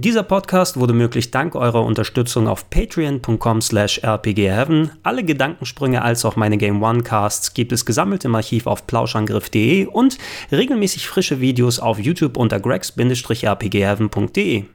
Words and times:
Dieser 0.00 0.22
Podcast 0.22 0.78
wurde 0.78 0.92
möglich 0.92 1.32
dank 1.32 1.56
eurer 1.56 1.82
Unterstützung 1.82 2.46
auf 2.46 2.70
patreon.com 2.70 3.60
slash 3.60 4.00
rpgheaven. 4.04 4.92
Alle 5.02 5.24
Gedankensprünge 5.24 6.02
als 6.02 6.24
auch 6.24 6.36
meine 6.36 6.56
Game 6.56 6.80
One 6.84 7.02
Casts 7.02 7.52
gibt 7.52 7.72
es 7.72 7.84
gesammelt 7.84 8.24
im 8.24 8.36
Archiv 8.36 8.68
auf 8.68 8.86
plauschangriff.de 8.86 9.86
und 9.86 10.18
regelmäßig 10.52 11.08
frische 11.08 11.40
Videos 11.40 11.80
auf 11.80 11.98
YouTube 11.98 12.36
unter 12.36 12.60
gregs-rpgheaven.de. 12.60 14.66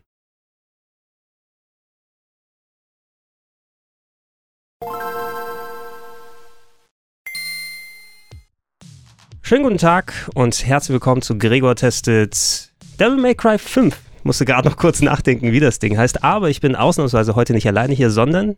Schönen 9.42 9.64
guten 9.64 9.78
Tag 9.78 10.30
und 10.36 10.66
herzlich 10.66 10.94
willkommen 10.94 11.22
zu 11.22 11.38
Gregor 11.38 11.78
Testet 11.78 12.74
Devil 13.00 13.22
May 13.22 13.36
Cry 13.36 13.58
5. 13.58 14.13
Musste 14.24 14.46
gerade 14.46 14.70
noch 14.70 14.78
kurz 14.78 15.02
nachdenken, 15.02 15.52
wie 15.52 15.60
das 15.60 15.80
Ding 15.80 15.98
heißt, 15.98 16.24
aber 16.24 16.50
ich 16.50 16.62
bin 16.62 16.76
ausnahmsweise 16.76 17.36
heute 17.36 17.54
nicht 17.54 17.68
alleine 17.68 17.94
hier, 17.94 18.10
sondern 18.10 18.56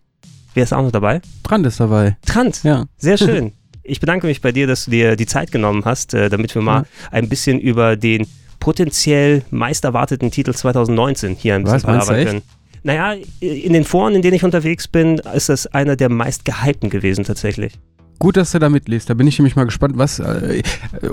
wer 0.54 0.64
ist 0.64 0.74
auch 0.74 0.84
noch 0.84 0.92
dabei? 0.92 1.22
Trant 1.44 1.66
ist 1.66 1.80
dabei. 1.80 2.18
Trant, 2.26 2.64
Ja. 2.64 2.86
sehr 2.98 3.18
schön. 3.18 3.52
Ich 3.84 4.00
bedanke 4.00 4.26
mich 4.28 4.42
bei 4.42 4.52
dir, 4.52 4.68
dass 4.68 4.86
du 4.86 4.92
dir 4.92 5.16
die 5.16 5.26
Zeit 5.28 5.52
genommen 5.52 5.84
hast, 5.86 6.14
äh, 6.14 6.30
damit 6.30 6.54
wir 6.56 6.62
mal 6.62 6.82
Mhm. 6.82 6.86
ein 7.12 7.30
bisschen 7.30 7.60
über 7.60 7.96
den 7.96 8.28
potenziell 8.60 9.44
meist 9.52 9.84
erwarteten 9.84 10.32
Titel 10.32 10.54
2019 10.54 11.36
hier 11.36 11.56
ein 11.56 11.64
bisschen 11.64 11.90
echt? 12.00 12.08
können. 12.28 12.42
Naja, 12.84 13.16
in 13.40 13.74
den 13.74 13.84
Foren, 13.84 14.14
in 14.16 14.22
denen 14.22 14.36
ich 14.36 14.44
unterwegs 14.44 14.88
bin, 14.88 15.18
ist 15.34 15.50
das 15.50 15.66
einer 15.68 15.96
der 15.96 16.10
meist 16.10 16.46
gehypten 16.46 16.90
gewesen 16.90 17.24
tatsächlich. 17.26 17.74
Gut, 18.20 18.38
dass 18.38 18.52
du 18.52 18.60
da 18.60 18.70
mitliest. 18.70 19.10
Da 19.10 19.14
bin 19.14 19.28
ich 19.28 19.38
nämlich 19.40 19.56
mal 19.56 19.66
gespannt, 19.66 19.98
was. 19.98 20.20
Äh, 20.20 20.62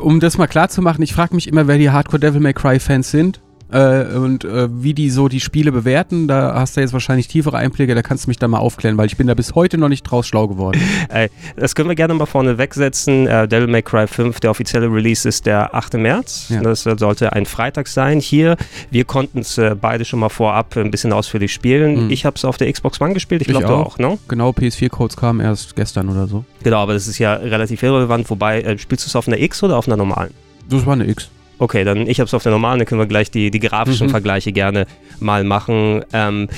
um 0.01 0.21
das 0.21 0.39
mal 0.39 0.47
klar 0.47 0.69
zu 0.69 0.83
machen, 0.83 1.03
ich 1.03 1.13
frage 1.15 1.35
mich 1.35 1.49
immer, 1.49 1.67
wer 1.67 1.79
die 1.79 1.91
Hardcore 1.91 2.21
Devil 2.21 2.41
May 2.41 2.53
Cry 2.53 2.79
Fans 2.79 3.11
sind. 3.11 3.41
Äh, 3.73 4.17
und 4.17 4.45
äh, 4.45 4.69
wie 4.71 4.95
die 4.95 5.11
so 5.11 5.29
die 5.29 5.41
Spiele 5.41 5.73
bewerten, 5.73 6.29
da 6.29 6.55
hast 6.55 6.77
du 6.77 6.81
jetzt 6.81 6.93
wahrscheinlich 6.93 7.29
tiefere 7.29 7.57
Einblicke, 7.57 7.95
da 7.95 8.03
kannst 8.03 8.27
du 8.27 8.31
mich 8.31 8.39
da 8.39 8.49
mal 8.49 8.59
aufklären, 8.59 8.97
weil 8.99 9.07
ich 9.07 9.17
bin 9.17 9.27
da 9.27 9.35
bis 9.35 9.55
heute 9.55 9.79
noch 9.79 9.89
nicht 9.89 10.03
draus 10.03 10.27
schlau 10.27 10.49
geworden. 10.49 10.81
Äh, 11.09 11.29
das 11.57 11.75
können 11.75 11.89
wir 11.89 11.97
gerne 11.97 12.15
mal 12.15 12.27
vorne 12.27 12.59
wegsetzen. 12.59 13.27
Äh, 13.27 13.47
Devil 13.47 13.67
May 13.67 13.83
Cry 13.83 14.07
5, 14.07 14.41
der 14.41 14.51
offizielle 14.51 14.87
Release 14.91 15.29
ist 15.29 15.45
der 15.45 15.75
8. 15.75 15.95
März. 15.95 16.47
Ja. 16.49 16.63
Das 16.63 16.87
äh, 16.87 16.97
sollte 16.99 17.33
ein 17.33 17.45
Freitag 17.45 17.89
sein. 17.89 18.21
Hier, 18.21 18.57
wir 18.91 19.05
konnten 19.05 19.41
es 19.41 19.59
äh, 19.59 19.75
beide 19.79 20.05
schon 20.05 20.21
mal 20.21 20.29
vorab 20.31 20.75
ein 20.77 20.91
bisschen 20.91 21.13
ausführlich 21.13 21.53
spielen. 21.53 22.05
Mhm. 22.05 22.11
Ich 22.11 22.25
habe 22.25 22.37
es 22.37 22.45
auf 22.45 22.57
der 22.57 22.73
Xbox 22.73 23.01
One 23.01 23.13
gespielt, 23.15 23.43
ich 23.43 23.49
glaube 23.49 23.67
du 23.67 23.75
auch. 23.75 23.99
ne? 23.99 24.17
Genau, 24.29 24.51
PS4-Codes 24.51 25.17
kamen 25.17 25.41
erst 25.41 25.77
gestern 25.77 26.09
oder 26.09 26.27
so. 26.29 26.45
Genau, 26.63 26.79
aber 26.79 26.95
das 26.95 27.09
ist 27.09 27.19
ja 27.19 27.35
relativ 27.35 27.83
irrelevant. 27.83 28.31
Wobei, 28.31 28.63
äh, 28.63 28.79
spielst 28.79 29.05
du 29.05 29.09
es 29.09 29.17
auf 29.17 29.29
einer 29.29 29.39
X 29.39 29.63
oder 29.63 29.77
auf 29.77 29.87
einer 29.87 29.97
normalen? 29.97 30.33
Das 30.69 30.87
war 30.87 30.95
eine 30.95 31.09
X. 31.09 31.29
Okay, 31.63 31.85
dann 31.85 32.09
ich 32.09 32.19
habe 32.19 32.27
es 32.27 32.35
auf 32.35 32.43
der 32.43 32.51
normalen, 32.51 32.81
dann 32.81 32.89
können 32.89 33.01
wir 33.01 33.07
gleich 33.07 33.31
die, 33.31 33.53
die 33.53 33.61
grafischen 33.61 34.09
Mhm. 34.09 34.11
Vergleiche 34.11 34.51
gerne 34.51 34.85
mal 35.21 35.45
machen. 35.45 36.05
Ähm, 36.13 36.49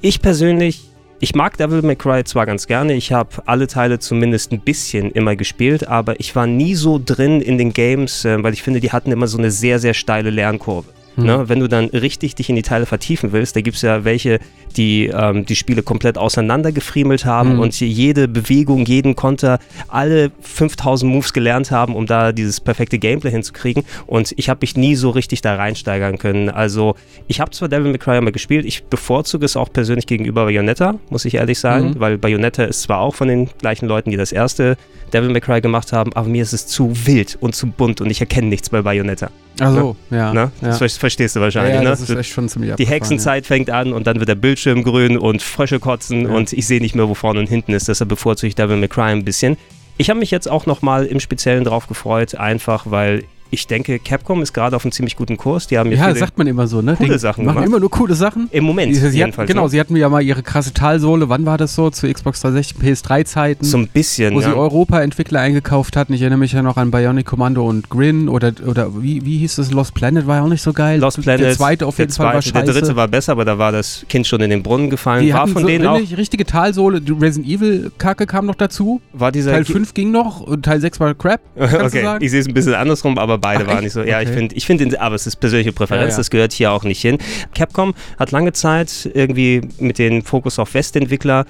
ich 0.00 0.22
persönlich, 0.22 0.82
ich 1.18 1.34
mag 1.34 1.56
Devil 1.56 1.82
May 1.82 1.96
Cry 1.96 2.22
zwar 2.22 2.46
ganz 2.46 2.68
gerne, 2.68 2.94
ich 2.94 3.12
habe 3.12 3.30
alle 3.46 3.66
Teile 3.66 3.98
zumindest 3.98 4.52
ein 4.52 4.60
bisschen 4.60 5.10
immer 5.10 5.34
gespielt, 5.34 5.88
aber 5.88 6.20
ich 6.20 6.36
war 6.36 6.46
nie 6.46 6.76
so 6.76 7.00
drin 7.04 7.40
in 7.40 7.58
den 7.58 7.72
Games, 7.72 8.24
äh, 8.24 8.40
weil 8.44 8.52
ich 8.52 8.62
finde, 8.62 8.78
die 8.78 8.92
hatten 8.92 9.10
immer 9.10 9.26
so 9.26 9.38
eine 9.38 9.50
sehr, 9.50 9.80
sehr 9.80 9.92
steile 9.92 10.30
Lernkurve. 10.30 10.86
Hm. 11.16 11.24
Ne? 11.24 11.48
Wenn 11.48 11.60
du 11.60 11.68
dann 11.68 11.86
richtig 11.86 12.34
dich 12.34 12.48
in 12.48 12.56
die 12.56 12.62
Teile 12.62 12.86
vertiefen 12.86 13.32
willst, 13.32 13.54
da 13.56 13.60
gibt 13.60 13.76
es 13.76 13.82
ja 13.82 14.04
welche, 14.04 14.38
die 14.76 15.06
ähm, 15.08 15.44
die 15.44 15.56
Spiele 15.56 15.82
komplett 15.82 16.16
auseinandergefriemelt 16.18 17.24
haben 17.24 17.54
Mhm. 17.54 17.58
und 17.60 17.80
jede 17.80 18.28
Bewegung, 18.28 18.84
jeden 18.86 19.16
Konter, 19.16 19.58
alle 19.88 20.30
5000 20.40 21.10
Moves 21.12 21.32
gelernt 21.32 21.70
haben, 21.70 21.94
um 21.94 22.06
da 22.06 22.32
dieses 22.32 22.60
perfekte 22.60 22.98
Gameplay 22.98 23.30
hinzukriegen. 23.30 23.84
Und 24.06 24.32
ich 24.36 24.48
habe 24.48 24.58
mich 24.62 24.76
nie 24.76 24.94
so 24.94 25.10
richtig 25.10 25.40
da 25.42 25.56
reinsteigern 25.56 26.18
können. 26.18 26.48
Also 26.48 26.94
ich 27.28 27.40
habe 27.40 27.50
zwar 27.50 27.68
Devil 27.68 27.90
May 27.90 27.98
Cry 27.98 28.18
immer 28.18 28.32
gespielt, 28.32 28.64
ich 28.64 28.84
bevorzuge 28.84 29.44
es 29.44 29.56
auch 29.56 29.72
persönlich 29.72 30.06
gegenüber 30.06 30.44
Bayonetta, 30.44 30.94
muss 31.10 31.24
ich 31.24 31.34
ehrlich 31.34 31.58
sagen, 31.58 31.90
Mhm. 31.90 32.00
weil 32.00 32.18
Bayonetta 32.18 32.64
ist 32.64 32.82
zwar 32.82 32.98
auch 33.00 33.14
von 33.14 33.28
den 33.28 33.48
gleichen 33.58 33.86
Leuten, 33.86 34.10
die 34.10 34.16
das 34.16 34.32
erste 34.32 34.76
Devil 35.12 35.30
May 35.30 35.40
Cry 35.40 35.60
gemacht 35.60 35.92
haben, 35.92 36.12
aber 36.14 36.28
mir 36.28 36.42
ist 36.42 36.52
es 36.52 36.66
zu 36.66 36.92
wild 37.06 37.36
und 37.40 37.54
zu 37.54 37.66
bunt 37.66 38.00
und 38.00 38.10
ich 38.10 38.20
erkenne 38.20 38.48
nichts 38.48 38.70
bei 38.70 38.80
Bayonetta. 38.82 39.30
Also, 39.60 39.96
ja. 40.10 40.32
Ne? 40.32 40.50
ja. 40.60 40.68
Das 40.68 40.78
ver- 40.78 40.88
verstehst 40.88 41.36
du 41.36 41.40
ja, 41.40 41.44
wahrscheinlich. 41.44 41.74
ja, 41.74 41.82
ne? 41.82 41.88
das 41.88 42.00
ist 42.00 42.10
echt 42.10 42.30
schon 42.30 42.48
ziemlich 42.48 42.74
Die 42.76 42.86
Hexenzeit 42.86 43.46
fängt 43.46 43.70
an 43.70 43.92
und 43.92 44.06
dann 44.06 44.18
wird 44.18 44.28
der 44.28 44.34
Bildschirm 44.34 44.82
grün 44.82 45.18
und 45.18 45.42
Frösche 45.42 45.78
kotzen 45.80 46.22
Ja. 46.22 46.34
und 46.34 46.52
ich 46.52 46.66
sehe 46.66 46.80
nicht 46.80 46.94
mehr, 46.94 47.08
wo 47.08 47.14
vorne 47.14 47.40
und 47.40 47.48
hinten 47.48 47.72
ist. 47.72 47.88
Deshalb 47.88 48.08
bevorzuge 48.08 48.48
ich 48.48 48.54
Devil 48.54 48.76
May 48.76 48.88
Cry 48.88 49.10
ein 49.12 49.24
bisschen. 49.24 49.56
Ich 49.98 50.08
habe 50.10 50.18
mich 50.18 50.30
jetzt 50.30 50.50
auch 50.50 50.66
nochmal 50.66 51.04
im 51.06 51.20
Speziellen 51.20 51.64
drauf 51.64 51.86
gefreut, 51.86 52.34
einfach 52.34 52.84
weil 52.88 53.24
ich 53.54 53.66
denke, 53.66 53.98
Capcom 53.98 54.42
ist 54.42 54.52
gerade 54.54 54.74
auf 54.74 54.84
einem 54.84 54.92
ziemlich 54.92 55.14
guten 55.14 55.36
Kurs. 55.36 55.66
Die 55.66 55.76
haben 55.78 55.92
Ja, 55.92 56.06
viele, 56.06 56.16
sagt 56.16 56.38
man 56.38 56.46
immer 56.46 56.66
so, 56.66 56.80
ne? 56.82 56.96
coole 56.96 57.12
Die 57.12 57.18
Sachen 57.18 57.44
machen 57.44 57.56
gemacht. 57.56 57.68
immer 57.68 57.80
nur 57.80 57.90
coole 57.90 58.14
Sachen. 58.14 58.48
im 58.50 58.64
Moment 58.64 58.94
Sie, 58.94 59.00
sie 59.00 59.06
hatten, 59.08 59.14
jedenfalls. 59.16 59.46
genau, 59.48 59.64
ne? 59.64 59.68
sie 59.68 59.78
hatten 59.78 59.94
ja 59.94 60.08
mal 60.08 60.22
ihre 60.22 60.42
krasse 60.42 60.72
Talsohle, 60.72 61.28
wann 61.28 61.44
war 61.46 61.58
das 61.58 61.74
so? 61.74 61.90
Zu 61.90 62.10
Xbox 62.12 62.40
360, 62.40 62.78
PS3-Zeiten. 62.78 63.64
so 63.64 63.76
ein 63.76 63.88
bisschen. 63.88 64.34
wo 64.34 64.40
sie 64.40 64.48
Ja. 64.48 64.54
Europa-Entwickler 64.54 65.40
eingekauft 65.40 65.96
hatten. 65.96 66.14
Ich 66.14 66.22
erinnere 66.22 66.38
mich 66.38 66.52
ja 66.52 66.62
noch 66.62 66.78
an 66.78 66.90
Bionic 66.90 67.26
Commando 67.26 67.68
und 67.68 67.90
Grin 67.90 68.28
oder, 68.28 68.52
oder 68.66 69.02
wie, 69.02 69.24
wie 69.26 69.38
hieß 69.38 69.56
das? 69.56 69.70
Lost 69.70 69.94
Planet 69.94 70.26
war 70.26 70.36
ja 70.36 70.42
auch 70.44 70.48
nicht 70.48 70.62
so 70.62 70.72
geil. 70.72 70.98
Lost 70.98 71.20
Planet, 71.20 71.44
Der 71.46 71.52
zweite 71.54 71.86
auf 71.86 71.98
jeden 71.98 72.10
Fall 72.10 72.26
war 72.34 72.40
zweite, 72.40 72.52
der 72.52 72.60
scheiße. 72.72 72.80
dritte 72.80 72.96
war 72.96 73.08
besser, 73.08 73.32
aber 73.32 73.44
da 73.44 73.58
war 73.58 73.70
das 73.70 74.06
Kind 74.08 74.26
schon 74.26 74.40
in 74.40 74.48
den 74.50 74.62
Brunnen 74.62 74.88
gefallen. 74.88 75.26
die 75.26 75.34
war 75.34 75.46
von 75.46 75.62
so 75.62 75.68
denen 75.68 75.86
auch, 75.86 75.98
richtig- 75.98 76.16
richtige 76.16 76.46
Talsohle. 76.46 77.02
Resident 77.20 77.46
Evil-Kacke 77.52 78.26
kam 78.26 78.46
noch 78.46 78.54
dazu. 78.54 79.00
war 79.12 79.30
dieser 79.30 79.52
Teil 79.52 79.64
5 79.66 79.92
ging 79.94 80.10
noch 80.10 80.40
und 80.40 80.64
Teil 80.64 80.80
6 80.80 80.98
war 81.00 81.14
Crap. 81.14 81.40
Okay, 81.82 82.16
ich 82.20 82.30
sehe 82.30 82.40
es 82.40 82.46
ein 82.48 82.54
bisschen 82.54 82.74
andersrum, 82.74 83.18
aber 83.18 83.41
beide 83.42 83.64
Ach, 83.64 83.66
waren 83.66 83.76
echt? 83.78 83.84
nicht 83.84 83.92
so. 83.92 84.02
Ja, 84.02 84.22
ich 84.22 84.30
finde, 84.30 84.54
ich 84.54 84.64
finde, 84.64 84.98
aber 84.98 85.14
es 85.14 85.26
ist 85.26 85.36
persönliche 85.36 85.72
Präferenz, 85.72 86.12
ja. 86.12 86.16
das 86.18 86.30
gehört 86.30 86.52
hier 86.52 86.72
auch 86.72 86.84
nicht 86.84 87.02
hin. 87.02 87.18
Capcom 87.54 87.92
hat 88.18 88.30
lange 88.30 88.54
Zeit 88.54 89.10
irgendwie 89.12 89.60
mit 89.78 89.98
dem 89.98 90.24
Fokus 90.24 90.58
auf 90.58 90.72
Westentwickler 90.72 91.44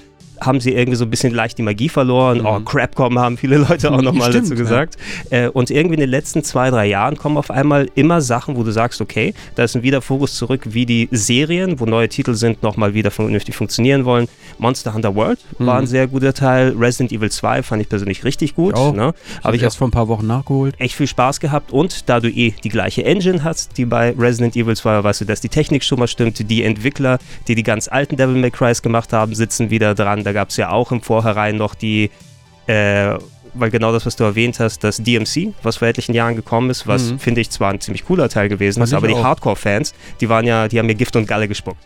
haben 0.45 0.61
sie 0.61 0.73
irgendwie 0.73 0.97
so 0.97 1.05
ein 1.05 1.11
bisschen 1.11 1.33
leicht 1.35 1.59
die 1.59 1.63
Magie 1.63 1.89
verloren. 1.89 2.39
Mhm. 2.39 2.47
Oh, 2.47 2.61
Crapcom 2.61 3.19
haben 3.19 3.37
viele 3.37 3.57
Leute 3.59 3.91
auch 3.93 3.99
Mhm, 3.99 4.05
nochmal 4.05 4.33
dazu 4.33 4.53
ja. 4.55 4.59
gesagt. 4.59 4.97
Äh, 5.31 5.49
und 5.49 5.71
irgendwie 5.71 5.95
in 5.95 6.01
den 6.01 6.11
letzten 6.11 6.43
zwei, 6.45 6.71
drei 6.71 6.87
Jahren 6.87 7.17
kommen 7.17 7.37
auf 7.37 7.51
einmal 7.51 7.89
immer 7.95 8.21
Sachen, 8.21 8.57
wo 8.57 8.63
du 8.63 8.71
sagst, 8.73 9.01
okay, 9.01 9.35
da 9.55 9.65
ist 9.65 9.77
ein 9.77 9.83
wieder 9.83 10.03
Fokus 10.03 10.35
zurück, 10.35 10.63
wie 10.71 10.87
die 10.87 11.09
Serien, 11.11 11.79
wo 11.81 11.87
neue 11.87 12.09
Titel 12.09 12.35
sind, 12.35 12.63
nochmal 12.63 12.95
wieder 12.95 13.11
vernünftig 13.11 13.55
funktionieren 13.57 14.05
wollen. 14.05 14.29
Monster 14.59 14.95
Hunter 14.95 15.15
World 15.15 15.39
war 15.59 15.77
ein 15.77 15.83
Mhm. 15.85 15.87
sehr 15.87 16.07
guter 16.07 16.35
Teil. 16.35 16.75
Resident 16.79 17.13
Evil 17.13 17.31
2 17.31 17.63
fand 17.63 17.83
ich 17.83 17.89
persönlich 17.89 18.25
richtig 18.25 18.55
gut. 18.55 18.75
Ich 18.75 18.81
auch. 18.81 18.93
Ne? 18.95 19.15
Habe 19.45 19.57
ich 19.57 19.63
erst 19.63 19.77
vor 19.79 19.89
ein 19.89 19.93
paar 19.93 20.09
Wochen 20.09 20.27
nachgeholt. 20.27 20.75
echt 20.79 20.95
viel 20.95 21.07
Spaß 21.07 21.41
gehabt 21.41 21.73
und 21.73 22.09
da 22.09 22.21
du 22.21 22.29
eh 22.29 22.55
die 22.65 22.69
gleiche 22.69 23.05
Engine 23.05 23.45
hast, 23.45 23.77
die 23.79 23.85
bei 23.85 24.15
Resident 24.19 24.57
Evil 24.57 24.77
2 24.77 24.91
war, 24.91 25.05
weißt 25.05 25.21
du, 25.23 25.25
dass 25.25 25.41
die 25.41 25.49
Technik 25.49 25.85
schon 25.85 25.99
mal 25.99 26.07
stimmt. 26.09 26.51
Die 26.51 26.63
Entwickler, 26.63 27.19
die 27.49 27.55
die 27.55 27.63
ganz 27.63 27.89
alten 27.89 28.17
Devil 28.17 28.37
May 28.37 28.51
Crys 28.51 28.83
gemacht 28.83 29.13
haben, 29.13 29.35
sitzen 29.35 29.71
wieder 29.71 29.95
dran. 29.95 30.25
Da 30.25 30.32
gab 30.33 30.51
es 30.51 30.57
ja 30.57 30.71
auch 30.71 30.93
im 30.93 31.01
Vorhinein 31.03 31.57
noch 31.57 31.75
die, 31.75 32.11
äh, 32.67 33.15
weil 33.55 33.71
genau 33.71 33.93
das, 33.93 34.07
was 34.07 34.17
du 34.17 34.25
erwähnt 34.25 34.59
hast, 34.61 34.83
das 34.85 34.97
DMC, 34.99 35.53
was 35.63 35.77
vor 35.77 35.89
etlichen 35.89 36.15
Jahren 36.15 36.37
gekommen 36.37 36.71
ist, 36.71 36.87
was 36.87 37.13
Mhm. 37.13 37.19
finde 37.19 37.41
ich 37.43 37.51
zwar 37.51 37.71
ein 37.71 37.81
ziemlich 37.81 38.05
cooler 38.07 38.29
Teil 38.29 38.49
gewesen 38.49 38.81
Fand 38.81 38.89
ist, 38.89 38.95
aber 38.95 39.09
die 39.09 39.15
auch. 39.15 39.25
Hardcore-Fans, 39.25 39.95
die 40.21 40.29
waren 40.29 40.47
ja, 40.47 40.69
die 40.69 40.79
haben 40.79 40.87
mir 40.87 40.95
Gift 40.95 41.17
und 41.17 41.27
Galle 41.27 41.49
gespuckt. 41.49 41.79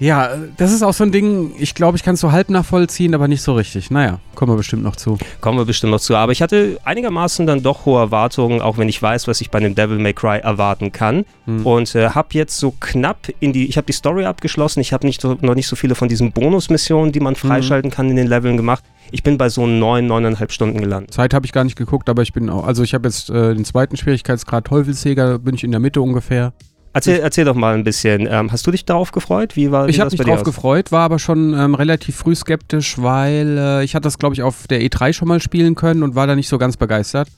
Ja, 0.00 0.30
das 0.56 0.72
ist 0.72 0.82
auch 0.82 0.94
so 0.94 1.04
ein 1.04 1.12
Ding, 1.12 1.52
ich 1.58 1.74
glaube, 1.74 1.96
ich 1.98 2.02
kann 2.02 2.14
es 2.14 2.20
so 2.20 2.32
halb 2.32 2.48
nachvollziehen, 2.48 3.14
aber 3.14 3.28
nicht 3.28 3.42
so 3.42 3.52
richtig. 3.52 3.90
Naja, 3.90 4.18
kommen 4.34 4.50
wir 4.50 4.56
bestimmt 4.56 4.82
noch 4.82 4.96
zu. 4.96 5.18
Kommen 5.42 5.58
wir 5.58 5.66
bestimmt 5.66 5.92
noch 5.92 6.00
zu. 6.00 6.16
Aber 6.16 6.32
ich 6.32 6.40
hatte 6.40 6.80
einigermaßen 6.84 7.46
dann 7.46 7.62
doch 7.62 7.84
hohe 7.84 8.00
Erwartungen, 8.00 8.62
auch 8.62 8.78
wenn 8.78 8.88
ich 8.88 9.00
weiß, 9.00 9.28
was 9.28 9.42
ich 9.42 9.50
bei 9.50 9.58
einem 9.58 9.74
Devil 9.74 9.98
May 9.98 10.14
Cry 10.14 10.38
erwarten 10.38 10.90
kann. 10.90 11.26
Hm. 11.44 11.66
Und 11.66 11.94
äh, 11.94 12.08
habe 12.10 12.28
jetzt 12.32 12.58
so 12.58 12.72
knapp 12.80 13.28
in 13.40 13.52
die, 13.52 13.66
ich 13.66 13.76
habe 13.76 13.86
die 13.86 13.92
Story 13.92 14.24
abgeschlossen. 14.24 14.80
Ich 14.80 14.94
habe 14.94 15.06
nicht 15.06 15.20
so, 15.20 15.36
noch 15.42 15.54
nicht 15.54 15.66
so 15.66 15.76
viele 15.76 15.94
von 15.94 16.08
diesen 16.08 16.32
Bonusmissionen, 16.32 17.12
die 17.12 17.20
man 17.20 17.36
freischalten 17.36 17.90
kann 17.90 18.08
in 18.08 18.16
den 18.16 18.26
Leveln 18.26 18.56
gemacht. 18.56 18.82
Ich 19.12 19.22
bin 19.22 19.36
bei 19.36 19.50
so 19.50 19.66
neun, 19.66 20.06
neuneinhalb 20.06 20.50
Stunden 20.50 20.80
gelandet. 20.80 21.12
Zeit 21.12 21.34
habe 21.34 21.44
ich 21.44 21.52
gar 21.52 21.64
nicht 21.64 21.76
geguckt, 21.76 22.08
aber 22.08 22.22
ich 22.22 22.32
bin 22.32 22.48
auch, 22.48 22.64
also 22.64 22.82
ich 22.82 22.94
habe 22.94 23.08
jetzt 23.08 23.28
äh, 23.28 23.54
den 23.54 23.66
zweiten 23.66 23.98
Schwierigkeitsgrad 23.98 24.66
Teufelsjäger, 24.66 25.38
bin 25.40 25.56
ich 25.56 25.64
in 25.64 25.72
der 25.72 25.80
Mitte 25.80 26.00
ungefähr. 26.00 26.54
Erzähl, 26.92 27.20
erzähl 27.20 27.44
doch 27.44 27.54
mal 27.54 27.74
ein 27.74 27.84
bisschen. 27.84 28.26
Ähm, 28.28 28.50
hast 28.50 28.66
du 28.66 28.72
dich 28.72 28.84
darauf 28.84 29.12
gefreut? 29.12 29.54
Wie 29.54 29.70
war 29.70 29.86
wie 29.86 29.90
Ich 29.90 30.00
habe 30.00 30.10
mich 30.10 30.26
aus? 30.28 30.42
gefreut, 30.44 30.90
war 30.90 31.02
aber 31.02 31.20
schon 31.20 31.54
ähm, 31.54 31.74
relativ 31.76 32.16
früh 32.16 32.34
skeptisch, 32.34 33.00
weil 33.00 33.56
äh, 33.58 33.84
ich 33.84 33.94
hatte 33.94 34.04
das, 34.04 34.18
glaube 34.18 34.34
ich, 34.34 34.42
auf 34.42 34.66
der 34.66 34.82
E3 34.82 35.12
schon 35.12 35.28
mal 35.28 35.40
spielen 35.40 35.76
können 35.76 36.02
und 36.02 36.16
war 36.16 36.26
da 36.26 36.34
nicht 36.34 36.48
so 36.48 36.58
ganz 36.58 36.76
begeistert. 36.76 37.28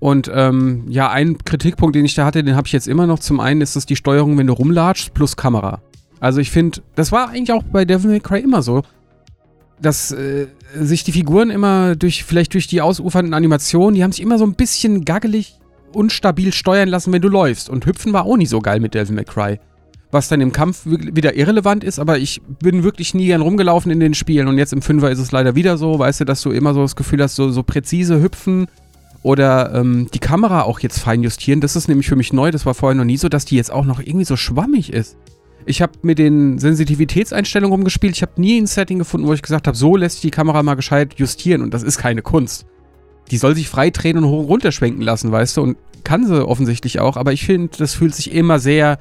Und 0.00 0.30
ähm, 0.34 0.86
ja, 0.88 1.10
ein 1.10 1.38
Kritikpunkt, 1.38 1.94
den 1.94 2.04
ich 2.04 2.14
da 2.14 2.24
hatte, 2.24 2.42
den 2.42 2.56
habe 2.56 2.66
ich 2.66 2.72
jetzt 2.72 2.88
immer 2.88 3.06
noch. 3.06 3.20
Zum 3.20 3.38
einen 3.38 3.60
ist 3.60 3.76
es 3.76 3.86
die 3.86 3.96
Steuerung, 3.96 4.36
wenn 4.38 4.46
du 4.48 4.54
rumlatschst, 4.54 5.14
plus 5.14 5.36
Kamera. 5.36 5.82
Also 6.18 6.40
ich 6.40 6.50
finde, 6.50 6.80
das 6.96 7.12
war 7.12 7.28
eigentlich 7.28 7.52
auch 7.52 7.62
bei 7.62 7.84
Devil 7.84 8.10
May 8.10 8.20
Cry 8.20 8.40
immer 8.40 8.62
so, 8.62 8.82
dass 9.80 10.10
äh, 10.10 10.46
sich 10.74 11.04
die 11.04 11.12
Figuren 11.12 11.50
immer 11.50 11.96
durch, 11.96 12.24
vielleicht 12.24 12.54
durch 12.54 12.66
die 12.66 12.80
ausufernden 12.80 13.34
Animationen, 13.34 13.94
die 13.94 14.02
haben 14.02 14.12
sich 14.12 14.22
immer 14.22 14.38
so 14.38 14.44
ein 14.44 14.54
bisschen 14.54 15.04
gaggelig, 15.04 15.59
unstabil 15.92 16.52
steuern 16.52 16.88
lassen, 16.88 17.12
wenn 17.12 17.22
du 17.22 17.28
läufst. 17.28 17.68
Und 17.70 17.86
hüpfen 17.86 18.12
war 18.12 18.24
auch 18.24 18.36
nicht 18.36 18.48
so 18.50 18.60
geil 18.60 18.80
mit 18.80 18.94
Devil 18.94 19.14
May 19.14 19.24
Cry. 19.24 19.58
Was 20.12 20.28
dann 20.28 20.40
im 20.40 20.52
Kampf 20.52 20.86
wi- 20.86 21.14
wieder 21.14 21.36
irrelevant 21.36 21.84
ist, 21.84 21.98
aber 22.00 22.18
ich 22.18 22.40
bin 22.60 22.82
wirklich 22.82 23.14
nie 23.14 23.26
gern 23.26 23.42
rumgelaufen 23.42 23.92
in 23.92 24.00
den 24.00 24.14
Spielen 24.14 24.48
und 24.48 24.58
jetzt 24.58 24.72
im 24.72 24.82
Fünfer 24.82 25.10
ist 25.10 25.20
es 25.20 25.30
leider 25.30 25.54
wieder 25.54 25.78
so, 25.78 25.98
weißt 26.00 26.20
du, 26.20 26.24
dass 26.24 26.42
du 26.42 26.50
immer 26.50 26.74
so 26.74 26.82
das 26.82 26.96
Gefühl 26.96 27.22
hast, 27.22 27.36
so, 27.36 27.50
so 27.52 27.62
präzise 27.62 28.20
hüpfen 28.20 28.66
oder 29.22 29.72
ähm, 29.72 30.08
die 30.12 30.18
Kamera 30.18 30.62
auch 30.62 30.80
jetzt 30.80 30.98
fein 30.98 31.22
justieren. 31.22 31.60
Das 31.60 31.76
ist 31.76 31.86
nämlich 31.86 32.08
für 32.08 32.16
mich 32.16 32.32
neu, 32.32 32.50
das 32.50 32.66
war 32.66 32.74
vorher 32.74 32.96
noch 32.96 33.04
nie 33.04 33.18
so, 33.18 33.28
dass 33.28 33.44
die 33.44 33.54
jetzt 33.54 33.70
auch 33.70 33.84
noch 33.84 34.00
irgendwie 34.00 34.24
so 34.24 34.36
schwammig 34.36 34.92
ist. 34.92 35.16
Ich 35.66 35.80
habe 35.82 35.92
mit 36.02 36.18
den 36.18 36.58
Sensitivitätseinstellungen 36.58 37.72
rumgespielt. 37.72 38.16
Ich 38.16 38.22
habe 38.22 38.40
nie 38.40 38.58
ein 38.58 38.66
Setting 38.66 38.98
gefunden, 38.98 39.26
wo 39.28 39.32
ich 39.34 39.42
gesagt 39.42 39.66
habe, 39.68 39.76
so 39.76 39.94
lässt 39.94 40.16
sich 40.16 40.22
die 40.22 40.30
Kamera 40.30 40.62
mal 40.64 40.74
gescheit 40.74 41.14
justieren. 41.18 41.62
Und 41.62 41.72
das 41.74 41.82
ist 41.82 41.98
keine 41.98 42.22
Kunst. 42.22 42.66
Die 43.30 43.36
soll 43.36 43.54
sich 43.54 43.68
frei 43.68 43.90
drehen 43.90 44.18
und 44.18 44.26
hoch 44.26 44.40
und 44.40 44.46
runter 44.46 44.72
schwenken 44.72 45.02
lassen, 45.02 45.30
weißt 45.30 45.56
du? 45.56 45.62
Und 45.62 45.76
kann 46.04 46.26
sie 46.26 46.46
offensichtlich 46.46 47.00
auch. 47.00 47.16
Aber 47.16 47.32
ich 47.32 47.44
finde, 47.44 47.76
das 47.78 47.94
fühlt 47.94 48.14
sich 48.14 48.32
immer 48.32 48.58
sehr 48.58 48.98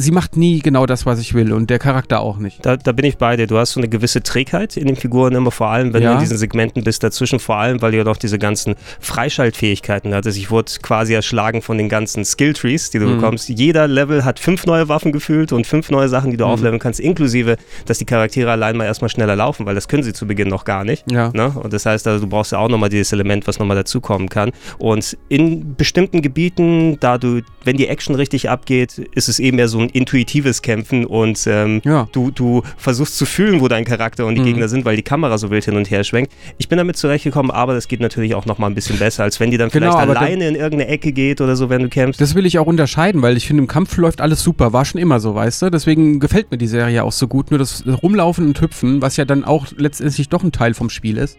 sie 0.00 0.10
macht 0.10 0.36
nie 0.36 0.60
genau 0.60 0.86
das, 0.86 1.06
was 1.06 1.20
ich 1.20 1.34
will 1.34 1.52
und 1.52 1.70
der 1.70 1.78
Charakter 1.78 2.20
auch 2.20 2.38
nicht. 2.38 2.64
Da, 2.64 2.76
da 2.76 2.92
bin 2.92 3.04
ich 3.04 3.18
bei 3.18 3.36
dir. 3.36 3.46
Du 3.46 3.58
hast 3.58 3.72
so 3.72 3.80
eine 3.80 3.88
gewisse 3.88 4.22
Trägheit 4.22 4.76
in 4.76 4.86
den 4.86 4.96
Figuren 4.96 5.34
immer, 5.34 5.50
vor 5.50 5.68
allem, 5.68 5.92
wenn 5.92 6.02
ja. 6.02 6.10
du 6.10 6.14
in 6.14 6.20
diesen 6.20 6.38
Segmenten 6.38 6.84
bist 6.84 7.02
dazwischen, 7.02 7.38
vor 7.38 7.56
allem, 7.56 7.82
weil 7.82 7.92
du 7.92 7.98
ja 7.98 8.04
noch 8.04 8.16
diese 8.16 8.38
ganzen 8.38 8.74
Freischaltfähigkeiten 9.00 10.14
hattest. 10.14 10.38
Ich 10.38 10.50
wurde 10.50 10.72
quasi 10.82 11.14
erschlagen 11.14 11.62
von 11.62 11.78
den 11.78 11.88
ganzen 11.88 12.24
Skilltrees, 12.24 12.90
die 12.90 12.98
du 12.98 13.06
mhm. 13.06 13.16
bekommst. 13.16 13.48
Jeder 13.48 13.86
Level 13.88 14.24
hat 14.24 14.38
fünf 14.38 14.66
neue 14.66 14.88
Waffen 14.88 15.12
gefühlt 15.12 15.52
und 15.52 15.66
fünf 15.66 15.90
neue 15.90 16.08
Sachen, 16.08 16.30
die 16.30 16.36
du 16.36 16.44
mhm. 16.44 16.50
aufleveln 16.50 16.78
kannst, 16.78 17.00
inklusive, 17.00 17.56
dass 17.86 17.98
die 17.98 18.06
Charaktere 18.06 18.50
allein 18.50 18.76
mal 18.76 18.84
erstmal 18.84 19.10
schneller 19.10 19.36
laufen, 19.36 19.66
weil 19.66 19.74
das 19.74 19.88
können 19.88 20.02
sie 20.02 20.12
zu 20.12 20.26
Beginn 20.26 20.48
noch 20.48 20.64
gar 20.64 20.84
nicht. 20.84 21.10
Ja. 21.10 21.30
Ne? 21.34 21.50
Und 21.50 21.72
das 21.72 21.86
heißt, 21.86 22.06
also, 22.06 22.24
du 22.24 22.30
brauchst 22.30 22.52
ja 22.52 22.58
auch 22.58 22.68
nochmal 22.68 22.88
dieses 22.88 23.12
Element, 23.12 23.46
was 23.46 23.58
nochmal 23.58 23.76
dazukommen 23.76 24.28
kann. 24.28 24.52
Und 24.78 25.16
in 25.28 25.76
bestimmten 25.76 26.22
Gebieten, 26.22 26.98
da 27.00 27.18
du, 27.18 27.42
wenn 27.64 27.76
die 27.76 27.88
Action 27.88 28.14
richtig 28.14 28.48
abgeht, 28.48 28.98
ist 29.14 29.28
es 29.28 29.38
eben 29.38 29.56
mehr 29.56 29.68
so 29.68 29.78
ein 29.78 29.89
intuitives 29.90 30.62
Kämpfen 30.62 31.04
und 31.04 31.46
ähm, 31.46 31.80
ja. 31.84 32.08
du, 32.12 32.30
du 32.30 32.62
versuchst 32.76 33.16
zu 33.16 33.26
fühlen, 33.26 33.60
wo 33.60 33.68
dein 33.68 33.84
Charakter 33.84 34.26
und 34.26 34.34
die 34.34 34.40
mhm. 34.40 34.46
Gegner 34.46 34.68
sind, 34.68 34.84
weil 34.84 34.96
die 34.96 35.02
Kamera 35.02 35.38
so 35.38 35.50
wild 35.50 35.64
hin 35.64 35.76
und 35.76 35.90
her 35.90 36.04
schwenkt. 36.04 36.32
Ich 36.58 36.68
bin 36.68 36.78
damit 36.78 36.96
zurechtgekommen, 36.96 37.50
aber 37.50 37.74
das 37.74 37.88
geht 37.88 38.00
natürlich 38.00 38.34
auch 38.34 38.46
nochmal 38.46 38.70
ein 38.70 38.74
bisschen 38.74 38.98
besser, 38.98 39.24
als 39.24 39.40
wenn 39.40 39.50
die 39.50 39.58
dann 39.58 39.70
genau, 39.70 39.92
vielleicht 39.92 40.16
alleine 40.16 40.48
in 40.48 40.54
irgendeine 40.54 40.88
Ecke 40.88 41.12
geht 41.12 41.40
oder 41.40 41.56
so, 41.56 41.68
wenn 41.68 41.82
du 41.82 41.88
kämpfst. 41.88 42.20
Das 42.20 42.34
will 42.34 42.46
ich 42.46 42.58
auch 42.58 42.66
unterscheiden, 42.66 43.22
weil 43.22 43.36
ich 43.36 43.46
finde, 43.46 43.62
im 43.62 43.68
Kampf 43.68 43.96
läuft 43.96 44.20
alles 44.20 44.42
super, 44.42 44.72
war 44.72 44.84
schon 44.84 45.00
immer 45.00 45.20
so, 45.20 45.34
weißt 45.34 45.62
du? 45.62 45.70
Deswegen 45.70 46.20
gefällt 46.20 46.50
mir 46.50 46.58
die 46.58 46.66
Serie 46.66 47.04
auch 47.04 47.12
so 47.12 47.28
gut. 47.28 47.50
Nur 47.50 47.58
das 47.58 47.84
Rumlaufen 47.86 48.46
und 48.46 48.60
Hüpfen, 48.60 49.02
was 49.02 49.16
ja 49.16 49.24
dann 49.24 49.44
auch 49.44 49.66
letztendlich 49.76 50.28
doch 50.28 50.42
ein 50.42 50.52
Teil 50.52 50.74
vom 50.74 50.90
Spiel 50.90 51.16
ist, 51.16 51.38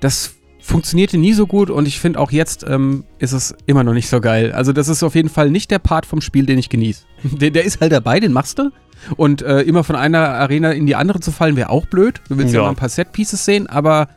das 0.00 0.34
funktionierte 0.62 1.18
nie 1.18 1.32
so 1.32 1.46
gut 1.46 1.70
und 1.70 1.86
ich 1.86 1.98
finde 1.98 2.20
auch 2.20 2.30
jetzt 2.30 2.64
ähm, 2.66 3.04
ist 3.18 3.32
es 3.32 3.54
immer 3.66 3.82
noch 3.84 3.94
nicht 3.94 4.08
so 4.08 4.20
geil. 4.20 4.52
Also 4.52 4.72
das 4.72 4.88
ist 4.88 5.02
auf 5.02 5.14
jeden 5.14 5.28
Fall 5.28 5.50
nicht 5.50 5.70
der 5.70 5.80
Part 5.80 6.06
vom 6.06 6.20
Spiel, 6.20 6.46
den 6.46 6.58
ich 6.58 6.68
genieße. 6.68 7.02
Der, 7.24 7.50
der 7.50 7.64
ist 7.64 7.80
halt 7.80 7.92
dabei, 7.92 8.18
den 8.20 8.32
machst 8.32 8.58
du. 8.58 8.70
Und 9.16 9.42
äh, 9.42 9.60
immer 9.62 9.84
von 9.84 9.96
einer 9.96 10.28
Arena 10.28 10.72
in 10.72 10.86
die 10.86 10.94
andere 10.94 11.20
zu 11.20 11.32
fallen, 11.32 11.56
wäre 11.56 11.70
auch 11.70 11.86
blöd. 11.86 12.20
Du 12.28 12.38
willst 12.38 12.54
ja, 12.54 12.60
ja 12.60 12.64
mal 12.64 12.70
ein 12.70 12.76
paar 12.76 12.88
Set-Pieces 12.88 13.44
sehen, 13.44 13.66
aber 13.66 14.08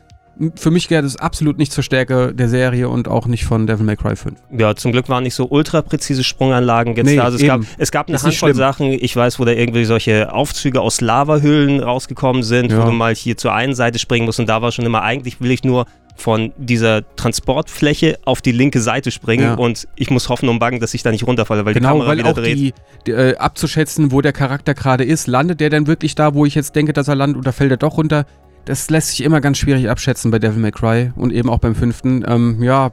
für 0.56 0.70
mich 0.70 0.88
gehört 0.88 1.04
es 1.04 1.16
absolut 1.16 1.56
nicht 1.58 1.72
zur 1.72 1.82
Stärke 1.82 2.34
der 2.34 2.48
Serie 2.48 2.88
und 2.88 3.08
auch 3.08 3.26
nicht 3.26 3.44
von 3.44 3.66
Devil 3.66 3.86
May 3.86 3.96
Cry 3.96 4.16
5. 4.16 4.38
Ja, 4.56 4.74
zum 4.76 4.92
Glück 4.92 5.08
waren 5.08 5.24
nicht 5.24 5.34
so 5.34 5.48
ultra 5.48 5.82
präzise 5.82 6.24
Sprunganlagen 6.24 6.94
jetzt 6.94 7.06
nee, 7.06 7.16
da. 7.16 7.24
Also 7.24 7.38
es 7.38 7.46
gab, 7.46 7.60
es 7.78 7.90
gab 7.90 8.08
eine 8.08 8.22
Handvoll 8.22 8.54
Sachen, 8.54 8.92
ich 8.92 9.16
weiß, 9.16 9.38
wo 9.38 9.44
da 9.44 9.52
irgendwie 9.52 9.84
solche 9.84 10.32
Aufzüge 10.32 10.80
aus 10.80 11.00
Lavahöhlen 11.00 11.80
rausgekommen 11.80 12.42
sind, 12.42 12.70
ja. 12.70 12.80
wo 12.82 12.86
du 12.86 12.92
mal 12.92 13.14
hier 13.14 13.36
zur 13.36 13.54
einen 13.54 13.74
Seite 13.74 13.98
springen 13.98 14.26
musst 14.26 14.38
und 14.38 14.48
da 14.48 14.60
war 14.60 14.72
schon 14.72 14.84
immer, 14.84 15.02
eigentlich 15.02 15.40
will 15.40 15.50
ich 15.50 15.64
nur 15.64 15.86
von 16.16 16.52
dieser 16.56 17.02
Transportfläche 17.16 18.18
auf 18.24 18.40
die 18.40 18.52
linke 18.52 18.80
Seite 18.80 19.10
springen 19.10 19.44
ja. 19.44 19.54
und 19.54 19.86
ich 19.96 20.10
muss 20.10 20.28
hoffen 20.28 20.48
und 20.48 20.58
bangen, 20.58 20.80
dass 20.80 20.94
ich 20.94 21.02
da 21.02 21.10
nicht 21.10 21.26
runterfalle, 21.26 21.64
weil 21.64 21.74
genau, 21.74 21.88
die 21.88 21.92
Kamera 21.92 22.08
weil 22.08 22.18
wieder 22.18 22.30
auch 22.30 22.34
dreht. 22.34 22.58
Die, 22.58 22.74
die, 23.06 23.10
äh, 23.12 23.36
abzuschätzen, 23.36 24.12
wo 24.12 24.22
der 24.22 24.32
Charakter 24.32 24.74
gerade 24.74 25.04
ist, 25.04 25.26
landet 25.26 25.60
der 25.60 25.70
dann 25.70 25.86
wirklich 25.86 26.14
da, 26.14 26.34
wo 26.34 26.46
ich 26.46 26.54
jetzt 26.54 26.74
denke, 26.74 26.92
dass 26.92 27.08
er 27.08 27.14
landet 27.14 27.38
oder 27.38 27.52
fällt 27.52 27.70
er 27.70 27.76
doch 27.76 27.98
runter? 27.98 28.24
Das 28.66 28.90
lässt 28.90 29.10
sich 29.10 29.22
immer 29.22 29.40
ganz 29.40 29.58
schwierig 29.58 29.88
abschätzen 29.88 30.30
bei 30.30 30.38
Devil 30.38 30.60
May 30.60 30.72
Cry 30.72 31.12
und 31.14 31.32
eben 31.32 31.48
auch 31.48 31.58
beim 31.58 31.74
fünften. 31.74 32.24
Ähm, 32.26 32.62
ja, 32.62 32.90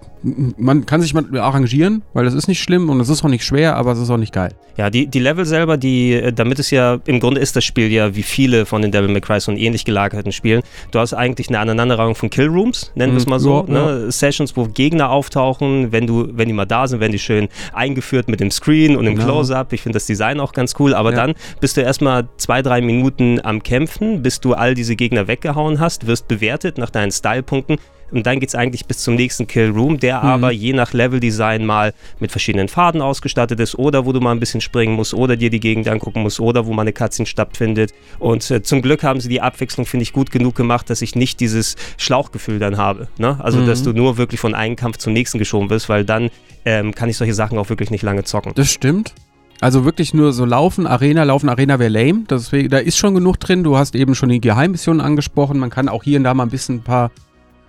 man 0.57 0.85
kann 0.85 1.01
sich 1.01 1.13
mal 1.13 1.25
arrangieren, 1.37 2.03
weil 2.13 2.25
das 2.25 2.35
ist 2.35 2.47
nicht 2.47 2.61
schlimm 2.61 2.89
und 2.89 2.99
es 2.99 3.09
ist 3.09 3.25
auch 3.25 3.29
nicht 3.29 3.43
schwer, 3.43 3.75
aber 3.75 3.91
es 3.91 3.99
ist 3.99 4.09
auch 4.09 4.17
nicht 4.17 4.33
geil. 4.33 4.53
Ja, 4.77 4.89
die, 4.89 5.07
die 5.07 5.19
Level 5.19 5.45
selber, 5.45 5.77
die, 5.77 6.13
äh, 6.13 6.31
damit 6.31 6.59
es 6.59 6.71
ja, 6.71 6.99
im 7.05 7.19
Grunde 7.19 7.41
ist 7.41 7.55
das 7.55 7.63
Spiel 7.63 7.91
ja 7.91 8.15
wie 8.15 8.23
viele 8.23 8.65
von 8.65 8.81
den 8.81 8.91
Devil 8.91 9.09
May 9.09 9.21
Cry 9.21 9.39
so 9.39 9.51
ähnlich 9.51 9.83
gelagerten 9.83 10.31
Spielen. 10.31 10.61
Du 10.91 10.99
hast 10.99 11.13
eigentlich 11.13 11.49
eine 11.49 11.59
Aneinanderreihung 11.59 12.15
von 12.15 12.29
Killrooms, 12.29 12.91
nennen 12.95 13.13
wir 13.13 13.17
es 13.17 13.25
mhm. 13.25 13.29
mal 13.31 13.39
so. 13.39 13.65
Ja, 13.67 13.73
ne? 13.73 14.03
ja. 14.05 14.11
Sessions, 14.11 14.55
wo 14.55 14.65
Gegner 14.65 15.09
auftauchen, 15.09 15.91
wenn 15.91 16.07
du, 16.07 16.29
wenn 16.31 16.47
die 16.47 16.53
mal 16.53 16.65
da 16.65 16.87
sind, 16.87 16.99
werden 16.99 17.11
die 17.11 17.19
schön 17.19 17.49
eingeführt 17.73 18.29
mit 18.29 18.39
dem 18.39 18.51
Screen 18.51 18.95
und 18.95 19.05
dem 19.05 19.15
genau. 19.15 19.25
Close-Up. 19.25 19.73
Ich 19.73 19.81
finde 19.81 19.97
das 19.97 20.05
Design 20.05 20.39
auch 20.39 20.53
ganz 20.53 20.75
cool, 20.79 20.93
aber 20.93 21.11
ja. 21.11 21.17
dann 21.17 21.33
bist 21.59 21.77
du 21.77 21.81
erstmal 21.81 22.27
zwei, 22.37 22.61
drei 22.61 22.81
Minuten 22.81 23.39
am 23.43 23.61
Kämpfen, 23.61 24.21
bis 24.21 24.39
du 24.39 24.53
all 24.53 24.75
diese 24.75 24.95
Gegner 24.95 25.27
weggehauen 25.27 25.62
reingehauen 25.63 25.80
hast, 25.80 26.07
wirst 26.07 26.27
bewertet 26.27 26.77
nach 26.77 26.89
deinen 26.89 27.12
Stylepunkten 27.12 27.77
und 28.12 28.27
dann 28.27 28.39
geht 28.39 28.50
es 28.50 28.56
eigentlich 28.56 28.86
bis 28.86 29.00
zum 29.00 29.15
nächsten 29.15 29.48
Kill 29.48 29.71
Room, 29.71 30.00
der 30.00 30.19
mhm. 30.19 30.30
aber 30.30 30.51
je 30.51 30.74
nach 30.74 30.94
Leveldesign 30.94 31.65
mal 31.65 31.94
mit 32.19 32.30
verschiedenen 32.30 32.68
Faden 32.68 33.01
ausgestattet 33.01 33.60
ist 33.60 33.74
oder 33.80 34.06
wo 34.06 34.12
du 34.12 34.19
mal 34.19 34.31
ein 34.31 34.39
bisschen 34.39 34.62
springen 34.62 34.94
musst 34.94 35.15
oder 35.15 35.36
dir 35.36 35.50
die 35.50 35.60
Gegend 35.60 35.88
angucken 35.88 36.21
musst 36.21 36.39
oder 36.39 36.68
wo 36.68 36.74
mal 36.74 36.83
eine 36.83 36.94
Cutscene 36.94 37.25
stattfindet. 37.25 37.92
Und 38.19 38.51
äh, 38.51 38.62
zum 38.62 38.83
Glück 38.83 39.01
haben 39.01 39.19
sie 39.19 39.30
die 39.30 39.42
Abwechslung, 39.42 39.88
finde 39.88 40.04
ich, 40.04 40.13
gut 40.13 40.30
genug 40.30 40.54
gemacht, 40.54 40.92
dass 40.92 41.01
ich 41.01 41.15
nicht 41.15 41.39
dieses 41.39 41.75
Schlauchgefühl 41.98 42.60
dann 42.60 42.77
habe. 42.77 43.07
Ne? 43.18 43.39
Also, 43.39 43.60
mhm. 43.60 43.65
dass 43.65 43.81
du 43.81 43.94
nur 43.94 44.18
wirklich 44.18 44.39
von 44.39 44.54
einem 44.54 44.75
Kampf 44.75 44.98
zum 44.98 45.13
nächsten 45.13 45.39
geschoben 45.39 45.71
wirst, 45.71 45.89
weil 45.89 46.06
dann 46.06 46.30
ähm, 46.65 46.94
kann 46.94 47.10
ich 47.10 47.18
solche 47.18 47.33
Sachen 47.33 47.57
auch 47.57 47.69
wirklich 47.69 47.89
nicht 47.89 48.04
lange 48.04 48.24
zocken. 48.25 48.51
Das 48.54 48.69
stimmt. 48.69 49.15
Also 49.63 49.86
wirklich 49.86 50.13
nur 50.13 50.33
so 50.33 50.44
laufen, 50.44 50.86
Arena, 50.86 51.24
laufen, 51.24 51.48
Arena 51.48 51.80
wäre 51.80 51.89
lame. 51.89 52.25
Deswegen, 52.30 52.68
da 52.68 52.80
ist 52.80 52.98
schon 52.98 53.15
genug 53.15 53.39
drin. 53.39 53.63
Du 53.63 53.77
hast 53.77 53.95
eben 53.95 54.13
schon 54.13 54.27
die 54.27 54.42
Geheimmissionen 54.42 55.00
angesprochen. 55.00 55.57
Man 55.57 55.69
kann 55.69 55.88
auch 55.88 56.04
hier 56.04 56.18
und 56.18 56.25
da 56.25 56.33
mal 56.33 56.44
ein 56.44 56.50
bisschen 56.50 56.80
ein 56.80 56.83
paar 56.83 57.12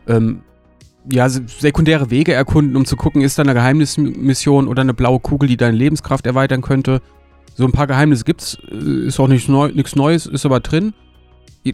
ähm, 0.08 0.40
ja, 1.08 1.28
sekundäre 1.28 2.10
Wege 2.10 2.32
erkunden, 2.32 2.74
um 2.74 2.84
zu 2.84 2.96
gucken, 2.96 3.22
ist 3.22 3.38
da 3.38 3.44
eine 3.44 3.54
Geheimnismission 3.54 4.66
oder 4.66 4.80
eine 4.80 4.92
blaue 4.92 5.20
Kugel, 5.20 5.48
die 5.48 5.56
deine 5.56 5.76
Lebenskraft 5.76 6.26
erweitern 6.26 6.62
könnte. 6.62 7.00
So 7.54 7.64
ein 7.64 7.70
paar 7.70 7.86
Geheimnisse 7.86 8.24
gibt's, 8.24 8.58
äh, 8.72 9.06
ist 9.06 9.20
auch 9.20 9.28
nichts 9.28 9.46
Neu 9.46 9.70
Neues, 9.94 10.26
ist 10.26 10.44
aber 10.44 10.58
drin. 10.58 10.94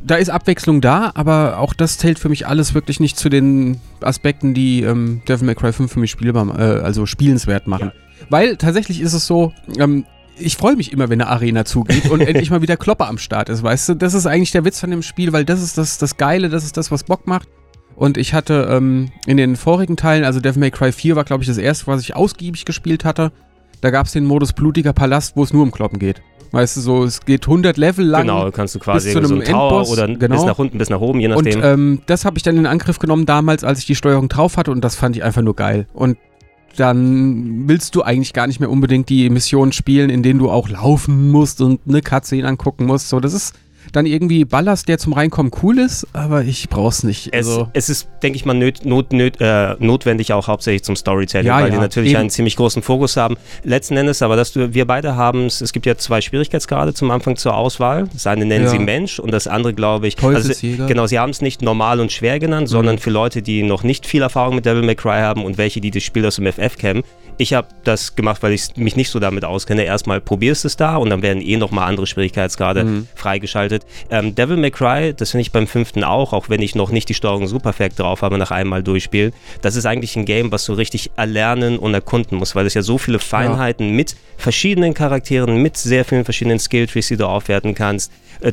Da 0.05 0.17
ist 0.17 0.29
Abwechslung 0.29 0.83
da, 0.83 1.13
aber 1.15 1.59
auch 1.61 1.73
das 1.73 1.97
zählt 1.97 2.19
für 2.19 2.29
mich 2.29 2.47
alles 2.47 2.75
wirklich 2.75 3.01
nicht 3.01 3.17
zu 3.17 3.31
den 3.31 3.81
Aspekten, 4.03 4.53
die 4.53 4.83
ähm, 4.83 5.23
Devil 5.27 5.47
May 5.47 5.55
Cry 5.55 5.73
5 5.73 5.91
für 5.91 5.99
mich 5.99 6.11
spielbar, 6.11 6.47
äh, 6.59 6.81
also 6.83 7.07
spielenswert 7.07 7.67
machen. 7.67 7.93
Ja. 7.95 8.10
Weil 8.29 8.57
tatsächlich 8.57 9.01
ist 9.01 9.13
es 9.13 9.27
so, 9.27 9.53
ähm, 9.79 10.05
ich 10.39 10.57
freue 10.57 10.77
mich 10.77 10.93
immer, 10.93 11.09
wenn 11.09 11.21
eine 11.21 11.31
Arena 11.31 11.65
zugeht 11.65 12.11
und 12.11 12.21
endlich 12.27 12.51
mal 12.51 12.63
wieder 12.63 12.77
Klopper 12.77 13.09
am 13.09 13.19
Start 13.19 13.49
ist, 13.49 13.63
weißt 13.63 13.91
du? 13.91 13.95
Das 13.95 14.15
ist 14.15 14.27
eigentlich 14.27 14.53
der 14.53 14.65
Witz 14.65 14.81
von 14.81 14.91
dem 14.91 15.03
Spiel, 15.03 15.33
weil 15.33 15.45
das 15.45 15.63
ist 15.63 15.79
das, 15.79 15.99
das 15.99 16.17
Geile, 16.17 16.49
das 16.49 16.65
ist 16.65 16.77
das, 16.77 16.91
was 16.91 17.05
Bock 17.05 17.27
macht. 17.27 17.49
Und 17.97 18.17
ich 18.17 18.33
hatte 18.33 18.69
ähm, 18.71 19.11
in 19.27 19.37
den 19.37 19.57
vorigen 19.57 19.97
Teilen, 19.97 20.25
also 20.25 20.41
Devil 20.41 20.61
May 20.61 20.71
Cry 20.71 20.91
4 20.91 21.17
war, 21.17 21.25
glaube 21.25 21.43
ich, 21.43 21.49
das 21.49 21.59
erste, 21.59 21.87
was 21.87 22.01
ich 22.01 22.17
ausgiebig 22.17 22.65
gespielt 22.65 23.05
hatte. 23.05 23.31
Da 23.83 23.91
gab 23.91 24.07
es 24.07 24.13
den 24.13 24.25
Modus 24.25 24.53
Blutiger 24.53 24.93
Palast, 24.93 25.37
wo 25.37 25.43
es 25.43 25.53
nur 25.53 25.63
um 25.63 25.71
Kloppen 25.71 25.99
geht. 25.99 26.23
Weißt 26.53 26.77
du, 26.77 26.81
so, 26.81 27.05
es 27.05 27.25
geht 27.25 27.47
100 27.47 27.77
Level 27.77 28.05
lang. 28.05 28.23
Genau, 28.23 28.51
kannst 28.51 28.75
du 28.75 28.79
quasi 28.79 29.09
bis 29.09 29.13
zu 29.13 29.19
einem 29.19 29.29
so 29.29 29.53
Tower 29.53 29.71
Endboss, 29.71 29.93
oder 29.93 30.07
genau. 30.09 30.35
bis 30.35 30.45
nach 30.45 30.59
unten, 30.59 30.79
bis 30.79 30.91
nach 30.91 31.01
oben, 31.01 31.21
je 31.21 31.29
nachdem. 31.29 31.61
Und 31.61 31.65
ähm, 31.65 32.03
das 32.07 32.25
habe 32.25 32.39
ich 32.39 32.43
dann 32.43 32.57
in 32.57 32.67
Angriff 32.67 32.99
genommen 32.99 33.27
damals, 33.27 33.63
als 33.63 33.79
ich 33.79 33.87
die 33.87 33.95
Steuerung 33.95 34.29
drauf 34.29 34.57
hatte 34.57 34.71
und 34.71 34.83
das 34.83 34.97
fand 34.97 35.17
ich 35.17 35.23
einfach 35.23 35.43
nur 35.43 35.55
geil. 35.55 35.87
Und 35.93 36.17
dann 36.77 37.69
willst 37.69 37.95
du 37.95 38.03
eigentlich 38.03 38.33
gar 38.33 38.47
nicht 38.47 38.61
mehr 38.61 38.71
unbedingt 38.71 39.09
die 39.09 39.29
Missionen 39.31 39.73
spielen, 39.73 40.11
in 40.11 40.23
denen 40.23 40.39
du 40.39 40.51
auch 40.51 40.69
laufen 40.69 41.31
musst 41.31 41.61
und 41.61 41.81
eine 41.89 42.03
Cutscene 42.03 42.47
angucken 42.47 42.87
musst. 42.87 43.09
So, 43.09 43.21
das 43.21 43.35
ist 43.35 43.55
dann 43.93 44.07
irgendwie 44.07 44.45
Ballast, 44.45 44.89
der 44.89 44.99
zum 44.99 45.13
Reinkommen 45.13 45.53
cool 45.63 45.79
ist, 45.79 46.07
aber 46.13 46.43
ich 46.43 46.69
brauch's 46.69 47.03
nicht. 47.03 47.33
Also 47.35 47.69
es, 47.73 47.89
ist, 47.89 48.09
denke 48.23 48.37
ich 48.37 48.45
mal, 48.45 48.55
not, 48.55 48.85
not, 48.85 49.13
not, 49.13 49.41
äh, 49.41 49.75
notwendig 49.79 50.33
auch 50.33 50.49
hauptsächlich 50.49 50.85
zum 50.85 50.97
Storytelling, 50.97 51.47
ja, 51.47 51.57
weil 51.57 51.69
ja, 51.69 51.75
die 51.75 51.81
natürlich 51.81 52.11
eben. 52.13 52.21
einen 52.21 52.31
ziemlich 52.31 52.57
großen 52.57 52.83
Fokus 52.83 53.17
haben. 53.17 53.37
Letzten 53.65 53.97
Endes 53.97 54.23
aber, 54.23 54.37
dass 54.37 54.53
du, 54.53 54.75
wir 54.75 54.87
beide 54.87 55.17
haben 55.17 55.47
es, 55.47 55.61
es 55.61 55.73
gibt 55.73 55.87
ja 55.87 55.97
zwei 55.97 56.21
Schwierigkeitsgrade 56.21 56.95
zum 56.95 57.11
Anfang 57.11 57.37
zur 57.37 57.57
Auswahl. 57.57 58.09
Das 58.13 58.27
eine 58.27 58.45
nennen 58.45 58.65
ja. 58.65 58.71
sie 58.71 58.79
Mensch 58.79 59.19
und 59.19 59.33
das 59.33 59.47
andere, 59.47 59.75
glaube 59.75 60.07
ich, 60.09 60.23
also, 60.23 60.53
genau, 60.87 61.07
sie 61.07 61.19
haben 61.19 61.31
es 61.31 61.41
nicht 61.41 61.63
normal 61.63 62.01
und 62.01 62.13
schwer 62.13 62.39
genannt, 62.39 62.69
mhm. 62.69 62.73
sondern 62.73 62.99
für 62.99 63.11
Leute, 63.11 63.43
die 63.43 63.63
noch 63.63 63.83
nicht 63.83 64.07
viel 64.07 64.23
Erfahrung 64.23 64.55
mit 64.55 64.67
Devil 64.67 64.83
May 64.83 64.95
Cry 64.95 65.21
haben 65.21 65.45
und 65.45 65.59
welche, 65.59 65.81
die 65.81 65.91
das 65.91 66.03
Spiel 66.03 66.25
aus 66.27 66.37
dem 66.37 66.47
FF 66.51 66.77
kennen. 66.77 67.03
Ich 67.41 67.55
habe 67.55 67.69
das 67.85 68.17
gemacht, 68.17 68.43
weil 68.43 68.53
ich 68.53 68.77
mich 68.77 68.97
nicht 68.97 69.09
so 69.09 69.19
damit 69.19 69.47
auskenne. 69.47 69.85
Erstmal 69.85 70.21
probierst 70.21 70.67
es 70.67 70.77
da 70.77 70.97
und 70.97 71.09
dann 71.09 71.23
werden 71.23 71.41
eh 71.41 71.57
nochmal 71.57 71.89
andere 71.89 72.07
Schwierigkeitsgrade 72.07 72.85
mhm. 72.85 73.09
freigeschaltet. 73.15 73.87
Ähm, 74.11 74.35
Devil 74.35 74.59
May 74.59 74.71
Cry, 74.71 75.15
das 75.17 75.31
finde 75.31 75.41
ich 75.41 75.51
beim 75.51 75.67
fünften 75.67 76.05
auch, 76.05 76.35
auch 76.35 76.51
wenn 76.51 76.61
ich 76.61 76.75
noch 76.75 76.91
nicht 76.91 77.09
die 77.09 77.15
Steuerung 77.15 77.47
super 77.47 77.71
perfekt 77.71 77.99
drauf 77.99 78.21
habe 78.21 78.37
nach 78.37 78.51
einmal 78.51 78.83
durchspielen. 78.83 79.33
Das 79.63 79.77
ist 79.77 79.87
eigentlich 79.87 80.17
ein 80.17 80.27
Game, 80.27 80.53
was 80.53 80.67
du 80.67 80.75
richtig 80.75 81.13
erlernen 81.17 81.79
und 81.79 81.95
erkunden 81.95 82.37
musst, 82.37 82.57
weil 82.57 82.67
es 82.67 82.75
ja 82.75 82.83
so 82.83 82.99
viele 82.99 83.19
Feinheiten 83.19 83.87
ja. 83.87 83.95
mit 83.95 84.17
verschiedenen 84.37 84.93
Charakteren, 84.93 85.63
mit 85.63 85.77
sehr 85.77 86.05
vielen 86.05 86.25
verschiedenen 86.25 86.59
Skilltrees, 86.59 87.09
die 87.09 87.17
du 87.17 87.27
aufwerten 87.27 87.75
kannst, 87.75 88.11
äh, 88.41 88.53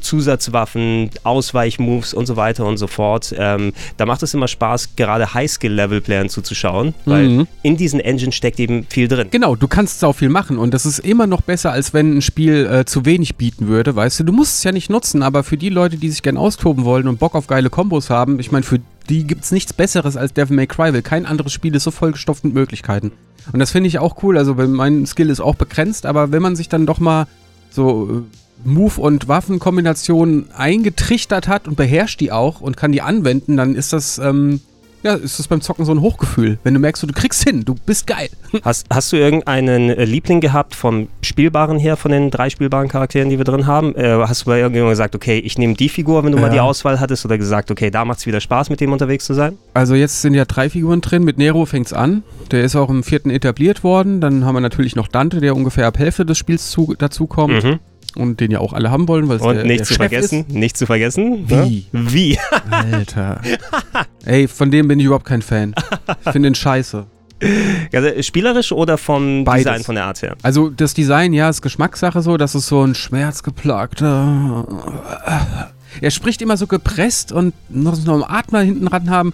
Zusatzwaffen, 0.00 1.10
Ausweichmoves 1.24 2.14
und 2.14 2.26
so 2.26 2.36
weiter 2.36 2.64
und 2.66 2.76
so 2.76 2.86
fort. 2.86 3.34
Ähm, 3.36 3.72
da 3.96 4.06
macht 4.06 4.22
es 4.22 4.34
immer 4.34 4.48
Spaß, 4.48 4.96
gerade 4.96 5.34
High-Skill-Level-Playern 5.34 6.28
zuzuschauen, 6.28 6.94
weil 7.06 7.28
mhm. 7.28 7.48
in 7.62 7.76
diesen 7.76 8.00
Engine 8.14 8.32
steckt 8.32 8.58
eben 8.60 8.86
viel 8.88 9.08
drin. 9.08 9.28
Genau, 9.30 9.56
du 9.56 9.68
kannst 9.68 10.04
auch 10.04 10.14
viel 10.14 10.28
machen 10.28 10.58
und 10.58 10.72
das 10.72 10.86
ist 10.86 11.00
immer 11.00 11.26
noch 11.26 11.42
besser, 11.42 11.72
als 11.72 11.92
wenn 11.92 12.18
ein 12.18 12.22
Spiel 12.22 12.66
äh, 12.66 12.84
zu 12.84 13.04
wenig 13.04 13.36
bieten 13.36 13.68
würde, 13.68 13.94
weißt 13.94 14.20
du. 14.20 14.24
Du 14.24 14.32
musst 14.32 14.58
es 14.58 14.64
ja 14.64 14.72
nicht 14.72 14.90
nutzen, 14.90 15.22
aber 15.22 15.44
für 15.44 15.56
die 15.56 15.68
Leute, 15.68 15.96
die 15.96 16.08
sich 16.08 16.22
gern 16.22 16.36
austoben 16.36 16.84
wollen 16.84 17.08
und 17.08 17.18
Bock 17.18 17.34
auf 17.34 17.46
geile 17.46 17.70
Kombos 17.70 18.10
haben, 18.10 18.38
ich 18.40 18.52
meine, 18.52 18.64
für 18.64 18.80
die 19.08 19.26
gibt 19.26 19.44
es 19.44 19.52
nichts 19.52 19.72
Besseres 19.72 20.16
als 20.16 20.32
Devil 20.32 20.56
May 20.56 20.66
Cry, 20.66 20.92
weil 20.94 21.02
kein 21.02 21.26
anderes 21.26 21.52
Spiel 21.52 21.74
ist 21.74 21.84
so 21.84 21.90
vollgestopft 21.90 22.44
mit 22.44 22.54
Möglichkeiten. 22.54 23.12
Und 23.52 23.58
das 23.58 23.70
finde 23.70 23.88
ich 23.88 23.98
auch 23.98 24.22
cool. 24.22 24.38
Also 24.38 24.54
mein 24.54 25.06
Skill 25.06 25.28
ist 25.28 25.40
auch 25.40 25.56
begrenzt, 25.56 26.06
aber 26.06 26.32
wenn 26.32 26.40
man 26.42 26.56
sich 26.56 26.68
dann 26.68 26.86
doch 26.86 26.98
mal 26.98 27.26
so 27.70 28.24
äh, 28.64 28.68
Move- 28.68 29.00
und 29.00 29.28
Waffenkombinationen 29.28 30.50
eingetrichtert 30.52 31.48
hat 31.48 31.68
und 31.68 31.76
beherrscht 31.76 32.20
die 32.20 32.32
auch 32.32 32.60
und 32.60 32.76
kann 32.76 32.92
die 32.92 33.02
anwenden, 33.02 33.56
dann 33.56 33.74
ist 33.74 33.92
das 33.92 34.18
ähm, 34.18 34.60
ja, 35.04 35.14
ist 35.14 35.38
das 35.38 35.48
beim 35.48 35.60
Zocken 35.60 35.84
so 35.84 35.92
ein 35.92 36.00
Hochgefühl. 36.00 36.58
Wenn 36.64 36.72
du 36.72 36.80
merkst, 36.80 37.02
du 37.02 37.06
kriegst 37.08 37.44
hin, 37.44 37.64
du 37.64 37.74
bist 37.74 38.06
geil. 38.06 38.30
Hast, 38.62 38.86
hast 38.90 39.12
du 39.12 39.16
irgendeinen 39.16 39.90
äh, 39.90 40.04
Liebling 40.04 40.40
gehabt 40.40 40.74
vom 40.74 41.08
Spielbaren 41.22 41.78
her, 41.78 41.96
von 41.96 42.10
den 42.10 42.30
drei 42.30 42.48
spielbaren 42.48 42.88
Charakteren, 42.88 43.28
die 43.28 43.36
wir 43.36 43.44
drin 43.44 43.66
haben? 43.66 43.94
Äh, 43.96 44.16
hast 44.26 44.42
du 44.42 44.46
bei 44.46 44.58
irgendjemandem 44.58 44.92
gesagt, 44.92 45.14
okay, 45.14 45.38
ich 45.38 45.58
nehme 45.58 45.74
die 45.74 45.88
Figur, 45.88 46.24
wenn 46.24 46.32
du 46.32 46.38
ja. 46.38 46.42
mal 46.42 46.50
die 46.50 46.60
Auswahl 46.60 47.00
hattest, 47.00 47.24
oder 47.24 47.36
gesagt, 47.36 47.70
okay, 47.70 47.90
da 47.90 48.04
macht 48.04 48.20
es 48.20 48.26
wieder 48.26 48.40
Spaß, 48.40 48.70
mit 48.70 48.80
dem 48.80 48.92
unterwegs 48.92 49.24
zu 49.24 49.34
sein? 49.34 49.58
Also 49.74 49.94
jetzt 49.94 50.22
sind 50.22 50.34
ja 50.34 50.44
drei 50.44 50.70
Figuren 50.70 51.00
drin. 51.00 51.24
Mit 51.24 51.36
Nero 51.36 51.66
fängt 51.66 51.86
es 51.86 51.92
an. 51.92 52.22
Der 52.50 52.62
ist 52.62 52.76
auch 52.76 52.88
im 52.88 53.02
vierten 53.02 53.30
etabliert 53.30 53.84
worden. 53.84 54.20
Dann 54.20 54.44
haben 54.44 54.54
wir 54.54 54.60
natürlich 54.60 54.96
noch 54.96 55.08
Dante, 55.08 55.40
der 55.40 55.54
ungefähr 55.56 55.86
ab 55.86 55.98
Hälfte 55.98 56.24
des 56.24 56.38
Spiels 56.38 56.70
zu, 56.70 56.94
dazukommt. 56.96 57.64
Mhm 57.64 57.80
und 58.16 58.40
den 58.40 58.50
ja 58.50 58.60
auch 58.60 58.72
alle 58.72 58.90
haben 58.90 59.08
wollen, 59.08 59.28
weil 59.28 59.36
es 59.36 59.42
Und 59.42 59.56
der, 59.56 59.64
nicht 59.64 59.80
der 59.80 59.86
zu 59.86 59.94
Chef 59.94 59.96
vergessen, 59.98 60.40
ist. 60.48 60.54
nicht 60.54 60.76
zu 60.76 60.86
vergessen. 60.86 61.44
Wie? 61.48 61.86
Ne? 61.92 62.12
Wie? 62.12 62.38
Alter. 62.70 63.40
Ey, 64.24 64.48
von 64.48 64.70
dem 64.70 64.88
bin 64.88 64.98
ich 65.00 65.06
überhaupt 65.06 65.26
kein 65.26 65.42
Fan. 65.42 65.74
Ich 66.24 66.32
finde 66.32 66.48
den 66.48 66.54
scheiße. 66.54 67.06
Also, 67.92 68.22
spielerisch 68.22 68.72
oder 68.72 68.96
vom 68.96 69.44
Beides. 69.44 69.64
Design 69.64 69.82
von 69.84 69.94
der 69.96 70.04
Art 70.04 70.22
her? 70.22 70.36
Also 70.42 70.70
das 70.70 70.94
Design, 70.94 71.32
ja, 71.32 71.48
ist 71.50 71.60
Geschmackssache 71.62 72.22
so, 72.22 72.36
das 72.36 72.54
ist 72.54 72.68
so 72.68 72.82
ein 72.82 72.94
schmerzgeplagter. 72.94 74.66
Er 76.00 76.10
spricht 76.10 76.40
immer 76.42 76.56
so 76.56 76.66
gepresst 76.66 77.32
und 77.32 77.52
muss 77.68 78.04
noch 78.04 78.14
einen 78.14 78.24
Atmer 78.24 78.60
hinten 78.60 78.88
ran 78.88 79.10
haben. 79.10 79.32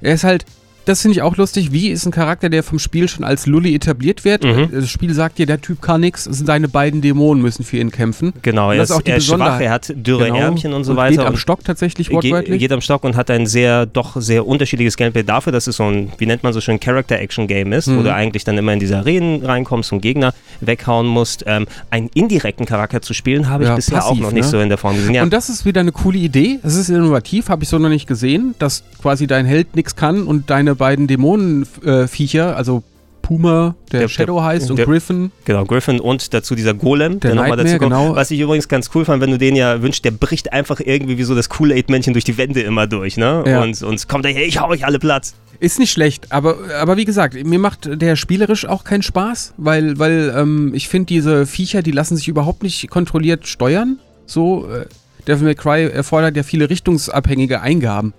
Er 0.00 0.14
ist 0.14 0.24
halt, 0.24 0.44
das 0.84 1.02
finde 1.02 1.16
ich 1.16 1.22
auch 1.22 1.36
lustig, 1.36 1.72
wie 1.72 1.88
ist 1.88 2.06
ein 2.06 2.12
Charakter, 2.12 2.48
der 2.48 2.62
vom 2.62 2.78
Spiel 2.78 3.08
schon 3.08 3.24
als 3.24 3.46
Lully 3.46 3.74
etabliert 3.74 4.24
wird. 4.24 4.44
Mhm. 4.44 4.68
Das 4.72 4.88
Spiel 4.90 5.14
sagt 5.14 5.38
dir, 5.38 5.46
der 5.46 5.60
Typ 5.60 5.80
kann 5.82 6.00
nichts, 6.00 6.24
seine 6.24 6.68
beiden 6.68 7.00
Dämonen 7.00 7.42
müssen 7.42 7.64
für 7.64 7.78
ihn 7.78 7.90
kämpfen. 7.90 8.32
Genau, 8.42 8.68
Und 8.68 8.72
er 8.74 8.78
das 8.78 8.90
ist, 8.90 8.96
auch 8.96 9.02
die 9.02 9.10
er 9.10 9.16
ist 9.18 9.24
schwach, 9.26 9.36
Besonderheit. 9.36 9.62
er 9.62 9.70
hat 9.70 9.92
dürre 9.96 10.24
Genau. 10.26 10.36
Ärmchen 10.38 10.72
und 10.72 10.84
so 10.84 10.92
und 10.92 10.96
weiter. 10.96 11.16
Geht 11.18 11.26
am 11.26 11.36
Stock 11.36 11.64
tatsächlich 11.64 12.08
Ge 12.08 12.16
wortwörtlich. 12.16 12.58
geht 12.60 12.72
am 12.72 12.80
Stock 12.80 13.04
und 13.04 13.16
hat 13.16 13.30
ein 13.30 13.46
sehr, 13.46 13.86
doch 13.86 14.20
sehr 14.20 14.46
unterschiedliches 14.46 14.96
Gameplay 14.96 15.22
dafür, 15.22 15.52
dass 15.52 15.66
es 15.66 15.76
so 15.76 15.84
ein, 15.84 16.12
wie 16.18 16.26
nennt 16.26 16.42
man 16.42 16.52
so 16.52 16.60
schön, 16.60 16.80
Character-Action-Game 16.80 17.72
ist, 17.72 17.88
wo 17.88 17.92
Mhm. 18.00 18.04
du 18.04 18.14
eigentlich 18.14 18.44
dann 18.44 18.58
immer 18.58 18.72
in 18.72 18.80
diese 18.80 18.96
Arenen 18.98 19.44
reinkommst 19.44 19.92
und 19.92 20.00
Gegner 20.00 20.34
weghauen 20.60 21.06
musst. 21.06 21.44
Ähm, 21.46 21.66
einen 21.90 22.08
indirekten 22.14 22.66
Charakter 22.66 23.02
zu 23.02 23.14
spielen, 23.14 23.48
habe 23.48 23.64
ich 23.64 23.68
Ja, 23.68 23.76
bisher 23.76 24.04
auch 24.04 24.08
passiv, 24.10 24.22
noch 24.22 24.32
nicht 24.32 24.44
ne? 24.44 24.50
so 24.50 24.60
in 24.60 24.68
der 24.68 24.78
Form 24.78 24.96
gesehen. 24.96 25.14
Ja, 25.14 25.22
Und 25.22 25.32
das 25.32 25.48
ist 25.48 25.64
wieder 25.64 25.80
eine 25.80 25.92
coole 25.92 26.18
Idee. 26.18 26.58
Es 26.62 26.76
ist 26.76 26.88
innovativ, 26.88 27.48
habe 27.48 27.62
ich 27.64 27.68
so 27.68 27.78
noch 27.78 27.88
nicht 27.88 28.06
gesehen, 28.06 28.54
dass 28.58 28.82
quasi 29.00 29.26
dein 29.26 29.46
Held 29.46 29.74
nichts 29.76 29.96
kann 29.96 30.24
und 30.24 30.50
deine 30.50 30.71
beiden 30.74 31.06
Dämonenviecher, 31.06 32.56
also 32.56 32.82
Puma, 33.22 33.76
der, 33.92 34.00
Der- 34.00 34.08
Shadow 34.08 34.36
der- 34.38 34.44
heißt, 34.44 34.70
und 34.70 34.76
der- 34.78 34.86
Griffin, 34.86 35.30
genau, 35.44 35.64
Griffin 35.64 36.00
und 36.00 36.34
dazu 36.34 36.54
dieser 36.56 36.74
Golem, 36.74 37.20
der, 37.20 37.30
Der 37.30 37.40
nochmal 37.40 37.56
dazu 37.56 37.78
kommt. 37.78 37.92
genau. 37.92 38.16
Was 38.16 38.30
ich 38.32 38.40
übrigens 38.40 38.66
ganz 38.68 38.90
cool 38.94 39.04
fand, 39.04 39.22
wenn 39.22 39.30
du 39.30 39.38
den 39.38 39.54
ja 39.54 39.80
wünschst, 39.80 40.04
der 40.04 40.10
bricht 40.10 40.52
einfach 40.52 40.80
irgendwie 40.80 41.18
wie 41.18 41.22
so 41.22 41.34
das 41.36 41.48
Kool-Aid-Männchen 41.48 42.14
durch 42.14 42.24
die 42.24 42.36
Wände 42.36 42.60
immer 42.62 42.86
durch, 42.88 43.16
ne? 43.16 43.44
Ja. 43.46 43.62
Und, 43.62 43.80
und 43.82 44.08
kommt 44.08 44.24
daher, 44.24 44.44
ich 44.44 44.60
hau 44.60 44.68
euch 44.68 44.84
alle 44.84 44.98
Platz. 44.98 45.34
ist 45.60 45.78
nicht 45.78 45.92
schlecht. 45.92 46.32
Aber, 46.32 46.56
aber 46.80 46.96
wie 46.96 47.04
gesagt, 47.04 47.34
mir 47.46 47.60
macht 47.60 47.88
der 48.02 48.16
spielerisch 48.16 48.66
auch 48.66 48.82
keinen 48.82 49.02
Spaß, 49.02 49.54
weil, 49.56 49.98
weil 50.00 50.34
ähm, 50.36 50.72
ich 50.74 50.88
finde, 50.88 51.06
diese 51.06 51.46
Viecher, 51.46 51.82
die 51.82 51.92
lassen 51.92 52.16
sich 52.16 52.26
überhaupt 52.26 52.64
nicht 52.64 52.90
kontrolliert 52.90 53.46
steuern. 53.46 53.98
So, 54.26 54.68
äh, 54.68 54.86
Devil 55.28 55.44
May 55.44 55.54
Cry 55.54 55.84
erfordert 55.84 56.36
ja 56.36 56.42
viele 56.42 56.68
richtungsabhängige 56.68 57.60
Eingaben. 57.60 58.12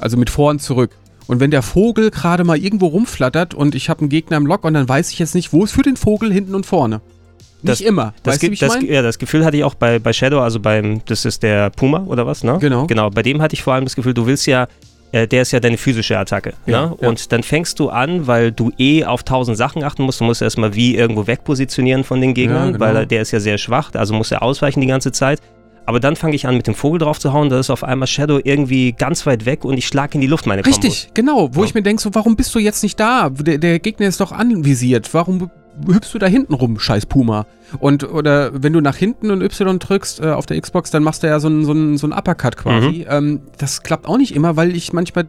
Also 0.00 0.16
mit 0.16 0.30
vor 0.30 0.50
und 0.50 0.60
zurück. 0.60 0.90
Und 1.28 1.38
wenn 1.40 1.50
der 1.52 1.62
Vogel 1.62 2.10
gerade 2.10 2.42
mal 2.42 2.58
irgendwo 2.58 2.86
rumflattert 2.86 3.54
und 3.54 3.74
ich 3.76 3.88
habe 3.88 4.00
einen 4.00 4.08
Gegner 4.08 4.36
im 4.38 4.46
Lock 4.46 4.64
und 4.64 4.74
dann 4.74 4.88
weiß 4.88 5.12
ich 5.12 5.18
jetzt 5.20 5.34
nicht, 5.36 5.52
wo 5.52 5.62
ist 5.62 5.72
für 5.72 5.82
den 5.82 5.96
Vogel 5.96 6.32
hinten 6.32 6.54
und 6.56 6.66
vorne. 6.66 7.00
Das- 7.62 7.78
nicht 7.80 7.88
immer. 7.88 8.14
Das, 8.22 8.34
weißt 8.34 8.42
du, 8.44 8.52
ich 8.52 8.60
das, 8.60 8.74
meine? 8.74 8.86
ja, 8.90 9.02
das 9.02 9.18
Gefühl 9.18 9.44
hatte 9.44 9.56
ich 9.56 9.64
auch 9.64 9.74
bei, 9.74 9.98
bei 9.98 10.12
Shadow, 10.12 10.40
also 10.40 10.58
beim, 10.60 11.00
das 11.06 11.24
ist 11.24 11.42
der 11.42 11.70
Puma 11.70 12.04
oder 12.06 12.26
was, 12.26 12.42
ne? 12.44 12.56
Genau. 12.60 12.86
Genau, 12.86 13.10
bei 13.10 13.22
dem 13.22 13.42
hatte 13.42 13.54
ich 13.54 13.62
vor 13.62 13.74
allem 13.74 13.84
das 13.84 13.94
Gefühl, 13.96 14.14
du 14.14 14.26
willst 14.26 14.46
ja, 14.46 14.68
äh, 15.12 15.26
der 15.26 15.42
ist 15.42 15.52
ja 15.52 15.58
deine 15.60 15.76
physische 15.76 16.16
Attacke. 16.16 16.54
Ja, 16.66 16.86
ne? 16.86 16.96
ja. 17.00 17.08
Und 17.08 17.32
dann 17.32 17.42
fängst 17.42 17.78
du 17.80 17.88
an, 17.90 18.26
weil 18.26 18.52
du 18.52 18.70
eh 18.78 19.04
auf 19.04 19.22
tausend 19.24 19.56
Sachen 19.58 19.82
achten 19.84 20.04
musst. 20.04 20.20
Du 20.20 20.24
musst 20.24 20.40
erstmal 20.40 20.74
wie 20.74 20.94
irgendwo 20.96 21.26
wegpositionieren 21.26 22.04
von 22.04 22.20
den 22.20 22.32
Gegnern, 22.32 22.66
Ja, 22.66 22.72
genau. 22.72 22.80
weil 22.84 22.96
er- 22.96 23.06
der 23.06 23.22
ist 23.22 23.32
ja 23.32 23.40
sehr 23.40 23.58
schwach, 23.58 23.90
also 23.94 24.14
muss 24.14 24.30
er 24.30 24.42
ausweichen 24.42 24.80
die 24.80 24.86
ganze 24.86 25.10
Zeit. 25.12 25.40
Aber 25.88 26.00
dann 26.00 26.16
fange 26.16 26.34
ich 26.36 26.46
an, 26.46 26.54
mit 26.54 26.66
dem 26.66 26.74
Vogel 26.74 26.98
drauf 26.98 27.18
zu 27.18 27.32
hauen, 27.32 27.48
da 27.48 27.58
ist 27.58 27.70
auf 27.70 27.82
einmal 27.82 28.06
Shadow 28.06 28.38
irgendwie 28.44 28.92
ganz 28.92 29.24
weit 29.24 29.46
weg 29.46 29.64
und 29.64 29.78
ich 29.78 29.86
schlag 29.86 30.14
in 30.14 30.20
die 30.20 30.26
Luft 30.26 30.46
meine 30.46 30.60
Kombos. 30.62 30.84
Richtig, 30.84 31.12
genau. 31.14 31.48
Wo 31.54 31.60
Ja. 31.62 31.66
ich 31.66 31.72
mir 31.72 31.82
denke, 31.82 32.02
so, 32.02 32.14
warum 32.14 32.36
bist 32.36 32.54
du 32.54 32.58
jetzt 32.58 32.82
nicht 32.82 33.00
da? 33.00 33.30
Der, 33.30 33.56
der 33.56 33.78
Gegner 33.78 34.06
ist 34.06 34.20
doch 34.20 34.30
anvisiert. 34.30 35.14
Warum 35.14 35.50
hüpfst 35.86 36.12
du 36.12 36.18
da 36.18 36.26
hinten 36.26 36.52
rum, 36.52 36.78
scheiß 36.78 37.06
Puma? 37.06 37.46
Und, 37.78 38.04
oder 38.04 38.50
wenn 38.62 38.74
du 38.74 38.82
nach 38.82 38.96
hinten 38.96 39.30
und 39.30 39.40
Y 39.40 39.78
drückst 39.78 40.20
äh, 40.20 40.26
auf 40.32 40.44
der 40.44 40.60
Xbox, 40.60 40.90
dann 40.90 41.02
machst 41.02 41.22
du 41.22 41.26
ja 41.26 41.40
so 41.40 41.48
einen 41.48 41.64
so 41.64 41.70
einen- 41.72 41.96
so 41.96 42.06
einen 42.06 42.12
Uppercut 42.12 42.58
quasi. 42.58 42.86
Mhm. 42.88 43.04
Ähm, 43.08 43.40
das 43.56 43.82
klappt 43.82 44.06
auch 44.06 44.18
nicht 44.18 44.34
immer, 44.36 44.56
weil 44.56 44.76
ich 44.76 44.92
manchmal 44.92 45.26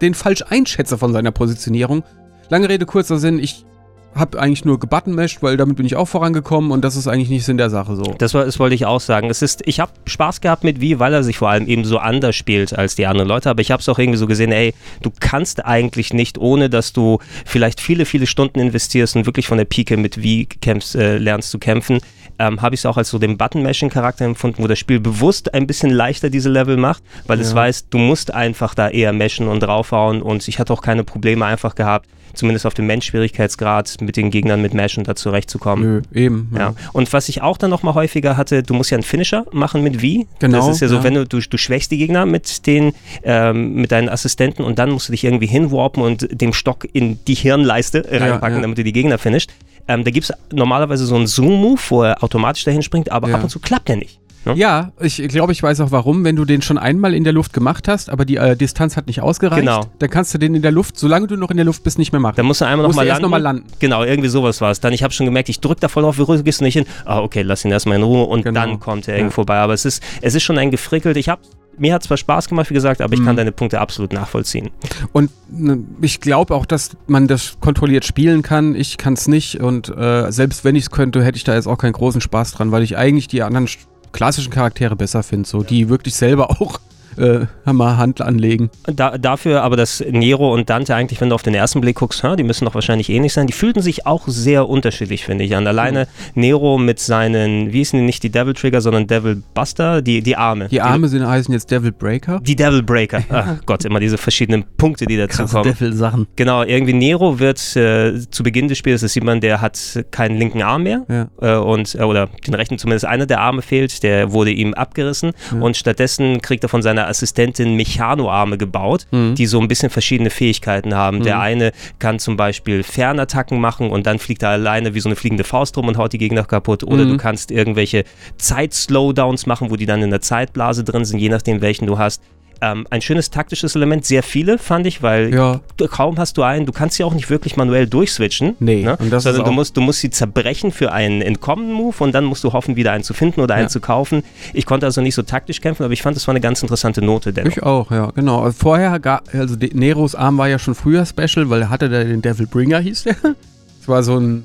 den 0.00 0.14
falsch 0.14 0.42
einschätze 0.48 0.96
von 0.96 1.12
seiner 1.12 1.32
Positionierung. 1.32 2.02
Lange 2.48 2.70
Rede, 2.70 2.86
kurzer 2.86 3.18
Sinn, 3.18 3.38
ich 3.38 3.66
habe 4.14 4.40
eigentlich 4.40 4.64
nur 4.64 4.80
gebuttonmashed, 4.80 5.42
weil 5.42 5.56
damit 5.56 5.76
bin 5.76 5.86
ich 5.86 5.94
auch 5.94 6.06
vorangekommen 6.08 6.70
und 6.72 6.84
das 6.84 6.96
ist 6.96 7.06
eigentlich 7.06 7.28
nicht 7.28 7.44
Sinn 7.44 7.56
der 7.56 7.70
Sache 7.70 7.94
so. 7.94 8.02
Das, 8.18 8.34
war, 8.34 8.44
das 8.44 8.58
wollte 8.58 8.74
ich 8.74 8.84
auch 8.84 9.00
sagen. 9.00 9.30
Es 9.30 9.42
ist, 9.42 9.62
ich 9.66 9.78
habe 9.80 9.92
Spaß 10.06 10.40
gehabt 10.40 10.64
mit 10.64 10.80
Wie, 10.80 10.98
weil 10.98 11.14
er 11.14 11.22
sich 11.22 11.38
vor 11.38 11.50
allem 11.50 11.66
eben 11.68 11.84
so 11.84 11.98
anders 11.98 12.34
spielt 12.34 12.76
als 12.76 12.96
die 12.96 13.06
anderen 13.06 13.28
Leute. 13.28 13.48
Aber 13.50 13.60
ich 13.60 13.70
habe 13.70 13.80
es 13.80 13.88
auch 13.88 13.98
irgendwie 13.98 14.18
so 14.18 14.26
gesehen, 14.26 14.50
ey, 14.50 14.74
du 15.02 15.12
kannst 15.20 15.64
eigentlich 15.64 16.12
nicht, 16.12 16.38
ohne 16.38 16.68
dass 16.68 16.92
du 16.92 17.18
vielleicht 17.46 17.80
viele, 17.80 18.04
viele 18.06 18.26
Stunden 18.26 18.58
investierst 18.58 19.14
und 19.14 19.26
wirklich 19.26 19.46
von 19.46 19.58
der 19.58 19.66
Pike 19.66 19.96
mit 19.96 20.20
Wie 20.22 20.46
kämpfst, 20.46 20.96
äh, 20.96 21.18
lernst 21.18 21.50
zu 21.50 21.58
kämpfen, 21.58 22.00
ähm, 22.40 22.62
habe 22.62 22.74
ich 22.74 22.80
es 22.80 22.86
auch 22.86 22.96
als 22.96 23.10
so 23.10 23.18
den 23.18 23.36
Button-Mashing-Charakter 23.36 24.24
empfunden, 24.24 24.62
wo 24.62 24.66
das 24.66 24.78
Spiel 24.78 25.00
bewusst 25.00 25.54
ein 25.54 25.66
bisschen 25.66 25.90
leichter 25.90 26.30
diese 26.30 26.48
Level 26.48 26.76
macht, 26.76 27.02
weil 27.26 27.40
es 27.40 27.50
Ja. 27.50 27.56
weiß, 27.56 27.88
du 27.90 27.98
musst 27.98 28.32
einfach 28.32 28.74
da 28.74 28.88
eher 28.88 29.12
meshen 29.12 29.48
und 29.48 29.60
draufhauen 29.60 30.22
und 30.22 30.46
ich 30.48 30.58
hatte 30.58 30.72
auch 30.72 30.82
keine 30.82 31.04
Probleme 31.04 31.44
einfach 31.44 31.74
gehabt, 31.74 32.08
zumindest 32.38 32.64
auf 32.66 32.74
dem 32.74 32.86
Mensch-Schwierigkeitsgrad 32.86 34.00
mit 34.00 34.16
den 34.16 34.30
Gegnern 34.30 34.62
mit 34.62 34.74
Meshen 34.74 35.04
da 35.04 35.14
zurechtzukommen. 35.14 36.02
Nö, 36.12 36.20
eben. 36.20 36.50
Ja. 36.56 36.74
Und 36.92 37.12
was 37.12 37.28
ich 37.28 37.42
auch 37.42 37.56
dann 37.58 37.70
nochmal 37.70 37.94
häufiger 37.94 38.36
hatte, 38.36 38.62
du 38.62 38.74
musst 38.74 38.90
ja 38.90 38.96
einen 38.96 39.02
Finisher 39.02 39.44
machen 39.52 39.82
mit 39.82 40.00
wie. 40.02 40.26
Genau, 40.38 40.58
Das 40.58 40.68
ist 40.68 40.80
ja 40.80 40.88
so, 40.88 40.96
ja. 40.96 41.04
wenn 41.04 41.14
du, 41.14 41.26
du, 41.26 41.40
du 41.40 41.58
schwächst 41.58 41.90
die 41.90 41.98
Gegner 41.98 42.24
mit 42.26 42.66
den, 42.66 42.92
ähm, 43.22 43.74
mit 43.74 43.92
deinen 43.92 44.08
Assistenten 44.08 44.62
und 44.64 44.78
dann 44.78 44.90
musst 44.90 45.08
du 45.08 45.12
dich 45.12 45.24
irgendwie 45.24 45.46
hinwarpen 45.46 46.02
und 46.02 46.28
dem 46.30 46.52
Stock 46.52 46.86
in 46.92 47.18
die 47.26 47.34
Hirnleiste 47.34 48.04
reinpacken, 48.10 48.56
ja. 48.56 48.62
damit 48.62 48.78
du 48.78 48.84
die 48.84 48.92
Gegner 48.92 49.18
finisht. 49.18 49.50
Ähm, 49.88 50.04
da 50.04 50.10
gibt 50.10 50.28
es 50.30 50.32
normalerweise 50.52 51.06
so 51.06 51.16
einen 51.16 51.26
Zoom-Move, 51.26 51.80
wo 51.88 52.02
er 52.02 52.22
automatisch 52.22 52.64
dahin 52.64 52.82
springt, 52.82 53.10
aber 53.10 53.28
Ja. 53.28 53.36
ab 53.36 53.42
und 53.42 53.48
zu 53.48 53.58
klappt 53.58 53.88
der 53.88 53.96
nicht. 53.96 54.18
Ne? 54.44 54.54
Ja, 54.56 54.92
ich 55.00 55.16
glaube, 55.28 55.52
ich 55.52 55.62
weiß 55.62 55.80
auch 55.80 55.90
warum. 55.90 56.24
Wenn 56.24 56.36
du 56.36 56.44
den 56.44 56.62
schon 56.62 56.78
einmal 56.78 57.14
in 57.14 57.24
der 57.24 57.32
Luft 57.32 57.52
gemacht 57.52 57.88
hast, 57.88 58.08
aber 58.10 58.24
die 58.24 58.36
äh, 58.36 58.56
Distanz 58.56 58.96
hat 58.96 59.06
nicht 59.06 59.20
ausgereicht, 59.20 59.60
Genau. 59.60 59.86
dann 59.98 60.10
kannst 60.10 60.32
du 60.34 60.38
den 60.38 60.54
in 60.54 60.62
der 60.62 60.72
Luft, 60.72 60.98
solange 60.98 61.26
du 61.26 61.36
noch 61.36 61.50
in 61.50 61.56
der 61.56 61.66
Luft 61.66 61.82
bist, 61.84 61.98
nicht 61.98 62.12
mehr 62.12 62.20
machen. 62.20 62.34
Da 62.36 62.42
musst 62.42 62.60
du 62.60 62.64
einmal 62.66 62.84
du 62.84 62.88
nochmal 62.90 63.06
landen. 63.06 63.22
noch 63.22 63.28
mal 63.30 63.38
landen. 63.42 63.64
Genau, 63.78 64.04
irgendwie 64.04 64.28
sowas 64.28 64.60
war 64.60 64.70
es. 64.70 64.80
Dann, 64.80 64.92
ich 64.92 65.02
habe 65.02 65.12
schon 65.12 65.26
gemerkt, 65.26 65.48
ich 65.48 65.60
drücke 65.60 65.80
da 65.80 65.88
voll 65.88 66.02
drauf, 66.04 66.18
wie 66.18 66.42
gehst 66.44 66.60
du 66.60 66.64
nicht 66.64 66.74
hin? 66.74 66.86
Ah, 67.04 67.20
okay, 67.20 67.42
lass 67.42 67.64
ihn 67.64 67.70
erstmal 67.70 67.96
in 67.96 68.02
Ruhe 68.02 68.24
und 68.24 68.42
Genau. 68.44 68.60
dann 68.60 68.80
kommt 68.80 69.08
er 69.08 69.18
Ja. 69.18 69.30
vorbei. 69.30 69.56
Aber 69.58 69.74
es 69.74 69.84
ist, 69.84 70.02
es 70.22 70.34
ist 70.34 70.42
schon 70.42 70.56
ein 70.58 70.70
gefrickelt. 70.70 71.16
Ich 71.16 71.28
habe 71.28 71.42
mir 71.80 71.94
hat 71.94 72.02
zwar 72.02 72.16
Spaß 72.16 72.48
gemacht, 72.48 72.70
wie 72.70 72.74
gesagt, 72.74 73.00
aber 73.00 73.14
ich 73.14 73.20
Mhm. 73.20 73.24
kann 73.26 73.36
deine 73.36 73.52
Punkte 73.52 73.80
absolut 73.80 74.12
nachvollziehen. 74.12 74.70
Und 75.12 75.30
ne, 75.48 75.78
ich 76.00 76.20
glaube 76.20 76.52
auch, 76.56 76.66
dass 76.66 76.96
man 77.06 77.28
das 77.28 77.56
kontrolliert 77.60 78.04
spielen 78.04 78.42
kann. 78.42 78.74
Ich 78.74 78.98
kann 78.98 79.12
es 79.12 79.28
nicht. 79.28 79.60
Und 79.60 79.88
äh, 79.96 80.32
selbst 80.32 80.64
wenn 80.64 80.74
ich 80.74 80.84
es 80.84 80.90
könnte, 80.90 81.22
hätte 81.22 81.36
ich 81.36 81.44
da 81.44 81.54
jetzt 81.54 81.68
auch 81.68 81.78
keinen 81.78 81.92
großen 81.92 82.20
Spaß 82.20 82.50
dran, 82.50 82.72
weil 82.72 82.82
ich 82.82 82.96
eigentlich 82.96 83.28
die 83.28 83.42
anderen 83.44 83.68
klassischen 84.12 84.50
Charaktere 84.50 84.96
besser 84.96 85.22
finde. 85.22 85.48
So, 85.48 85.62
die 85.62 85.88
wirklich 85.88 86.14
selber 86.14 86.50
auch 86.50 86.80
äh, 87.18 87.46
mal 87.72 87.96
Hand 87.96 88.20
anlegen. 88.20 88.70
Da, 88.86 89.18
dafür 89.18 89.62
aber, 89.62 89.76
dass 89.76 90.02
Nero 90.10 90.52
und 90.52 90.70
Dante 90.70 90.94
eigentlich, 90.94 91.20
wenn 91.20 91.28
du 91.28 91.34
auf 91.34 91.42
den 91.42 91.54
ersten 91.54 91.80
Blick 91.80 91.96
guckst, 91.96 92.22
ha, 92.22 92.36
die 92.36 92.44
müssen 92.44 92.64
doch 92.64 92.74
wahrscheinlich 92.74 93.10
ähnlich 93.10 93.32
sein, 93.32 93.46
die 93.46 93.52
fühlten 93.52 93.82
sich 93.82 94.06
auch 94.06 94.26
sehr 94.26 94.68
unterschiedlich, 94.68 95.24
finde 95.24 95.44
ich. 95.44 95.54
Und 95.54 95.66
alleine 95.66 95.98
Mhm. 96.34 96.40
Nero 96.40 96.78
mit 96.78 97.00
seinen, 97.00 97.72
wie 97.72 97.78
hießen 97.78 97.98
die 97.98 98.04
nicht 98.04 98.22
die 98.22 98.30
Devil 98.30 98.54
Trigger, 98.54 98.80
sondern 98.80 99.06
Devil 99.06 99.42
Buster, 99.54 100.02
die, 100.02 100.22
die 100.22 100.36
Arme. 100.36 100.68
Die 100.68 100.80
Arme 100.80 101.08
sind, 101.08 101.26
heißen 101.26 101.52
jetzt 101.52 101.70
Devil 101.70 101.92
Breaker. 101.92 102.40
Die 102.40 102.56
Devil 102.56 102.82
Breaker. 102.82 103.22
Ach 103.30 103.56
Gott, 103.66 103.84
immer 103.84 104.00
diese 104.00 104.18
verschiedenen 104.18 104.64
Punkte, 104.76 105.06
die 105.06 105.16
dazu 105.16 105.44
kommen. 105.46 105.64
Devil-Sachen. 105.64 106.26
Genau, 106.36 106.62
irgendwie 106.62 106.92
Nero 106.92 107.38
wird 107.38 107.58
äh, 107.76 108.18
zu 108.30 108.42
Beginn 108.42 108.68
des 108.68 108.78
Spiels, 108.78 109.00
das 109.00 109.12
sieht 109.12 109.24
man, 109.24 109.40
der 109.40 109.60
hat 109.60 110.04
keinen 110.10 110.38
linken 110.38 110.62
Arm 110.62 110.82
mehr. 110.84 111.04
Ja. 111.08 111.28
Äh, 111.40 111.58
und, 111.58 111.94
äh, 111.94 112.02
oder 112.02 112.28
den 112.46 112.54
rechten 112.54 112.78
zumindest 112.78 113.04
einer 113.04 113.26
der 113.26 113.40
Arme 113.40 113.62
fehlt, 113.62 114.02
der 114.02 114.32
wurde 114.32 114.50
ihm 114.50 114.74
abgerissen. 114.74 115.32
Ja. 115.52 115.60
Und 115.60 115.76
stattdessen 115.76 116.40
kriegt 116.42 116.62
er 116.64 116.68
von 116.68 116.82
seiner 116.82 117.06
Assistentin 117.08 117.74
Mechanoarme 117.76 118.56
gebaut, 118.58 119.06
Mhm. 119.10 119.34
die 119.34 119.46
so 119.46 119.60
ein 119.60 119.68
bisschen 119.68 119.90
verschiedene 119.90 120.30
Fähigkeiten 120.30 120.94
haben. 120.94 121.22
Der 121.22 121.36
Mhm. 121.36 121.40
eine 121.42 121.72
kann 121.98 122.18
zum 122.18 122.36
Beispiel 122.36 122.82
Fernattacken 122.82 123.60
machen 123.60 123.90
und 123.90 124.06
dann 124.06 124.18
fliegt 124.18 124.42
er 124.42 124.50
alleine 124.50 124.94
wie 124.94 125.00
so 125.00 125.08
eine 125.08 125.16
fliegende 125.16 125.44
Faust 125.44 125.76
rum 125.76 125.88
und 125.88 125.96
haut 125.98 126.12
die 126.12 126.18
Gegner 126.18 126.44
kaputt. 126.44 126.84
Oder 126.84 127.04
Mhm. 127.04 127.10
du 127.10 127.16
kannst 127.16 127.50
irgendwelche 127.50 128.04
Zeit-Slowdowns 128.36 129.46
machen, 129.46 129.70
wo 129.70 129.76
die 129.76 129.86
dann 129.86 130.02
in 130.02 130.10
der 130.10 130.20
Zeitblase 130.20 130.84
drin 130.84 131.04
sind, 131.04 131.18
je 131.18 131.28
nachdem 131.28 131.60
welchen 131.60 131.86
du 131.86 131.98
hast. 131.98 132.22
Ähm, 132.60 132.86
ein 132.90 133.00
schönes 133.00 133.30
taktisches 133.30 133.76
Element, 133.76 134.04
sehr 134.04 134.22
viele 134.24 134.58
fand 134.58 134.86
ich, 134.86 135.02
weil 135.02 135.32
Ja. 135.32 135.60
du, 135.76 135.86
kaum 135.86 136.18
hast 136.18 136.36
du 136.38 136.42
einen, 136.42 136.66
du 136.66 136.72
kannst 136.72 136.96
sie 136.96 137.04
auch 137.04 137.14
nicht 137.14 137.30
wirklich 137.30 137.56
manuell 137.56 137.86
durchswitchen. 137.86 138.56
Nee, 138.58 138.82
ne? 138.82 138.96
und 138.98 139.10
das 139.12 139.22
sondern 139.22 139.42
ist 139.42 139.46
du 139.48 139.52
musst, 139.52 139.76
du 139.76 139.80
musst 139.80 140.00
sie 140.00 140.10
zerbrechen 140.10 140.72
für 140.72 140.90
einen 140.92 141.22
Entkommen-Move 141.22 141.94
und 142.02 142.12
dann 142.14 142.24
musst 142.24 142.42
du 142.42 142.52
hoffen, 142.52 142.74
wieder 142.74 142.92
einen 142.92 143.04
zu 143.04 143.14
finden 143.14 143.40
oder 143.40 143.54
einen 143.54 143.64
Ja. 143.66 143.68
zu 143.68 143.80
kaufen. 143.80 144.24
Ich 144.54 144.66
konnte 144.66 144.86
also 144.86 145.00
nicht 145.00 145.14
so 145.14 145.22
taktisch 145.22 145.60
kämpfen, 145.60 145.84
aber 145.84 145.92
ich 145.92 146.02
fand, 146.02 146.16
das 146.16 146.26
war 146.26 146.32
eine 146.32 146.40
ganz 146.40 146.60
interessante 146.62 147.00
Note 147.00 147.32
dennoch. 147.32 147.52
Ich 147.52 147.62
auch, 147.62 147.90
ja, 147.92 148.10
genau. 148.10 148.40
Also 148.42 148.56
Vorher, 148.58 148.98
ga- 148.98 149.22
also 149.32 149.54
Neros 149.72 150.14
Arm 150.16 150.36
war 150.38 150.48
ja 150.48 150.58
schon 150.58 150.74
früher 150.74 151.06
Special, 151.06 151.48
weil 151.50 151.62
er 151.62 151.70
hatte 151.70 151.88
da 151.88 152.02
den 152.02 152.22
Devil 152.22 152.46
Bringer, 152.46 152.80
hieß 152.80 153.04
der. 153.04 153.16
Das 153.80 153.86
war 153.88 154.02
so 154.02 154.18
ein 154.18 154.44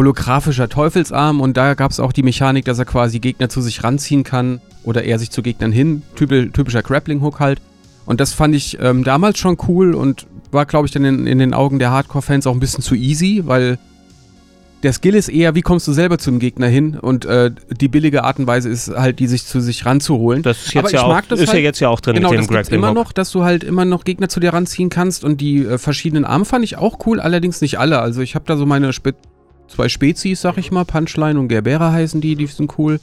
holographischer 0.00 0.70
Teufelsarm 0.70 1.42
und 1.42 1.58
da 1.58 1.74
gab 1.74 1.90
es 1.90 2.00
auch 2.00 2.12
die 2.12 2.22
Mechanik, 2.22 2.64
dass 2.64 2.78
er 2.78 2.86
quasi 2.86 3.18
Gegner 3.18 3.50
zu 3.50 3.60
sich 3.60 3.84
ranziehen 3.84 4.24
kann 4.24 4.60
oder 4.82 5.04
er 5.04 5.18
sich 5.18 5.30
zu 5.30 5.42
Gegnern 5.42 5.72
hin. 5.72 6.02
Typ, 6.16 6.30
typischer 6.54 6.82
Grappling-Hook 6.82 7.38
halt. 7.38 7.60
Und 8.06 8.18
das 8.18 8.32
fand 8.32 8.54
ich 8.54 8.78
ähm, 8.80 9.04
damals 9.04 9.38
schon 9.38 9.58
cool 9.68 9.94
und 9.94 10.26
war, 10.52 10.64
glaube 10.64 10.86
ich, 10.86 10.92
dann 10.92 11.04
in, 11.04 11.26
in 11.26 11.38
den 11.38 11.52
Augen 11.52 11.78
der 11.78 11.90
Hardcore-Fans 11.90 12.46
auch 12.46 12.54
ein 12.54 12.60
bisschen 12.60 12.82
zu 12.82 12.94
easy, 12.94 13.42
weil 13.44 13.78
der 14.82 14.94
Skill 14.94 15.14
ist 15.14 15.28
eher, 15.28 15.54
wie 15.54 15.60
kommst 15.60 15.86
du 15.86 15.92
selber 15.92 16.16
zum 16.16 16.38
Gegner 16.38 16.66
hin 16.66 16.96
und 16.98 17.26
äh, 17.26 17.50
die 17.70 17.88
billige 17.88 18.24
Art 18.24 18.38
und 18.38 18.46
Weise 18.46 18.70
ist 18.70 18.88
halt, 18.88 19.18
die 19.18 19.26
sich 19.26 19.44
zu 19.44 19.60
sich 19.60 19.84
ranzuholen. 19.84 20.42
Das 20.42 20.62
ist 20.64 20.74
Aber 20.74 20.88
jetzt 20.88 20.92
ja 20.92 21.00
ich 21.00 21.04
auch, 21.04 21.20
das 21.28 21.40
ist 21.40 21.48
ja 21.48 21.52
halt- 21.52 21.62
jetzt 21.64 21.80
ja 21.80 21.88
auch 21.90 22.00
drin 22.00 22.14
Genau, 22.14 22.30
mit 22.30 22.38
das 22.38 22.46
dem 22.46 22.54
gibt's 22.54 22.68
Grappling 22.70 22.80
immer 22.80 22.94
noch, 22.94 23.12
dass 23.12 23.30
du 23.30 23.44
halt 23.44 23.62
immer 23.64 23.84
noch 23.84 24.04
Gegner 24.04 24.30
zu 24.30 24.40
dir 24.40 24.54
ranziehen 24.54 24.88
kannst 24.88 25.22
und 25.24 25.42
die 25.42 25.66
äh, 25.66 25.76
verschiedenen 25.76 26.24
Arme 26.24 26.46
fand 26.46 26.64
ich 26.64 26.78
auch 26.78 27.06
cool, 27.06 27.20
allerdings 27.20 27.60
nicht 27.60 27.78
alle. 27.78 27.98
Also 28.00 28.22
ich 28.22 28.34
habe 28.34 28.46
da 28.48 28.56
so 28.56 28.64
meine 28.64 28.94
Spe 28.94 29.14
zwei 29.70 29.88
Spezies, 29.88 30.40
sag 30.40 30.58
ich 30.58 30.70
mal, 30.70 30.84
Punchline 30.84 31.38
und 31.38 31.48
Gerbera 31.48 31.92
heißen 31.92 32.20
die, 32.20 32.36
die 32.36 32.46
sind 32.46 32.76
cool. 32.78 33.00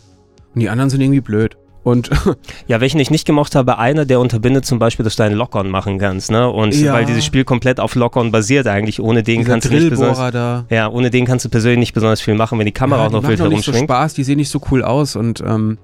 Und 0.54 0.62
die 0.62 0.70
anderen 0.70 0.90
sind 0.90 1.02
irgendwie 1.02 1.22
blöd. 1.22 1.58
Und 1.84 2.10
Ja, 2.68 2.82
welchen 2.82 3.00
ich 3.00 3.10
nicht 3.12 3.26
gemocht 3.26 3.56
habe, 3.56 3.78
einer, 3.78 4.04
der 4.06 4.20
unterbindet 4.20 4.66
zum 4.66 4.78
Beispiel, 4.78 5.04
dass 5.06 5.16
du 5.16 5.24
einen 5.24 5.36
Lock-On 5.36 5.70
machen 5.70 6.00
kannst, 6.00 6.30
ne? 6.32 6.50
Und 6.50 6.76
Ja. 6.76 6.92
weil 6.94 7.06
dieses 7.06 7.24
Spiel 7.24 7.46
komplett 7.46 7.80
auf 7.80 7.96
Lock-On 7.96 8.32
basiert 8.32 8.68
eigentlich, 8.68 9.00
ohne 9.00 9.24
den 9.24 9.40
dieser 9.40 9.52
kannst 9.54 9.70
du 9.70 9.74
nicht 9.74 9.90
besonders. 9.90 10.32
Da. 10.34 10.66
Ja, 10.70 10.90
ohne 10.90 11.10
den 11.10 11.26
kannst 11.26 11.46
du 11.46 11.50
persönlich 11.50 11.80
nicht 11.80 11.94
besonders 11.94 12.20
viel 12.20 12.36
machen, 12.36 12.60
wenn 12.60 12.66
die 12.66 12.74
Kamera 12.74 13.02
Ja, 13.04 13.08
auch 13.08 13.12
noch 13.12 13.22
die 13.22 13.28
wild 13.30 13.40
machen 13.40 13.50
doch 13.52 13.56
nicht 13.56 13.66
so 13.66 13.72
herumschwingt. 13.72 13.90
Spaß, 13.90 14.14
die 14.16 14.24
sehen 14.26 14.38
nicht 14.38 14.50
so 14.50 14.62
cool 14.72 14.84
aus 14.84 15.16
und 15.16 15.42
ähm, 15.46 15.78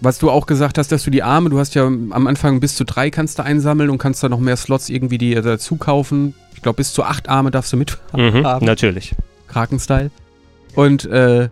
was 0.00 0.18
du 0.18 0.30
auch 0.30 0.46
gesagt 0.46 0.78
hast, 0.78 0.92
dass 0.92 1.02
du 1.02 1.10
die 1.10 1.24
Arme, 1.24 1.50
du 1.50 1.58
hast 1.58 1.74
ja 1.74 1.84
am 1.84 2.26
Anfang 2.28 2.60
bis 2.60 2.76
zu 2.76 2.84
drei 2.84 3.10
kannst 3.10 3.40
du 3.40 3.42
einsammeln 3.42 3.90
und 3.90 3.98
kannst 3.98 4.22
da 4.22 4.28
noch 4.28 4.38
mehr 4.38 4.56
Slots 4.56 4.88
irgendwie 4.90 5.18
die 5.18 5.34
dazu 5.34 5.74
kaufen. 5.74 6.34
Ich 6.54 6.62
glaube, 6.62 6.76
bis 6.76 6.92
zu 6.92 7.02
acht 7.02 7.28
Arme 7.28 7.50
darfst 7.50 7.72
du 7.72 7.76
mit 7.76 7.98
Mhm, 8.16 8.44
haben. 8.46 8.64
natürlich. 8.64 9.16
Kraken-Style. 9.48 10.10
Und 10.78 11.06
äh, 11.06 11.48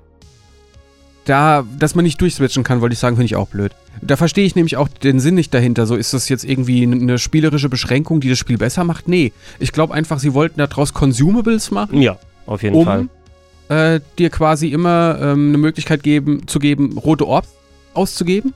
da, 1.24 1.64
dass 1.80 1.96
man 1.96 2.04
nicht 2.04 2.20
durchswitchen 2.20 2.62
kann, 2.62 2.80
wollte 2.80 2.92
ich 2.92 3.00
sagen, 3.00 3.16
finde 3.16 3.26
ich 3.26 3.34
auch 3.34 3.48
blöd. 3.48 3.72
Da 4.00 4.14
verstehe 4.14 4.46
ich 4.46 4.54
nämlich 4.54 4.76
auch 4.76 4.86
den 4.86 5.18
Sinn 5.18 5.34
nicht 5.34 5.52
dahinter. 5.52 5.84
So 5.88 5.96
ist 5.96 6.14
das 6.14 6.28
jetzt 6.28 6.44
irgendwie 6.44 6.84
eine 6.84 7.18
spielerische 7.18 7.68
Beschränkung, 7.68 8.20
die 8.20 8.28
das 8.28 8.38
Spiel 8.38 8.56
besser 8.56 8.84
macht? 8.84 9.08
Nee. 9.08 9.32
Ich 9.58 9.72
glaube 9.72 9.94
einfach, 9.94 10.20
sie 10.20 10.32
wollten 10.32 10.58
daraus 10.58 10.94
Consumables 10.94 11.72
machen, 11.72 12.00
Ja, 12.02 12.20
auf 12.46 12.62
jeden 12.62 12.84
Fall. 12.84 13.00
um 13.00 13.76
äh, 13.76 13.98
dir 14.16 14.30
quasi 14.30 14.68
immer 14.68 15.18
ähm, 15.20 15.48
eine 15.48 15.58
Möglichkeit 15.58 16.04
geben, 16.04 16.46
zu 16.46 16.60
geben, 16.60 16.96
rote 16.96 17.26
Orbs 17.26 17.48
auszugeben. 17.94 18.54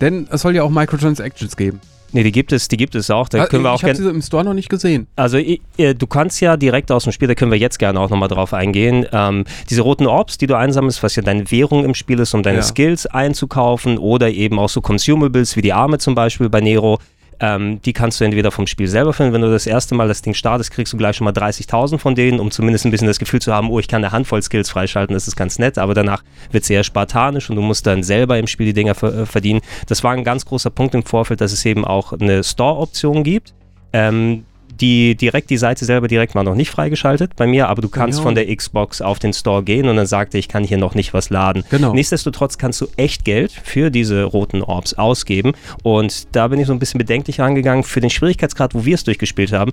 Denn 0.00 0.28
es 0.30 0.40
soll 0.40 0.56
ja 0.56 0.62
auch 0.62 0.70
Microtransactions 0.70 1.58
geben. 1.58 1.78
Nee, 2.12 2.22
die 2.24 2.32
gibt 2.32 2.52
es, 2.52 2.68
die 2.68 2.76
gibt 2.76 2.94
es 2.94 3.10
auch. 3.10 3.28
Da 3.28 3.42
Ah, 3.42 3.46
können 3.46 3.62
wir 3.62 3.74
ich 3.74 3.82
habe 3.84 3.94
sie 3.94 4.08
im 4.08 4.20
Store 4.22 4.44
noch 4.44 4.54
nicht 4.54 4.68
gesehen. 4.68 5.06
Also 5.16 5.38
äh, 5.38 5.58
du 5.94 6.06
kannst 6.06 6.40
ja 6.40 6.56
direkt 6.56 6.90
aus 6.90 7.04
dem 7.04 7.12
Spiel, 7.12 7.28
da 7.28 7.34
können 7.34 7.50
wir 7.52 7.58
jetzt 7.58 7.78
gerne 7.78 8.00
auch 8.00 8.10
nochmal 8.10 8.28
drauf 8.28 8.52
eingehen, 8.52 9.06
ähm, 9.12 9.44
diese 9.68 9.82
roten 9.82 10.06
Orbs, 10.06 10.36
die 10.38 10.46
du 10.46 10.56
einsammelst, 10.56 11.02
was 11.02 11.14
ja 11.16 11.22
deine 11.22 11.50
Währung 11.50 11.84
im 11.84 11.94
Spiel 11.94 12.18
ist, 12.18 12.34
um 12.34 12.42
deine 12.42 12.58
Ja. 12.58 12.62
Skills 12.62 13.06
einzukaufen 13.06 13.98
oder 13.98 14.30
eben 14.30 14.58
auch 14.58 14.68
so 14.68 14.80
Consumables 14.80 15.56
wie 15.56 15.62
die 15.62 15.72
Arme 15.72 15.98
zum 15.98 16.14
Beispiel 16.14 16.48
bei 16.48 16.60
Nero, 16.60 16.98
ähm, 17.40 17.80
die 17.82 17.92
kannst 17.92 18.20
du 18.20 18.24
entweder 18.24 18.50
vom 18.50 18.66
Spiel 18.66 18.86
selber 18.86 19.12
finden, 19.12 19.32
wenn 19.32 19.40
du 19.40 19.50
das 19.50 19.66
erste 19.66 19.94
Mal 19.94 20.08
das 20.08 20.22
Ding 20.22 20.34
startest, 20.34 20.70
kriegst 20.70 20.92
du 20.92 20.96
gleich 20.96 21.16
schon 21.16 21.24
mal 21.24 21.32
30.000 21.32 21.98
von 21.98 22.14
denen, 22.14 22.38
um 22.38 22.50
zumindest 22.50 22.84
ein 22.84 22.90
bisschen 22.90 23.06
das 23.06 23.18
Gefühl 23.18 23.40
zu 23.40 23.52
haben, 23.52 23.70
oh, 23.70 23.78
ich 23.78 23.88
kann 23.88 24.04
eine 24.04 24.12
Handvoll 24.12 24.42
Skills 24.42 24.70
freischalten, 24.70 25.14
das 25.14 25.26
ist 25.26 25.36
ganz 25.36 25.58
nett, 25.58 25.78
aber 25.78 25.94
danach 25.94 26.22
wird 26.50 26.64
es 26.64 26.70
eher 26.70 26.84
spartanisch 26.84 27.48
und 27.48 27.56
du 27.56 27.62
musst 27.62 27.86
dann 27.86 28.02
selber 28.02 28.38
im 28.38 28.46
Spiel 28.46 28.66
die 28.66 28.74
Dinger 28.74 29.00
äh, 29.02 29.26
verdienen. 29.26 29.60
Das 29.86 30.04
war 30.04 30.12
ein 30.12 30.24
ganz 30.24 30.44
großer 30.44 30.70
Punkt 30.70 30.94
im 30.94 31.02
Vorfeld, 31.02 31.40
dass 31.40 31.52
es 31.52 31.64
eben 31.64 31.84
auch 31.84 32.12
eine 32.12 32.44
Store-Option 32.44 33.24
gibt. 33.24 33.54
Ähm, 33.92 34.44
die 34.80 35.14
direkt 35.14 35.50
die 35.50 35.56
Seite 35.56 35.84
selber 35.84 36.08
direkt 36.08 36.34
war 36.34 36.42
noch 36.42 36.54
nicht 36.54 36.70
freigeschaltet 36.70 37.36
bei 37.36 37.46
mir, 37.46 37.68
aber 37.68 37.82
du 37.82 37.88
kannst 37.88 38.18
Ja. 38.18 38.22
von 38.22 38.34
der 38.34 38.54
Xbox 38.54 39.00
auf 39.02 39.18
den 39.18 39.32
Store 39.32 39.62
gehen 39.62 39.88
und 39.88 39.96
dann 39.96 40.06
sagte 40.06 40.38
ich 40.38 40.48
kann 40.48 40.64
hier 40.64 40.78
noch 40.78 40.94
nicht 40.94 41.12
was 41.14 41.30
laden. 41.30 41.64
Genau. 41.70 41.92
Nichtsdestotrotz 41.92 42.58
kannst 42.58 42.80
du 42.80 42.86
echt 42.96 43.24
Geld 43.24 43.52
für 43.52 43.90
diese 43.90 44.24
roten 44.24 44.62
Orbs 44.62 44.94
ausgeben 44.94 45.52
und 45.82 46.34
da 46.34 46.48
bin 46.48 46.58
ich 46.60 46.66
so 46.66 46.72
ein 46.72 46.78
bisschen 46.78 46.98
bedenklich 46.98 47.40
rangegangen 47.40 47.84
für 47.84 48.00
den 48.00 48.10
Schwierigkeitsgrad, 48.10 48.74
wo 48.74 48.84
wir 48.84 48.94
es 48.94 49.04
durchgespielt 49.04 49.52
haben. 49.52 49.72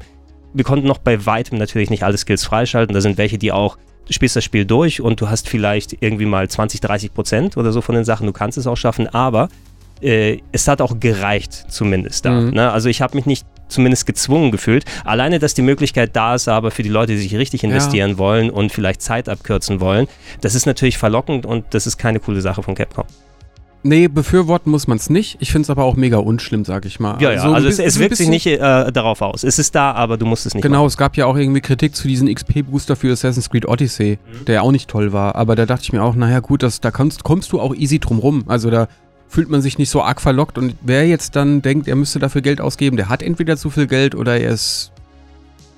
Wir 0.53 0.63
konnten 0.63 0.87
noch 0.87 0.97
bei 0.97 1.25
weitem 1.25 1.57
natürlich 1.57 1.89
nicht 1.89 2.03
alle 2.03 2.17
Skills 2.17 2.43
freischalten. 2.43 2.93
Da 2.93 3.01
sind 3.01 3.17
welche, 3.17 3.37
die 3.37 3.51
auch 3.51 3.77
du 4.07 4.13
spielst 4.13 4.35
das 4.37 4.43
Spiel 4.43 4.63
durch 4.65 5.01
und 5.01 5.19
du 5.19 5.29
hast 5.29 5.49
vielleicht 5.49 5.97
irgendwie 6.01 6.25
mal 6.25 6.47
20, 6.49 6.79
30 6.79 7.13
Prozent 7.13 7.57
oder 7.57 7.71
so 7.73 7.81
von 7.81 7.93
den 7.95 8.05
Sachen. 8.05 8.25
Du 8.25 8.31
kannst 8.33 8.57
es 8.57 8.65
auch 8.65 8.77
schaffen, 8.77 9.07
aber 9.07 9.49
äh, 10.01 10.37
es 10.51 10.67
hat 10.67 10.81
auch 10.81 10.99
gereicht, 10.99 11.65
zumindest 11.69 12.23
da. 12.25 12.31
Mhm. 12.31 12.51
Ne? 12.51 12.71
Also 12.71 12.87
ich 12.87 13.01
habe 13.01 13.17
mich 13.17 13.25
nicht 13.25 13.45
zumindest 13.67 14.05
gezwungen 14.05 14.51
gefühlt. 14.51 14.85
Alleine, 15.05 15.39
dass 15.39 15.53
die 15.53 15.61
Möglichkeit 15.61 16.15
da 16.15 16.35
ist, 16.35 16.47
aber 16.47 16.71
für 16.71 16.83
die 16.83 16.89
Leute, 16.89 17.13
die 17.13 17.19
sich 17.19 17.35
richtig 17.35 17.63
investieren 17.63 18.17
wollen 18.17 18.49
und 18.49 18.71
vielleicht 18.71 19.01
Zeit 19.01 19.29
abkürzen 19.29 19.79
wollen, 19.79 20.07
das 20.41 20.55
ist 20.55 20.65
natürlich 20.65 20.97
verlockend 20.97 21.45
und 21.45 21.65
das 21.71 21.87
ist 21.87 21.97
keine 21.97 22.19
coole 22.19 22.41
Sache 22.41 22.63
von 22.63 22.75
Capcom. 22.75 23.05
Nee, 23.83 24.07
befürworten 24.07 24.69
muss 24.71 24.87
man 24.87 24.97
es 24.97 25.09
nicht. 25.09 25.37
Ich 25.39 25.51
finde 25.51 25.61
es 25.63 25.69
aber 25.69 25.83
auch 25.85 25.95
mega 25.95 26.17
unschlimm, 26.17 26.65
sag 26.65 26.85
ich 26.85 26.99
mal. 26.99 27.21
Ja, 27.21 27.31
ja, 27.31 27.45
du 27.45 27.53
also 27.53 27.67
es, 27.67 27.79
es 27.79 27.99
wirkt 27.99 28.17
sich 28.17 28.27
nicht 28.27 28.45
äh, 28.47 28.57
darauf 28.91 29.21
aus. 29.21 29.43
Es 29.43 29.59
ist 29.59 29.75
da, 29.75 29.91
aber 29.93 30.17
du 30.17 30.25
musst 30.25 30.45
es 30.45 30.53
nicht 30.55 30.63
Genau, 30.63 30.85
es 30.87 30.97
gab 30.97 31.15
ja 31.15 31.25
auch 31.25 31.37
irgendwie 31.37 31.61
Kritik 31.61 31.95
zu 31.95 32.07
diesem 32.07 32.27
XP-Booster 32.33 32.95
für 32.95 33.13
Assassin's 33.13 33.49
Creed 33.49 33.65
Odyssey, 33.67 34.17
Mhm. 34.25 34.45
der 34.45 34.63
auch 34.63 34.71
nicht 34.71 34.89
toll 34.89 35.13
war. 35.13 35.35
Aber 35.35 35.55
da 35.55 35.65
dachte 35.65 35.83
ich 35.83 35.93
mir 35.93 36.03
auch, 36.03 36.15
naja 36.15 36.39
gut, 36.39 36.63
das, 36.63 36.81
da 36.81 36.91
kommst, 36.91 37.23
kommst 37.23 37.51
du 37.53 37.61
auch 37.61 37.73
easy 37.75 37.99
drum 37.99 38.19
rum. 38.19 38.43
Also 38.47 38.69
da 38.71 38.87
fühlt 39.29 39.49
man 39.49 39.61
sich 39.61 39.77
nicht 39.77 39.89
so 39.89 40.01
arg 40.01 40.21
verlockt. 40.21 40.57
Und 40.57 40.75
wer 40.81 41.07
jetzt 41.07 41.35
dann 41.35 41.61
denkt, 41.61 41.87
er 41.87 41.95
müsste 41.95 42.19
dafür 42.19 42.41
Geld 42.41 42.61
ausgeben, 42.61 42.97
der 42.97 43.09
hat 43.09 43.21
entweder 43.21 43.57
zu 43.57 43.69
viel 43.69 43.87
Geld 43.87 44.15
oder 44.15 44.39
er 44.39 44.51
ist. 44.51 44.91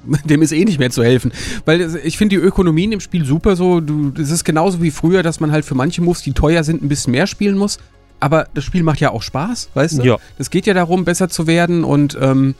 Dem 0.23 0.41
ist 0.41 0.53
eh 0.53 0.63
nicht 0.63 0.79
mehr 0.79 0.91
zu 0.91 1.03
helfen. 1.03 1.31
Weil 1.65 1.99
ich 2.03 2.17
finde 2.17 2.37
die 2.37 2.41
Ökonomien 2.41 2.91
im 2.91 2.99
Spiel 2.99 3.25
super 3.25 3.55
so. 3.55 3.81
Du, 3.81 4.13
es 4.19 4.31
ist 4.31 4.45
genauso 4.45 4.81
wie 4.81 4.91
früher, 4.91 5.23
dass 5.23 5.39
man 5.39 5.51
halt 5.51 5.65
für 5.65 5.75
manche 5.75 6.01
Moves, 6.01 6.21
die 6.21 6.31
teuer 6.31 6.63
sind, 6.63 6.81
ein 6.81 6.89
bisschen 6.89 7.11
mehr 7.11 7.27
spielen 7.27 7.57
muss. 7.57 7.79
Aber 8.21 8.47
das 8.53 8.63
Spiel 8.63 8.83
macht 8.83 8.99
ja 8.99 9.11
auch 9.11 9.21
Spaß, 9.21 9.69
weißt 9.73 9.99
du? 9.99 10.03
Ja. 10.03 10.17
Es 10.37 10.49
geht 10.49 10.65
ja 10.65 10.73
darum, 10.73 11.05
besser 11.05 11.29
zu 11.29 11.47
werden 11.47 11.83
und 11.83 12.17
ähm, 12.19 12.55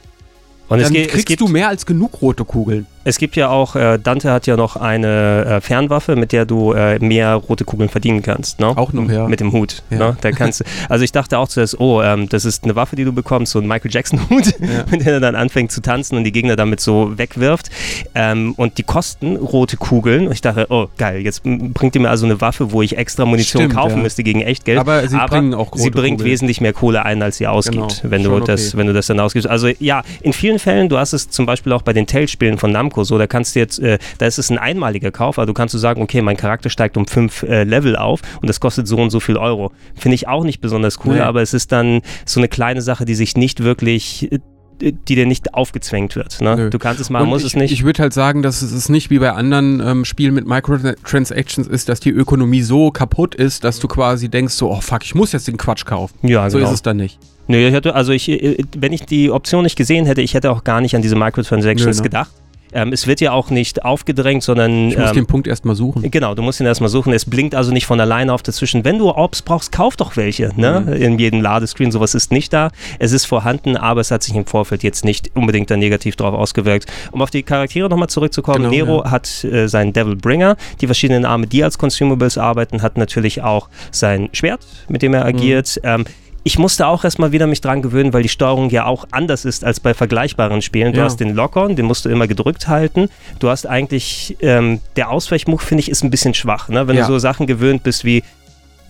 Und 0.68 0.80
dann 0.80 0.92
geht, 0.92 1.08
kriegst 1.10 1.40
du 1.40 1.48
mehr 1.48 1.68
als 1.68 1.84
genug 1.84 2.22
rote 2.22 2.44
Kugeln. 2.44 2.86
Es 3.04 3.18
gibt 3.18 3.36
ja 3.36 3.48
auch, 3.48 3.76
äh, 3.76 3.98
Dante 3.98 4.30
hat 4.30 4.46
ja 4.46 4.56
noch 4.56 4.76
eine 4.76 5.44
äh, 5.46 5.60
Fernwaffe, 5.60 6.16
mit 6.16 6.32
der 6.32 6.44
du 6.44 6.72
äh, 6.72 6.98
mehr 6.98 7.34
rote 7.34 7.64
Kugeln 7.64 7.88
verdienen 7.88 8.22
kannst. 8.22 8.60
Ne? 8.60 8.66
Auch 8.68 8.92
noch, 8.92 9.08
ja. 9.10 9.26
Mit 9.26 9.40
dem 9.40 9.52
Hut. 9.52 9.82
Ja. 9.90 9.98
Ne? 9.98 10.16
Da 10.20 10.32
kannst, 10.32 10.64
also 10.88 11.04
ich 11.04 11.12
dachte 11.12 11.38
auch 11.38 11.48
zuerst, 11.48 11.80
oh, 11.80 12.02
ähm, 12.02 12.28
das 12.28 12.44
ist 12.44 12.64
eine 12.64 12.76
Waffe, 12.76 12.96
die 12.96 13.04
du 13.04 13.12
bekommst, 13.12 13.52
so 13.52 13.58
ein 13.58 13.66
Michael 13.66 13.90
Jackson-Hut, 13.90 14.54
Ja. 14.60 14.84
mit 14.90 15.04
der 15.06 15.14
er 15.14 15.20
dann 15.20 15.34
anfängt 15.34 15.72
zu 15.72 15.80
tanzen 15.80 16.16
und 16.16 16.24
die 16.24 16.32
Gegner 16.32 16.56
damit 16.56 16.80
so 16.80 17.16
wegwirft. 17.16 17.70
Ähm, 18.14 18.54
und 18.56 18.78
die 18.78 18.82
kosten 18.82 19.36
rote 19.36 19.76
Kugeln. 19.76 20.26
Und 20.26 20.32
ich 20.32 20.40
dachte, 20.42 20.66
oh, 20.68 20.88
geil, 20.98 21.20
jetzt 21.20 21.42
bringt 21.42 21.94
ihr 21.94 22.00
mir 22.00 22.10
also 22.10 22.26
eine 22.26 22.40
Waffe, 22.40 22.72
wo 22.72 22.82
ich 22.82 22.96
extra 22.96 23.24
Munition 23.24 23.62
Stimmt, 23.62 23.74
kaufen 23.74 23.96
ja. 23.96 24.02
müsste 24.02 24.22
gegen 24.22 24.42
Echtgeld. 24.42 24.78
Aber 24.78 25.08
sie 25.08 25.16
bringen 25.28 25.54
auch 25.54 25.70
Sie 25.74 25.84
rote 25.84 25.90
bringt 25.92 26.18
Kugeln. 26.18 26.32
wesentlich 26.32 26.60
mehr 26.60 26.72
Kohle 26.72 27.04
ein, 27.04 27.22
als 27.22 27.38
sie 27.38 27.46
ausgibt, 27.46 28.00
Genau, 28.02 28.10
wenn, 28.10 28.22
du 28.22 28.30
schon 28.30 28.44
das, 28.44 28.68
okay. 28.68 28.76
wenn 28.78 28.86
du 28.86 28.92
das 28.92 29.06
dann 29.06 29.20
ausgibst. 29.20 29.48
Also 29.48 29.68
ja, 29.78 30.02
in 30.20 30.32
vielen 30.32 30.58
Fällen, 30.58 30.88
du 30.88 30.98
hast 30.98 31.12
es 31.12 31.30
zum 31.30 31.46
Beispiel 31.46 31.72
auch 31.72 31.82
bei 31.82 31.92
den 31.92 32.06
Telltale-Spielen 32.06 32.58
von 32.58 32.70
Namco 32.72 32.99
so, 33.04 33.18
da 33.18 33.26
kannst 33.26 33.54
du 33.54 33.60
jetzt, 33.60 33.78
äh, 33.78 33.98
da 34.18 34.26
ist 34.26 34.38
es 34.38 34.50
ein 34.50 34.58
einmaliger 34.58 35.10
Kauf, 35.10 35.38
aber 35.38 35.46
du 35.46 35.54
kannst 35.54 35.74
du 35.74 35.78
sagen, 35.78 36.02
okay, 36.02 36.22
mein 36.22 36.36
Charakter 36.36 36.70
steigt 36.70 36.96
um 36.96 37.06
fünf 37.06 37.42
äh, 37.42 37.64
Level 37.64 37.96
auf 37.96 38.20
und 38.40 38.48
das 38.48 38.60
kostet 38.60 38.86
so 38.86 38.96
und 38.96 39.10
so 39.10 39.20
viel 39.20 39.36
Euro. 39.36 39.72
Finde 39.94 40.14
ich 40.14 40.28
auch 40.28 40.44
nicht 40.44 40.60
besonders 40.60 40.98
cool, 41.04 41.14
Nee. 41.14 41.20
aber 41.20 41.42
es 41.42 41.54
ist 41.54 41.72
dann 41.72 42.00
so 42.24 42.40
eine 42.40 42.48
kleine 42.48 42.82
Sache, 42.82 43.04
die 43.04 43.14
sich 43.14 43.36
nicht 43.36 43.62
wirklich, 43.62 44.30
äh, 44.32 44.38
die 44.80 45.14
dir 45.14 45.26
nicht 45.26 45.52
aufgezwängt 45.52 46.16
wird. 46.16 46.40
Ne? 46.40 46.70
Du 46.70 46.78
kannst 46.78 47.00
es 47.02 47.10
machen, 47.10 47.28
musst 47.28 47.44
ich, 47.44 47.52
es 47.52 47.56
nicht. 47.56 47.70
Ich 47.70 47.84
würde 47.84 48.00
halt 48.02 48.14
sagen, 48.14 48.40
dass 48.42 48.62
es 48.62 48.88
nicht 48.88 49.10
wie 49.10 49.18
bei 49.18 49.30
anderen 49.32 49.80
ähm, 49.80 50.04
Spielen 50.06 50.32
mit 50.32 50.46
Microtransactions 50.46 51.68
ist, 51.68 51.90
dass 51.90 52.00
die 52.00 52.08
Ökonomie 52.10 52.62
so 52.62 52.90
kaputt 52.90 53.34
ist, 53.34 53.62
dass 53.64 53.78
du 53.78 53.88
quasi 53.88 54.30
denkst 54.30 54.54
so, 54.54 54.70
oh 54.70 54.80
fuck, 54.80 55.04
ich 55.04 55.14
muss 55.14 55.32
jetzt 55.32 55.48
den 55.48 55.58
Quatsch 55.58 55.84
kaufen. 55.84 56.14
ja, 56.26 56.48
so 56.48 56.56
genau. 56.56 56.70
ist 56.70 56.76
es 56.76 56.82
dann 56.82 56.96
nicht. 56.96 57.18
Nö, 57.46 57.58
ich 57.58 57.74
hätte, 57.74 57.94
also 57.94 58.12
ich, 58.12 58.28
äh, 58.30 58.56
wenn 58.76 58.92
ich 58.92 59.02
die 59.04 59.30
Option 59.30 59.64
nicht 59.64 59.76
gesehen 59.76 60.06
hätte, 60.06 60.22
ich 60.22 60.34
hätte 60.34 60.50
auch 60.50 60.64
gar 60.64 60.80
nicht 60.80 60.94
an 60.94 61.02
diese 61.02 61.16
Microtransactions 61.16 61.96
Nö, 61.98 62.02
ne? 62.02 62.08
gedacht. 62.08 62.30
Ähm, 62.72 62.92
es 62.92 63.06
wird 63.06 63.20
ja 63.20 63.32
auch 63.32 63.50
nicht 63.50 63.84
aufgedrängt, 63.84 64.42
sondern 64.42 64.90
Ich 64.90 64.98
muss 64.98 65.10
ähm, 65.10 65.14
den 65.14 65.26
Punkt 65.26 65.46
erstmal 65.46 65.74
suchen. 65.74 66.10
Genau, 66.10 66.34
du 66.34 66.42
musst 66.42 66.60
ihn 66.60 66.66
erstmal 66.66 66.90
suchen. 66.90 67.12
Es 67.12 67.24
blinkt 67.24 67.54
also 67.54 67.72
nicht 67.72 67.86
von 67.86 68.00
alleine 68.00 68.32
auf 68.32 68.42
dazwischen. 68.42 68.84
Wenn 68.84 68.98
du 68.98 69.10
Orbs 69.10 69.42
brauchst, 69.42 69.72
kauf 69.72 69.96
doch 69.96 70.16
welche. 70.16 70.52
Ne? 70.56 70.84
Mhm. 70.86 70.92
In 70.92 71.18
jedem 71.18 71.40
Ladescreen, 71.40 71.90
sowas 71.92 72.14
ist 72.14 72.32
nicht 72.32 72.52
da. 72.52 72.70
Es 72.98 73.12
ist 73.12 73.24
vorhanden, 73.24 73.76
aber 73.76 74.00
es 74.00 74.10
hat 74.10 74.22
sich 74.22 74.34
im 74.34 74.46
Vorfeld 74.46 74.82
jetzt 74.82 75.04
nicht 75.04 75.30
unbedingt 75.34 75.70
da 75.70 75.76
negativ 75.76 76.16
drauf 76.16 76.34
ausgewirkt. 76.34 76.86
Um 77.12 77.22
auf 77.22 77.30
die 77.30 77.42
Charaktere 77.42 77.88
nochmal 77.88 78.08
zurückzukommen, 78.08 78.70
Genau, 78.70 78.70
Nero 78.70 79.04
hat 79.10 79.44
äh, 79.44 79.68
seinen 79.68 79.92
Devil 79.92 80.16
Bringer, 80.16 80.56
die 80.80 80.86
verschiedenen 80.86 81.24
Arme, 81.24 81.46
die 81.46 81.64
als 81.64 81.78
Consumables 81.78 82.38
arbeiten, 82.38 82.82
hat 82.82 82.96
natürlich 82.96 83.42
auch 83.42 83.68
sein 83.90 84.28
Schwert, 84.32 84.60
mit 84.88 85.02
dem 85.02 85.14
er 85.14 85.24
agiert. 85.24 85.80
Ähm, 85.82 86.04
ich 86.42 86.58
musste 86.58 86.86
auch 86.86 87.04
erstmal 87.04 87.32
wieder 87.32 87.46
mich 87.46 87.60
dran 87.60 87.82
gewöhnen, 87.82 88.12
weil 88.12 88.22
die 88.22 88.28
Steuerung 88.28 88.70
ja 88.70 88.86
auch 88.86 89.06
anders 89.10 89.44
ist 89.44 89.64
als 89.64 89.78
bei 89.80 89.92
vergleichbaren 89.94 90.62
Spielen. 90.62 90.92
Du 90.92 90.98
Ja. 91.00 91.04
hast 91.04 91.18
den 91.20 91.34
Lock-on, 91.34 91.76
den 91.76 91.84
musst 91.86 92.04
du 92.04 92.08
immer 92.08 92.26
gedrückt 92.26 92.66
halten. 92.68 93.08
Du 93.40 93.48
hast 93.50 93.66
eigentlich, 93.66 94.36
ähm, 94.40 94.80
der 94.96 95.10
Ausweichmove, 95.10 95.62
finde 95.62 95.82
ich, 95.82 95.90
ist 95.90 96.02
ein 96.02 96.10
bisschen 96.10 96.34
schwach. 96.34 96.68
Ne? 96.68 96.88
Wenn 96.88 96.96
Ja. 96.96 97.06
du 97.06 97.12
so 97.12 97.18
Sachen 97.18 97.46
gewöhnt 97.46 97.82
bist 97.82 98.04
wie, 98.04 98.22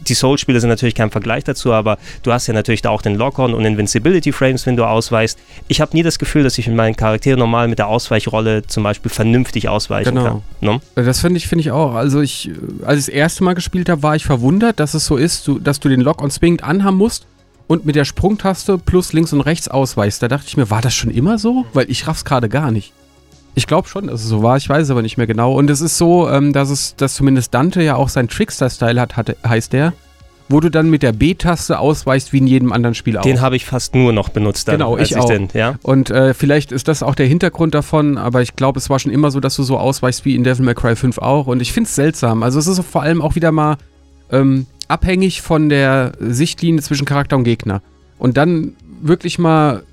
die 0.09 0.15
Soul-Spiele 0.15 0.59
sind 0.61 0.71
natürlich 0.71 0.95
kein 0.95 1.11
Vergleich 1.11 1.45
dazu, 1.45 1.75
aber 1.75 1.99
du 2.23 2.33
hast 2.33 2.47
ja 2.47 2.55
natürlich 2.55 2.81
da 2.81 2.89
auch 2.89 3.03
den 3.03 3.17
Lock-on 3.17 3.53
und 3.53 3.67
Invincibility-Frames, 3.67 4.65
wenn 4.65 4.77
du 4.77 4.85
ausweichst. 4.87 5.39
Ich 5.69 5.83
habe 5.83 5.95
nie 5.95 6.03
das 6.03 6.19
Gefühl, 6.19 6.43
dass 6.43 6.57
ich 6.57 6.67
mit 6.69 6.77
meinen 6.77 6.97
Charakteren 6.97 7.39
normal 7.39 7.69
mit 7.69 7.79
der 7.79 7.89
Ausweichrolle 7.89 8.63
zum 8.67 8.83
Beispiel 8.83 9.11
vernünftig 9.11 9.69
ausweichen 9.69 10.15
Genau. 10.15 10.25
kann. 10.25 10.43
Ne? 10.63 10.81
Das 10.95 11.21
finde 11.21 11.37
ich, 11.37 11.49
finde 11.49 11.61
ich 11.63 11.71
auch. 11.71 11.95
Also 11.95 12.23
ich, 12.23 12.49
äh, 12.49 12.53
als 12.87 13.01
ich 13.01 13.07
das 13.07 13.09
erste 13.15 13.45
Mal 13.45 13.55
gespielt 13.55 13.91
habe, 13.91 14.03
war 14.03 14.17
ich 14.17 14.25
verwundert, 14.25 14.81
dass 14.81 14.95
es 14.95 15.05
so 15.05 15.17
ist, 15.19 15.51
dass 15.61 15.81
du 15.81 15.91
den 15.91 16.01
Lock-on 16.01 16.31
zwingend 16.31 16.65
anhaben 16.65 16.97
musst 16.97 17.27
und 17.70 17.87
mit 17.87 17.94
der 17.94 18.04
Sprungtaste 18.04 18.78
plus 18.78 19.12
links 19.12 19.33
und 19.33 19.42
rechts 19.42 19.68
ausweichst. 19.68 20.20
Da 20.20 20.26
dachte 20.26 20.46
ich 20.48 20.56
mir, 20.56 20.70
war 20.70 20.80
das 20.80 20.92
schon 20.92 21.09
immer 21.09 21.38
so? 21.38 21.66
Weil 21.72 21.88
ich 21.88 22.09
raff's 22.09 22.24
gerade 22.24 22.48
gar 22.48 22.72
nicht. 22.72 22.92
Ich 23.54 23.68
glaube 23.68 23.87
schon, 23.87 24.09
dass 24.09 24.22
es 24.22 24.28
so 24.28 24.42
war, 24.42 24.56
ich 24.56 24.68
weiß 24.68 24.83
es 24.83 24.90
aber 24.90 25.02
nicht 25.02 25.18
mehr 25.18 25.28
genau. 25.28 25.54
Und 25.54 25.70
es 25.70 25.80
ist 25.80 25.96
so, 25.96 26.28
ähm, 26.28 26.52
dass 26.52 26.68
es, 26.68 26.96
dass 26.96 27.14
zumindest 27.14 27.54
Dante 27.54 27.80
ja 27.80 27.94
auch 27.94 28.09
seinen 28.09 28.26
Trickster-Style 28.26 29.00
hat, 29.00 29.16
hat, 29.16 29.37
heißt 29.46 29.72
der, 29.72 29.92
wo 30.48 30.59
du 30.59 30.68
dann 30.68 30.90
mit 30.90 31.04
der 31.04 31.12
B-Taste 31.12 31.78
ausweichst 31.78 32.33
wie 32.33 32.38
in 32.38 32.48
jedem 32.48 32.72
anderen 32.72 32.96
Spiel 32.96 33.16
auch. 33.16 33.22
Den 33.22 33.40
habe 33.40 33.54
ich 33.54 33.66
fast 33.66 33.94
nur 33.94 34.12
noch 34.12 34.30
benutzt 34.30 34.66
dann. 34.66 34.78
Genau, 34.78 34.96
als 34.96 35.12
ich 35.12 35.16
auch. 35.16 35.26
Den, 35.26 35.46
ja? 35.54 35.76
Und 35.85 36.11
äh, 36.11 36.35
vielleicht 36.35 36.72
ist 36.72 36.88
das 36.88 37.04
auch 37.04 37.14
der 37.14 37.26
Hintergrund 37.26 37.76
davon, 37.76 38.18
aber 38.18 38.42
ich 38.42 38.56
glaube, 38.56 38.80
es 38.80 38.90
war 38.90 38.98
schon 38.98 39.12
immer 39.12 39.30
so, 39.30 39.38
dass 39.38 39.54
du 39.54 39.62
so 39.62 39.78
ausweichst 39.78 40.24
wie 40.24 40.35
in 40.35 40.42
Devil 40.42 40.64
May 40.64 40.74
Cry 40.74 40.96
5 40.96 41.18
auch. 41.18 41.46
Und 41.46 41.62
ich 41.62 41.72
finde 41.72 41.87
es 41.87 41.94
seltsam. 41.94 42.42
Also 42.42 42.59
es 42.59 42.66
ist 42.66 42.85
vor 42.85 43.02
allem 43.02 43.22
auch 43.22 43.37
wieder 43.37 43.52
mal 43.52 43.76
ähm, 44.33 44.66
abhängig 44.90 45.42
von 45.42 45.68
der 45.68 46.12
Sichtlinie 46.18 46.83
zwischen 46.83 47.07
Charakter 47.07 47.37
und 47.37 47.44
Gegner. 47.44 47.83
Und 48.18 48.37
dann 48.37 48.76
wirklich 49.00 49.38
mal 49.38 49.85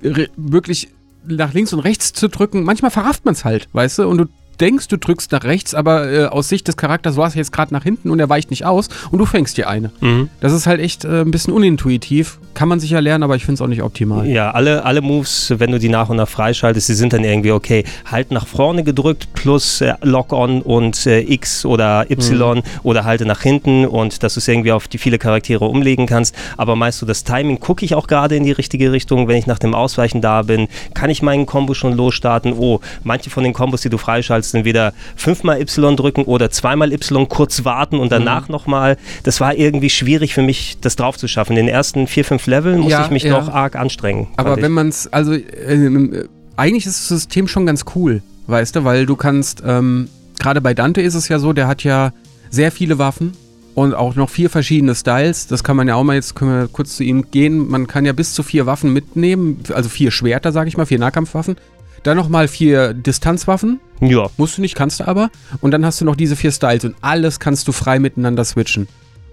wirklich 0.00 0.88
nach 1.26 1.54
links 1.54 1.72
und 1.72 1.80
rechts 1.80 2.12
zu 2.12 2.28
drücken, 2.28 2.64
manchmal 2.64 2.90
verrafft 2.90 3.24
man 3.24 3.32
es 3.32 3.44
halt, 3.44 3.68
weißt 3.72 4.00
du? 4.00 4.08
Und 4.08 4.18
du 4.18 4.26
denkst, 4.60 4.88
du 4.88 4.96
drückst 4.96 5.32
nach 5.32 5.44
rechts, 5.44 5.74
aber 5.74 6.10
äh, 6.10 6.24
aus 6.26 6.48
Sicht 6.48 6.68
des 6.68 6.76
Charakters 6.76 7.16
war 7.16 7.28
es 7.28 7.34
jetzt 7.34 7.52
gerade 7.52 7.72
nach 7.72 7.82
hinten 7.82 8.10
und 8.10 8.20
er 8.20 8.28
weicht 8.28 8.50
nicht 8.50 8.64
aus 8.64 8.88
und 9.10 9.18
du 9.18 9.26
fängst 9.26 9.56
dir 9.56 9.68
eine. 9.68 9.90
Mhm. 10.00 10.28
Das 10.40 10.52
ist 10.52 10.66
halt 10.66 10.80
echt 10.80 11.04
äh, 11.04 11.20
ein 11.20 11.30
bisschen 11.30 11.52
unintuitiv. 11.52 12.38
Kann 12.54 12.68
man 12.68 12.80
sicher 12.80 13.00
lernen, 13.00 13.24
aber 13.24 13.36
ich 13.36 13.44
finde 13.44 13.54
es 13.54 13.60
auch 13.62 13.66
nicht 13.66 13.82
optimal. 13.82 14.26
Ja, 14.26 14.52
alle, 14.52 14.84
alle 14.84 15.00
Moves, 15.00 15.52
wenn 15.58 15.72
du 15.72 15.78
die 15.78 15.88
nach 15.88 16.08
und 16.08 16.16
nach 16.16 16.28
freischaltest, 16.28 16.88
die 16.88 16.94
sind 16.94 17.12
dann 17.12 17.24
irgendwie 17.24 17.50
okay. 17.50 17.84
Halt 18.10 18.30
nach 18.30 18.46
vorne 18.46 18.84
gedrückt 18.84 19.28
plus 19.34 19.80
äh, 19.80 19.94
Lock-on 20.02 20.62
und 20.62 21.06
äh, 21.06 21.20
X 21.20 21.64
oder 21.64 22.10
Y 22.10 22.62
oder 22.82 23.04
halte 23.04 23.26
nach 23.26 23.42
hinten 23.42 23.86
und 23.86 24.22
dass 24.22 24.34
du 24.34 24.40
es 24.40 24.48
irgendwie 24.48 24.72
auf 24.72 24.88
die 24.88 24.98
viele 24.98 25.18
Charaktere 25.18 25.64
umlegen 25.64 26.06
kannst. 26.06 26.34
Aber 26.56 26.76
meinst 26.76 27.02
du, 27.02 27.06
das 27.06 27.24
Timing 27.24 27.60
gucke 27.60 27.84
ich 27.84 27.94
auch 27.94 28.06
gerade 28.06 28.36
in 28.36 28.44
die 28.44 28.52
richtige 28.52 28.92
Richtung, 28.92 29.28
wenn 29.28 29.36
ich 29.36 29.46
nach 29.46 29.58
dem 29.58 29.74
Ausweichen 29.74 30.20
da 30.20 30.42
bin? 30.42 30.68
Kann 30.94 31.10
ich 31.10 31.22
meinen 31.22 31.46
Combo 31.46 31.74
schon 31.74 31.94
losstarten? 31.94 32.52
Oh, 32.52 32.80
manche 33.02 33.30
von 33.30 33.42
den 33.44 33.52
Kombos, 33.52 33.80
die 33.80 33.88
du 33.88 33.98
freischaltest, 33.98 34.43
sind 34.50 34.64
wieder 34.64 34.92
fünfmal 35.16 35.60
Y 35.60 35.96
drücken 35.96 36.24
oder 36.24 36.50
zweimal 36.50 36.92
Y 36.92 37.28
kurz 37.28 37.64
warten 37.64 37.98
und 37.98 38.12
danach 38.12 38.48
nochmal. 38.48 38.96
Das 39.22 39.40
war 39.40 39.54
irgendwie 39.54 39.90
schwierig 39.90 40.34
für 40.34 40.42
mich, 40.42 40.78
das 40.80 40.96
drauf 40.96 41.16
zu 41.16 41.28
schaffen. 41.28 41.52
In 41.56 41.66
den 41.66 41.68
ersten 41.68 42.06
vier, 42.06 42.24
fünf 42.24 42.46
Leveln 42.46 42.78
musste 42.78 42.92
Ja, 42.92 43.04
ich 43.04 43.10
mich 43.10 43.24
ja. 43.24 43.38
doch 43.38 43.48
arg 43.52 43.76
anstrengen. 43.76 44.28
Aber 44.36 44.56
wenn 44.60 44.72
man 44.72 44.88
es, 44.88 45.12
also 45.12 45.34
ähm, 45.34 46.12
äh, 46.12 46.24
eigentlich 46.56 46.86
ist 46.86 47.00
das 47.00 47.08
System 47.08 47.48
schon 47.48 47.66
ganz 47.66 47.84
cool, 47.94 48.22
weißt 48.46 48.76
du, 48.76 48.84
weil 48.84 49.06
du 49.06 49.16
kannst, 49.16 49.62
ähm, 49.66 50.08
gerade 50.38 50.60
bei 50.60 50.74
Dante 50.74 51.00
ist 51.00 51.14
es 51.14 51.28
ja 51.28 51.38
so, 51.38 51.52
der 51.52 51.66
hat 51.66 51.84
ja 51.84 52.12
sehr 52.50 52.70
viele 52.70 52.98
Waffen 52.98 53.32
und 53.74 53.94
auch 53.94 54.14
noch 54.14 54.30
vier 54.30 54.50
verschiedene 54.50 54.94
Styles. 54.94 55.46
Das 55.46 55.64
kann 55.64 55.76
man 55.76 55.88
ja 55.88 55.96
auch 55.96 56.04
mal, 56.04 56.14
jetzt 56.14 56.34
können 56.34 56.52
wir 56.52 56.68
kurz 56.68 56.96
zu 56.96 57.02
ihm 57.02 57.30
gehen. 57.30 57.68
Man 57.68 57.86
kann 57.86 58.04
ja 58.04 58.12
bis 58.12 58.32
zu 58.32 58.42
vier 58.42 58.66
Waffen 58.66 58.92
mitnehmen, 58.92 59.60
also 59.72 59.88
vier 59.88 60.10
Schwerter, 60.10 60.52
sag 60.52 60.68
ich 60.68 60.76
mal, 60.76 60.86
vier 60.86 60.98
Nahkampfwaffen. 60.98 61.56
Dann 62.04 62.16
nochmal 62.16 62.48
vier 62.48 62.94
Distanzwaffen. 62.94 63.80
Ja, 64.00 64.28
Musst 64.36 64.58
du 64.58 64.62
nicht, 64.62 64.74
kannst 64.74 65.00
du 65.00 65.08
aber. 65.08 65.30
Und 65.60 65.70
dann 65.70 65.84
hast 65.84 66.00
du 66.00 66.04
noch 66.04 66.16
diese 66.16 66.36
vier 66.36 66.52
Styles 66.52 66.84
und 66.84 66.96
alles 67.00 67.40
kannst 67.40 67.68
du 67.68 67.72
frei 67.72 67.98
miteinander 67.98 68.44
switchen. 68.44 68.88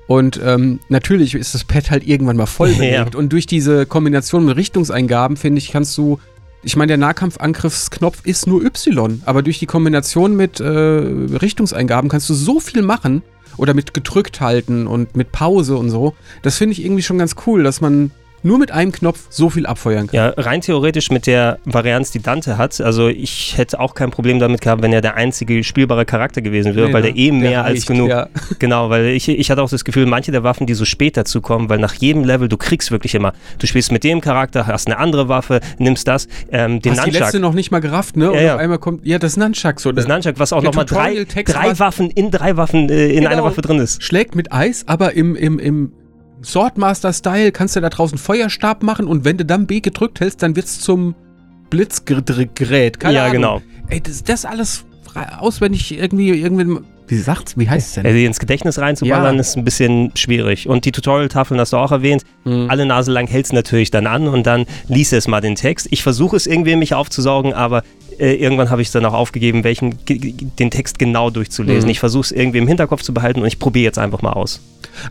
Und 0.08 0.42
ähm, 0.44 0.80
natürlich 0.90 1.36
ist 1.36 1.56
das 1.56 1.64
Pad 1.64 1.90
halt 1.90 2.06
irgendwann 2.06 2.36
mal 2.36 2.46
voll 2.46 2.72
Ja. 2.82 3.06
Und 3.16 3.32
durch 3.32 3.46
diese 3.46 3.86
Kombination 3.86 4.46
mit 4.46 4.58
Richtungseingaben, 4.58 5.38
finde 5.38 5.60
ich, 5.60 5.72
kannst 5.72 5.98
du. 5.98 6.20
Ich 6.64 6.76
meine, 6.76 6.90
der 6.90 6.98
Nahkampfangriffsknopf 6.98 8.24
ist 8.24 8.46
nur 8.46 8.64
Y, 8.64 9.22
aber 9.26 9.42
durch 9.42 9.58
die 9.58 9.66
Kombination 9.66 10.36
mit 10.36 10.60
äh, 10.60 10.68
Richtungseingaben 10.68 12.10
kannst 12.10 12.30
du 12.30 12.34
so 12.34 12.60
viel 12.60 12.82
machen. 12.82 13.24
Oder 13.58 13.74
mit 13.74 13.94
gedrückt 13.94 14.40
halten 14.42 14.88
und 14.88 15.16
mit 15.16 15.32
Pause 15.32 15.76
und 15.76 15.90
so. 15.90 16.14
Das 16.42 16.58
finde 16.58 16.74
ich 16.74 16.84
irgendwie 16.84 17.04
schon 17.04 17.18
ganz 17.18 17.36
cool, 17.46 17.64
dass 17.64 17.82
man 17.82 18.12
nur 18.44 18.58
mit 18.58 18.72
einem 18.72 18.92
Knopf 18.92 19.28
so 19.30 19.50
viel 19.50 19.66
abfeuern 19.66 20.08
kann. 20.08 20.16
ja, 20.16 20.34
rein 20.38 20.62
theoretisch 20.62 21.12
mit 21.12 21.28
der 21.28 21.60
Varianz, 21.66 22.12
die 22.12 22.22
Dante 22.22 22.58
hat. 22.58 22.80
Also 22.82 23.08
ich 23.08 23.58
hätte 23.58 23.80
auch 23.80 23.94
kein 23.94 24.12
Problem 24.12 24.40
damit 24.40 24.62
gehabt, 24.62 24.82
wenn 24.82 24.94
er 24.94 25.02
der 25.02 25.16
einzige 25.16 25.64
spielbare 25.64 26.06
Charakter 26.06 26.42
gewesen 26.42 26.76
wäre, 26.76 26.88
Nee, 26.88 26.94
weil 26.94 27.02
ne? 27.04 27.14
der 27.14 27.18
eh 27.18 27.32
mehr 27.32 27.64
als 27.64 27.74
reicht, 27.76 27.88
genug. 27.88 28.10
Ja. 28.10 28.28
Genau, 28.60 28.90
weil 28.90 29.08
ich, 29.08 29.28
ich 29.30 29.50
hatte 29.52 29.62
auch 29.62 29.70
das 29.70 29.86
Gefühl, 29.86 30.06
manche 30.06 30.32
der 30.32 30.44
Waffen, 30.44 30.68
die 30.68 30.74
so 30.74 30.86
später 30.86 31.26
zukommen, 31.26 31.70
weil 31.70 31.80
nach 31.80 31.94
jedem 31.96 32.24
Level, 32.24 32.48
du 32.48 32.58
kriegst 32.58 32.92
wirklich 32.92 33.16
immer, 33.16 33.34
du 33.60 33.68
spielst 33.68 33.92
mit 33.92 34.04
dem 34.04 34.22
Charakter, 34.22 34.68
hast 34.68 34.88
eine 34.88 34.98
andere 34.98 35.28
Waffe, 35.30 35.60
nimmst 35.78 36.08
das, 36.08 36.28
ähm, 36.52 36.82
den 36.82 36.94
Hast 36.98 37.06
die 37.06 37.12
letzte 37.12 37.38
Nunchuck. 37.38 37.42
noch 37.42 37.54
nicht 37.54 37.72
mal 37.72 37.80
gerafft, 37.80 38.18
ne? 38.18 38.30
Und 38.32 38.38
Ja, 38.38 38.42
ja. 38.44 38.54
auf 38.56 38.60
einmal 38.60 38.78
kommt, 38.80 39.06
ja, 39.06 39.20
das 39.20 39.38
Nunchuck 39.38 39.80
so. 39.80 39.92
Das 39.92 40.08
Nunchuck, 40.08 40.36
was 40.38 40.52
auch 40.54 40.62
Der 40.62 40.70
nochmal 40.70 40.86
drei, 40.86 41.26
drei 41.44 41.80
Waffen 41.80 42.10
in 42.10 42.32
drei 42.32 42.58
Waffen 42.58 42.90
äh, 42.90 43.08
in 43.10 43.18
Genau. 43.22 43.30
einer 43.30 43.44
Waffe 43.44 43.62
drin 43.62 43.80
ist. 43.80 44.02
schlägt 44.04 44.36
mit 44.36 44.52
Eis, 44.52 44.84
aber 44.88 45.14
im, 45.14 45.36
im, 45.36 45.60
im 45.60 45.92
Swordmaster-Style 46.44 47.52
kannst 47.52 47.76
du 47.76 47.82
da 47.82 47.90
draußen 47.90 48.18
Feuerstab 48.18 48.84
machen 48.84 49.08
und 49.08 49.26
wenn 49.26 49.38
du 49.38 49.46
dann 49.46 49.68
B 49.68 49.80
gedrückt 49.80 50.20
hältst, 50.20 50.42
dann 50.44 50.56
wird's 50.56 50.80
zum 50.80 51.16
Blitzgerät. 51.70 53.00
Keine 53.00 53.16
ja, 53.16 53.22
Ahnung. 53.24 53.34
genau. 53.34 53.62
Ey, 53.90 54.02
das, 54.02 54.24
das 54.24 54.46
alles 54.46 54.86
auswendig 55.40 55.98
irgendwie, 55.98 56.30
irgendwie, 56.30 56.80
wie 57.08 57.18
sagt's, 57.18 57.58
wie 57.58 57.70
heißt 57.70 57.90
es 57.90 57.94
denn? 57.96 58.06
Also 58.06 58.18
ins 58.18 58.40
Gedächtnis 58.40 58.80
reinzuballern, 58.80 59.36
Ja. 59.36 59.42
ist 59.42 59.58
ein 59.58 59.66
bisschen 59.66 60.12
schwierig. 60.16 60.68
Und 60.70 60.86
die 60.86 60.92
Tutorial-Tafeln 60.94 61.60
hast 61.60 61.74
du 61.74 61.78
auch 61.78 61.92
erwähnt. 61.92 62.24
Mhm. 62.46 62.70
Alle 62.70 62.86
Nase 62.86 63.12
lang 63.12 63.28
hältst 63.28 63.52
natürlich 63.52 63.92
dann 63.92 64.08
an 64.08 64.28
und 64.28 64.48
dann 64.48 64.66
liest 64.88 65.12
es 65.14 65.28
mal 65.28 65.42
den 65.42 65.56
Text. 65.56 65.88
Ich 65.92 66.04
versuche 66.04 66.38
es 66.38 66.48
irgendwie 66.48 66.76
mich 66.78 66.94
aufzusaugen, 66.94 67.54
aber 67.54 67.84
äh, 68.18 68.36
irgendwann 68.36 68.70
habe 68.70 68.82
ich 68.82 68.88
es 68.88 68.92
dann 68.94 69.04
auch 69.06 69.14
aufgegeben, 69.14 69.64
welchen, 69.66 69.98
den 70.08 70.72
Text 70.72 71.00
genau 71.00 71.30
durchzulesen. 71.30 71.86
Mhm. 71.86 71.92
Ich 71.92 72.00
versuche 72.00 72.24
es 72.24 72.32
irgendwie 72.32 72.60
im 72.60 72.68
Hinterkopf 72.68 73.02
zu 73.02 73.14
behalten 73.14 73.42
und 73.42 73.48
ich 73.48 73.60
probiere 73.60 73.84
jetzt 73.84 74.00
einfach 74.00 74.22
mal 74.22 74.34
aus. 74.34 74.62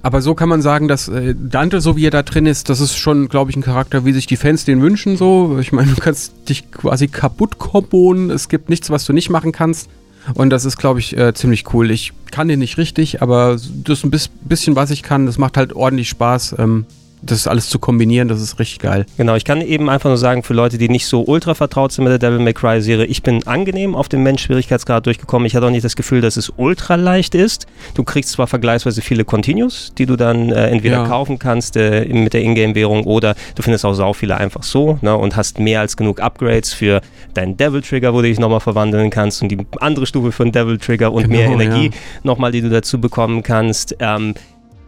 Aber 0.03 0.23
so 0.23 0.35
kann 0.35 0.49
man 0.49 0.63
sagen, 0.63 0.89
dass 0.89 1.09
äh, 1.09 1.35
Dante, 1.39 1.81
so 1.81 1.97
wie 1.97 2.07
er 2.07 2.11
da 2.11 2.23
drin 2.23 2.47
ist, 2.47 2.69
das 2.69 2.81
ist 2.81 2.97
schon, 2.97 3.29
glaube 3.29 3.51
ich, 3.51 3.57
ein 3.57 3.63
Charakter, 3.63 4.05
wie 4.05 4.13
sich 4.13 4.27
die 4.27 4.37
Fans 4.37 4.65
den 4.65 4.83
wünschen. 4.83 5.17
So, 5.17 5.59
ich 5.61 5.73
meine, 5.73 5.93
du 5.93 6.01
kannst 6.01 6.49
dich 6.49 6.71
quasi 6.71 7.09
kaputt 7.09 7.59
kombonen. 7.59 8.31
Es 8.31 8.49
gibt 8.49 8.69
nichts, 8.69 8.91
was 8.91 9.05
du 9.05 9.13
nicht 9.13 9.31
machen 9.31 9.53
kannst. 9.53 9.89
Und 10.35 10.51
das 10.51 10.65
ist, 10.65 10.77
glaube 10.77 11.01
ich, 11.01 11.17
äh, 11.17 11.33
ziemlich 11.35 11.73
cool. 11.73 11.91
Ich 11.91 12.13
kann 12.31 12.49
den 12.49 12.59
nicht 12.59 12.79
richtig, 12.79 13.23
aber 13.23 13.57
das 13.85 13.99
ist 13.99 14.05
ein 14.05 14.11
bis, 14.11 14.29
bisschen, 14.29 14.77
was 14.77 14.91
ich 14.91 15.03
kann. 15.03 15.27
Das 15.27 15.39
macht 15.39 15.57
halt 15.57 15.73
ordentlich 15.73 16.09
Spaß, 16.09 16.57
ähm, 16.59 16.87
das 17.23 17.47
alles 17.47 17.69
zu 17.69 17.79
kombinieren. 17.79 18.29
Das 18.29 18.41
ist 18.41 18.59
richtig 18.59 18.79
geil. 18.79 19.07
Genau, 19.17 19.35
ich 19.35 19.45
kann 19.45 19.61
eben 19.61 19.91
einfach 19.91 20.09
nur 20.09 20.17
sagen, 20.19 20.43
für 20.43 20.55
Leute, 20.55 20.79
die 20.79 20.89
nicht 20.89 21.07
so 21.07 21.23
ultra 21.25 21.55
vertraut 21.55 21.93
sind 21.93 22.05
mit 22.05 22.11
der 22.13 22.19
Devil 22.19 22.43
May 22.43 22.53
Cry 22.55 22.81
Serie, 22.81 23.05
ich 23.07 23.23
bin 23.23 23.47
angenehm 23.47 23.95
auf 23.95 24.09
dem 24.09 24.23
Mensch-Schwierigkeitsgrad 24.23 25.05
durchgekommen. 25.07 25.47
Ich 25.47 25.55
hatte 25.55 25.67
auch 25.67 25.71
nicht 25.71 25.85
das 25.85 25.97
Gefühl, 25.97 26.21
dass 26.21 26.37
es 26.37 26.53
ultra 26.57 26.95
leicht 26.95 27.35
ist. 27.35 27.67
Du 27.95 28.05
kriegst 28.05 28.33
zwar 28.33 28.47
vergleichsweise 28.47 29.03
viele 29.03 29.25
Continues, 29.25 29.93
die 29.99 30.07
du 30.07 30.17
dann 30.17 30.51
äh, 30.51 30.69
entweder 30.69 30.97
Ja. 31.03 31.07
kaufen 31.07 31.39
kannst 31.39 31.77
äh, 31.77 32.07
mit 32.07 32.33
der 32.33 32.43
Ingame-Währung 32.43 33.05
oder 33.05 33.35
du 33.55 33.63
findest 33.63 33.85
auch 33.85 33.95
sau 33.95 34.13
viele 34.13 34.37
einfach 34.37 34.63
so 34.63 34.99
ne, 35.03 35.17
und 35.17 35.37
hast 35.37 35.59
mehr 35.59 35.81
als 35.81 35.97
genug 35.97 36.21
Upgrades 36.21 36.73
für 36.73 37.01
deinen 37.35 37.57
Devil 37.57 37.83
Trigger, 37.83 38.13
wo 38.15 38.19
du 38.23 38.29
dich 38.29 38.39
nochmal 38.39 38.61
verwandeln 38.61 39.11
kannst 39.11 39.43
und 39.43 39.49
die 39.51 39.59
andere 39.81 40.07
Stufe 40.07 40.33
für 40.33 40.45
einen 40.45 40.53
Devil 40.53 40.79
Trigger 40.79 41.13
und 41.13 41.29
mehr 41.29 41.49
Genau, 41.49 41.61
Energie 41.61 41.87
ja. 41.87 41.93
nochmal, 42.23 42.53
die 42.53 42.61
du 42.63 42.71
dazu 42.71 43.01
bekommen 43.01 43.43
kannst. 43.43 43.97
Ähm, 44.01 44.35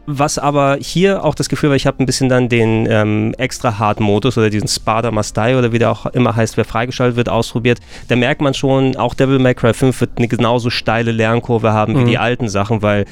was 0.07 0.38
aber 0.38 0.79
hier 0.81 1.25
auch 1.25 1.35
das 1.35 1.49
Gefühl 1.49 1.71
war, 1.71 1.77
ich 1.77 1.87
habe 1.87 2.03
ein 2.03 2.07
bisschen 2.07 2.29
dann 2.29 2.49
den 2.49 2.87
ähm, 2.91 3.35
extra 3.38 3.79
Hard-Modus 3.79 4.37
oder 4.37 4.51
diesen 4.51 4.69
Spada 4.69 5.11
Must 5.11 5.37
Die 5.37 5.55
oder 5.55 5.73
wie 5.73 5.79
der 5.79 5.91
auch 5.91 6.07
immer 6.07 6.35
heißt, 6.35 6.57
wer 6.57 6.65
freigeschaltet 6.65 7.17
wird, 7.17 7.29
ausprobiert. 7.29 7.79
Da 8.09 8.17
merkt 8.17 8.41
man 8.41 8.53
schon, 8.55 8.97
auch 8.97 9.15
Devil 9.15 9.38
May 9.38 9.55
Cry 9.55 9.73
5 9.75 10.01
wird 10.01 10.11
eine 10.17 10.29
genauso 10.29 10.71
steile 10.71 11.12
Lernkurve 11.12 11.73
haben 11.73 11.95
wie 11.97 12.01
Mhm. 12.01 12.07
die 12.07 12.19
alten 12.19 12.49
Sachen, 12.49 12.83
weil 12.83 13.05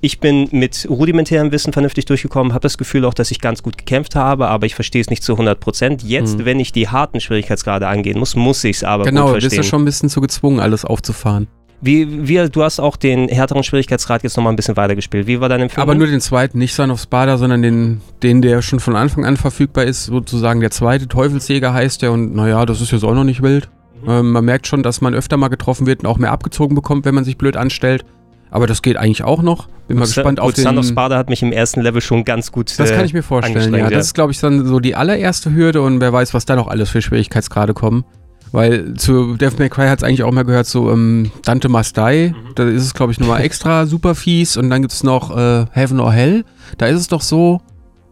ich 0.00 0.20
bin 0.20 0.48
mit 0.52 0.86
rudimentärem 0.88 1.50
Wissen 1.50 1.72
vernünftig 1.72 2.04
durchgekommen, 2.04 2.52
habe 2.52 2.62
das 2.62 2.78
Gefühl 2.78 3.04
auch, 3.04 3.14
dass 3.14 3.32
ich 3.32 3.40
ganz 3.40 3.62
gut 3.64 3.76
gekämpft 3.78 4.14
habe, 4.14 4.46
aber 4.48 4.64
ich 4.66 4.74
verstehe 4.76 5.00
es 5.00 5.10
nicht 5.10 5.24
zu 5.24 5.36
100 5.36 5.58
Prozent. 5.58 6.02
Jetzt, 6.04 6.38
Mhm. 6.38 6.44
wenn 6.44 6.60
ich 6.60 6.70
die 6.72 6.88
harten 6.88 7.20
Schwierigkeitsgrade 7.20 7.86
angehen 7.88 8.18
muss, 8.18 8.36
muss 8.36 8.62
ich 8.64 8.76
es 8.76 8.84
aber 8.84 9.04
genau, 9.04 9.22
gut 9.22 9.30
du 9.30 9.34
bist 9.34 9.44
verstehen. 9.46 9.62
ja 9.64 9.68
schon 9.68 9.82
ein 9.82 9.84
bisschen 9.86 10.08
zu 10.08 10.20
gezwungen, 10.20 10.60
alles 10.60 10.84
aufzufahren. 10.84 11.48
Wie, 11.80 12.28
wie, 12.28 12.48
du 12.48 12.62
hast 12.62 12.80
auch 12.80 12.96
den 12.96 13.28
härteren 13.28 13.62
Schwierigkeitsgrad 13.62 14.22
jetzt 14.24 14.36
nochmal 14.36 14.52
ein 14.52 14.56
bisschen 14.56 14.76
weitergespielt. 14.76 15.26
Wie 15.26 15.40
war 15.40 15.48
deine 15.48 15.64
Empfehlung? 15.64 15.82
Aber 15.82 15.94
nur 15.94 16.08
den 16.08 16.20
zweiten, 16.20 16.58
nicht 16.58 16.74
Son 16.74 16.90
of 16.90 17.00
Spada, 17.00 17.38
sondern 17.38 17.62
den, 17.62 18.00
den, 18.22 18.42
der 18.42 18.62
schon 18.62 18.80
von 18.80 18.96
Anfang 18.96 19.24
an 19.24 19.36
verfügbar 19.36 19.84
ist, 19.84 20.06
sozusagen 20.06 20.60
der 20.60 20.72
zweite 20.72 21.06
Teufelsjäger 21.06 21.72
heißt 21.72 22.02
der 22.02 22.12
und 22.12 22.34
naja, 22.34 22.66
das 22.66 22.80
ist 22.80 22.90
jetzt 22.90 23.04
auch 23.04 23.14
noch 23.14 23.24
nicht 23.24 23.42
wild. 23.42 23.68
Mhm. 24.02 24.10
Ähm, 24.10 24.32
man 24.32 24.44
merkt 24.44 24.66
schon, 24.66 24.82
dass 24.82 25.00
man 25.00 25.14
öfter 25.14 25.36
mal 25.36 25.48
getroffen 25.48 25.86
wird 25.86 26.00
und 26.00 26.06
auch 26.06 26.18
mehr 26.18 26.32
abgezogen 26.32 26.74
bekommt, 26.74 27.04
wenn 27.04 27.14
man 27.14 27.24
sich 27.24 27.38
blöd 27.38 27.56
anstellt. 27.56 28.04
Aber 28.50 28.66
das 28.66 28.82
geht 28.82 28.96
eigentlich 28.96 29.24
auch 29.24 29.42
noch. 29.42 29.68
Bin 29.88 29.98
mal 29.98 30.06
gespannt 30.06 30.40
auf 30.40 30.54
den... 30.54 30.64
Son 30.64 30.78
of 30.78 30.86
Sparta 30.86 31.16
hat 31.16 31.28
mich 31.28 31.42
im 31.42 31.52
ersten 31.52 31.82
Level 31.82 32.00
schon 32.00 32.24
ganz 32.24 32.50
gut 32.50 32.76
Das 32.78 32.90
äh, 32.90 32.96
kann 32.96 33.04
ich 33.04 33.12
mir 33.12 33.22
vorstellen, 33.22 33.74
ja. 33.74 33.90
Das 33.90 34.06
ist, 34.06 34.14
glaube 34.14 34.32
ich, 34.32 34.40
dann 34.40 34.66
so 34.66 34.80
die 34.80 34.94
allererste 34.94 35.54
Hürde 35.54 35.82
und 35.82 36.00
wer 36.00 36.12
weiß, 36.12 36.34
was 36.34 36.46
da 36.46 36.56
noch 36.56 36.68
alles 36.68 36.90
für 36.90 37.02
Schwierigkeitsgrade 37.02 37.74
kommen. 37.74 38.04
Weil 38.52 38.94
zu 38.94 39.36
Devil 39.36 39.58
May 39.58 39.68
Cry 39.68 39.88
hat 39.88 39.98
es 39.98 40.04
eigentlich 40.04 40.22
auch 40.22 40.32
mal 40.32 40.44
gehört, 40.44 40.66
so 40.66 40.90
ähm, 40.90 41.30
Dante 41.44 41.68
Must 41.68 41.96
Die. 41.96 42.30
Mhm. 42.30 42.54
Da 42.54 42.64
ist 42.64 42.84
es, 42.84 42.94
glaube 42.94 43.12
ich, 43.12 43.20
nochmal 43.20 43.42
extra 43.42 43.86
super 43.86 44.14
fies. 44.14 44.56
Und 44.56 44.70
dann 44.70 44.82
gibt 44.82 44.92
es 44.92 45.02
noch 45.02 45.36
äh, 45.36 45.66
Heaven 45.72 46.00
or 46.00 46.12
Hell. 46.12 46.44
Da 46.76 46.86
ist 46.86 47.00
es 47.00 47.08
doch 47.08 47.22
so, 47.22 47.60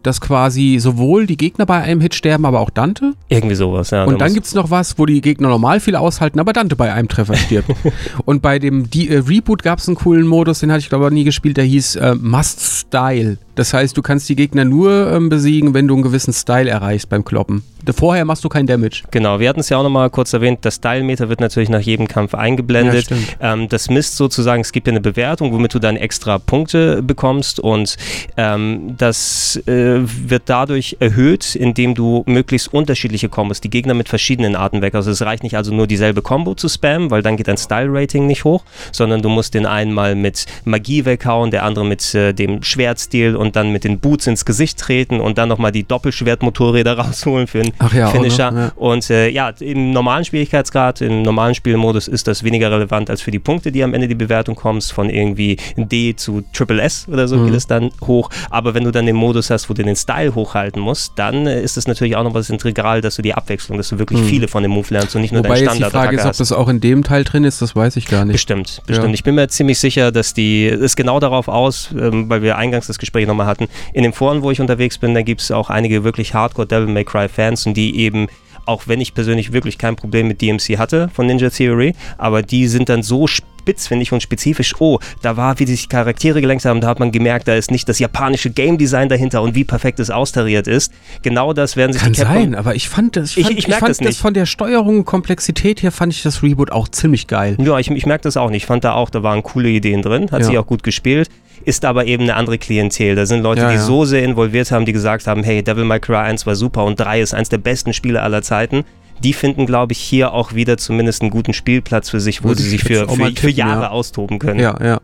dass 0.07 0.21
quasi 0.21 0.77
sowohl 0.79 1.27
die 1.27 1.35
Gegner 1.35 1.65
bei 1.65 1.81
einem 1.81 1.99
Hit 1.99 2.15
sterben, 2.15 2.45
aber 2.45 2.61
auch 2.61 2.69
Dante. 2.69 3.13
Irgendwie 3.27 3.55
sowas, 3.55 3.89
ja. 3.91 4.05
Und 4.05 4.13
da 4.13 4.25
dann 4.25 4.33
gibt 4.33 4.45
es 4.45 4.55
noch 4.55 4.71
was, 4.71 4.97
wo 4.97 5.05
die 5.05 5.19
Gegner 5.19 5.49
normal 5.49 5.81
viel 5.81 5.97
aushalten, 5.97 6.39
aber 6.39 6.53
Dante 6.53 6.77
bei 6.77 6.93
einem 6.93 7.09
Treffer 7.09 7.35
stirbt. 7.35 7.69
und 8.25 8.41
bei 8.41 8.57
dem 8.57 8.89
die, 8.89 9.09
äh, 9.09 9.17
Reboot 9.17 9.63
gab 9.63 9.79
es 9.79 9.87
einen 9.87 9.97
coolen 9.97 10.25
Modus, 10.25 10.59
den 10.59 10.71
hatte 10.71 10.79
ich 10.79 10.89
glaube 10.89 11.07
ich 11.07 11.11
nie 11.11 11.25
gespielt, 11.25 11.57
der 11.57 11.65
hieß 11.65 11.97
äh, 11.97 12.15
Must 12.15 12.61
Style. 12.61 13.37
Das 13.55 13.73
heißt, 13.73 13.97
du 13.97 14.01
kannst 14.01 14.29
die 14.29 14.35
Gegner 14.35 14.63
nur 14.63 15.11
ähm, 15.11 15.27
besiegen, 15.27 15.73
wenn 15.73 15.87
du 15.87 15.95
einen 15.95 16.03
gewissen 16.03 16.31
Style 16.31 16.69
erreichst 16.69 17.09
beim 17.09 17.25
Kloppen. 17.25 17.63
Vorher 17.93 18.25
machst 18.25 18.43
du 18.43 18.49
keinen 18.49 18.67
Damage. 18.67 19.03
Genau, 19.11 19.39
wir 19.39 19.49
hatten 19.49 19.59
es 19.59 19.69
ja 19.69 19.77
auch 19.77 19.83
nochmal 19.83 20.09
kurz 20.09 20.33
erwähnt, 20.33 20.59
das 20.61 20.75
Style-Meter 20.75 21.29
wird 21.29 21.39
natürlich 21.39 21.69
nach 21.69 21.81
jedem 21.81 22.07
Kampf 22.07 22.35
eingeblendet. 22.35 23.05
stimmt. 23.05 23.37
ähm, 23.41 23.69
das 23.69 23.89
misst 23.89 24.17
sozusagen, 24.17 24.61
es 24.61 24.71
gibt 24.71 24.87
ja 24.87 24.91
eine 24.91 25.01
Bewertung, 25.01 25.51
womit 25.53 25.73
du 25.73 25.79
dann 25.79 25.95
extra 25.95 26.37
Punkte 26.37 27.01
bekommst 27.01 27.59
und 27.59 27.97
ähm, 28.37 28.95
das 28.97 29.57
äh, 29.67 29.99
wird 30.01 30.43
dadurch 30.45 30.97
erhöht, 30.99 31.55
indem 31.55 31.95
du 31.95 32.23
möglichst 32.25 32.73
unterschiedliche 32.73 33.29
Kombos, 33.29 33.61
die 33.61 33.69
Gegner 33.69 33.93
mit 33.93 34.09
verschiedenen 34.09 34.55
Arten 34.55 34.81
weg. 34.81 34.95
Also 34.95 35.11
es 35.11 35.21
reicht 35.21 35.43
nicht 35.43 35.57
also 35.57 35.73
nur 35.73 35.87
dieselbe 35.87 36.21
Combo 36.21 36.55
zu 36.55 36.69
spammen, 36.69 37.11
weil 37.11 37.21
dann 37.21 37.37
geht 37.37 37.47
dein 37.47 37.57
Style-Rating 37.57 38.27
nicht 38.27 38.43
hoch, 38.43 38.63
sondern 38.91 39.21
du 39.21 39.29
musst 39.29 39.53
den 39.53 39.65
einen 39.65 39.93
mal 39.93 40.15
mit 40.15 40.45
Magie 40.65 41.05
weghauen, 41.05 41.51
der 41.51 41.63
andere 41.63 41.85
mit 41.85 42.13
äh, 42.13 42.33
dem 42.33 42.63
Schwertstil 42.63 43.35
und 43.35 43.55
dann 43.55 43.71
mit 43.71 43.83
den 43.83 43.99
Boots 43.99 44.27
ins 44.27 44.45
Gesicht 44.45 44.79
treten 44.79 45.19
und 45.19 45.37
dann 45.37 45.49
nochmal 45.49 45.71
die 45.71 45.83
Doppelschwertmotorräder 45.83 46.97
rausholen 46.97 47.47
für 47.47 47.61
einen 47.61 47.76
ja, 47.93 48.07
Finisher. 48.07 48.51
noch, 48.51 48.59
ja. 48.59 48.71
Und 48.75 49.09
äh, 49.09 49.29
ja, 49.29 49.49
im 49.59 49.91
normalen 49.91 50.25
Schwierigkeitsgrad, 50.25 51.01
im 51.01 51.21
normalen 51.21 51.55
Spielmodus 51.55 52.07
ist 52.07 52.27
das 52.27 52.43
weniger 52.43 52.71
relevant 52.71 53.09
als 53.09 53.21
für 53.21 53.31
die 53.31 53.39
Punkte, 53.39 53.71
die 53.71 53.83
am 53.83 53.93
Ende 53.93 54.07
die 54.07 54.15
Bewertung 54.15 54.55
kommst, 54.55 54.93
von 54.93 55.09
irgendwie 55.09 55.57
D 55.77 56.15
zu 56.15 56.43
Triple 56.53 56.81
S 56.81 57.07
oder 57.11 57.27
so 57.27 57.37
Mhm. 57.37 57.45
geht 57.45 57.55
es 57.55 57.67
dann 57.67 57.89
hoch. 58.05 58.29
Aber 58.49 58.73
wenn 58.73 58.83
du 58.83 58.91
dann 58.91 59.05
den 59.05 59.15
Modus 59.15 59.49
hast, 59.49 59.69
wo 59.69 59.73
du 59.73 59.83
den 59.83 59.95
Style 59.95 60.33
hochhalten 60.35 60.81
musst, 60.81 61.13
dann 61.15 61.47
äh, 61.47 61.61
ist 61.61 61.77
es 61.77 61.87
natürlich 61.87 62.15
auch 62.15 62.23
noch 62.23 62.33
was 62.33 62.49
integral, 62.49 63.01
dass 63.01 63.15
du 63.15 63.21
die 63.21 63.33
Abwechslung, 63.33 63.77
dass 63.77 63.89
du 63.89 63.99
wirklich 63.99 64.21
Mhm. 64.21 64.25
viele 64.25 64.47
von 64.47 64.63
dem 64.63 64.71
Move 64.71 64.87
lernst 64.89 65.15
und 65.15 65.21
nicht 65.21 65.31
nur 65.33 65.43
Wobei 65.43 65.55
dein 65.55 65.63
jetzt 65.63 65.73
die 65.73 65.77
Standard 65.77 65.91
Frage 65.93 66.15
ist, 66.17 66.25
ob 66.25 66.37
das 66.37 66.51
auch 66.51 66.69
in 66.69 66.79
dem 66.79 67.03
Teil 67.03 67.23
drin 67.23 67.43
ist, 67.43 67.61
das 67.61 67.75
weiß 67.75 67.95
ich 67.97 68.07
gar 68.07 68.25
nicht. 68.25 68.33
Bestimmt, 68.33 68.81
bestimmt. 68.85 69.09
Ja. 69.09 69.13
Ich 69.13 69.23
bin 69.23 69.35
mir 69.35 69.47
ziemlich 69.49 69.79
sicher, 69.79 70.11
dass 70.11 70.33
die 70.33 70.65
es 70.67 70.95
genau 70.95 71.19
darauf 71.19 71.47
aus, 71.47 71.89
ähm, 71.99 72.29
weil 72.29 72.41
wir 72.41 72.57
eingangs 72.57 72.87
das 72.87 72.97
Gespräch 72.99 73.27
nochmal 73.27 73.45
hatten, 73.45 73.67
in 73.93 74.03
den 74.03 74.13
Foren, 74.13 74.41
wo 74.41 74.51
ich 74.51 74.59
unterwegs 74.61 74.97
bin, 74.97 75.13
da 75.13 75.21
gibt 75.21 75.41
es 75.41 75.51
auch 75.51 75.69
einige 75.69 76.03
wirklich 76.03 76.33
Hardcore 76.33 76.67
Devil 76.67 76.87
May 76.87 77.03
Cry 77.03 77.27
Fans 77.29 77.66
und 77.67 77.73
die 77.77 77.99
eben 77.99 78.27
auch 78.65 78.83
wenn 78.85 78.99
ich 78.99 79.13
persönlich 79.13 79.53
wirklich 79.53 79.77
kein 79.77 79.95
Problem 79.95 80.27
mit 80.27 80.41
DMC 80.41 80.77
hatte 80.77 81.09
von 81.13 81.25
Ninja 81.25 81.49
Theory, 81.49 81.93
aber 82.17 82.41
die 82.41 82.67
sind 82.67 82.89
dann 82.89 83.01
so 83.01 83.25
spitz, 83.25 83.87
finde 83.87 84.03
ich, 84.03 84.11
und 84.11 84.21
spezifisch, 84.21 84.73
oh, 84.79 84.99
da 85.21 85.37
war, 85.37 85.57
wie 85.59 85.65
sich 85.65 85.83
die 85.83 85.87
Charaktere 85.87 86.41
gelenkt 86.41 86.65
haben, 86.65 86.81
da 86.81 86.87
hat 86.89 86.99
man 86.99 87.13
gemerkt, 87.13 87.47
da 87.47 87.55
ist 87.55 87.71
nicht 87.71 87.87
das 87.87 87.99
japanische 87.99 88.49
Game 88.49 88.77
Design 88.77 89.07
dahinter 89.07 89.41
und 89.41 89.55
wie 89.55 89.63
perfekt 89.63 90.01
es 90.01 90.09
austariert 90.09 90.67
ist. 90.67 90.91
Genau 91.21 91.53
das 91.53 91.77
werden 91.77 91.93
sich 91.93 92.01
Kann 92.01 92.11
die 92.11 92.19
Capcom 92.19 92.41
sein, 92.43 92.55
aber 92.55 92.75
ich 92.75 92.89
fand 92.89 93.15
das, 93.15 93.31
ich 93.31 93.37
Ich- 93.37 93.45
fand, 93.45 93.57
ich 93.57 93.67
merk 93.69 93.79
fand 93.79 93.89
das 93.91 94.01
nicht. 94.01 94.19
von 94.19 94.33
der 94.33 94.45
Steuerung 94.45 94.97
und 94.97 95.05
Komplexität 95.05 95.81
her 95.81 95.93
fand 95.93 96.11
ich 96.11 96.21
das 96.23 96.43
Reboot 96.43 96.69
auch 96.73 96.89
ziemlich 96.89 97.27
geil. 97.27 97.55
Ja, 97.61 97.79
ich, 97.79 97.89
ich 97.89 98.05
merke 98.05 98.23
das 98.23 98.35
auch 98.35 98.49
nicht. 98.49 98.63
Ich 98.63 98.65
fand 98.67 98.83
da 98.83 98.95
auch, 98.95 99.09
da 99.09 99.23
waren 99.23 99.43
coole 99.43 99.69
Ideen 99.69 100.01
drin, 100.01 100.29
hat 100.29 100.41
Ja. 100.41 100.45
sich 100.47 100.57
auch 100.57 100.67
gut 100.67 100.83
gespielt, 100.83 101.29
ist 101.65 101.85
aber 101.85 102.05
eben 102.05 102.23
eine 102.23 102.35
andere 102.35 102.57
Klientel. 102.57 103.15
Da 103.15 103.25
sind 103.25 103.41
Leute, 103.41 103.61
Ja, 103.61 103.69
die 103.69 103.75
ja. 103.75 103.81
so 103.81 104.05
sehr 104.05 104.23
involviert 104.23 104.71
haben, 104.71 104.85
die 104.85 104.93
gesagt 104.93 105.27
haben, 105.27 105.43
hey, 105.43 105.63
Devil 105.63 105.85
May 105.85 105.99
Cry 105.99 106.17
1 106.17 106.45
war 106.45 106.55
super 106.55 106.83
und 106.85 106.99
3 106.99 107.21
ist 107.21 107.33
eins 107.33 107.49
der 107.49 107.57
besten 107.57 107.93
Spiele 107.93 108.21
aller 108.21 108.41
Zeiten. 108.41 108.83
Die 109.23 109.33
finden, 109.33 109.65
glaube 109.65 109.93
ich, 109.93 109.99
hier 109.99 110.33
auch 110.33 110.53
wieder 110.53 110.77
zumindest 110.77 111.21
einen 111.21 111.31
guten 111.31 111.53
Spielplatz 111.53 112.09
für 112.09 112.19
sich, 112.19 112.43
wo 112.43 112.49
Würde 112.49 112.61
sie 112.61 112.75
ich 112.75 112.81
sich 112.83 112.83
für, 112.83 113.09
für, 113.09 113.17
mal 113.17 113.29
für 113.29 113.35
tippen, 113.35 113.55
Jahre 113.57 113.83
ja. 113.83 113.89
austoben 113.89 114.37
können. 114.39 114.59
Ja, 114.59 114.77
ja. 114.83 114.99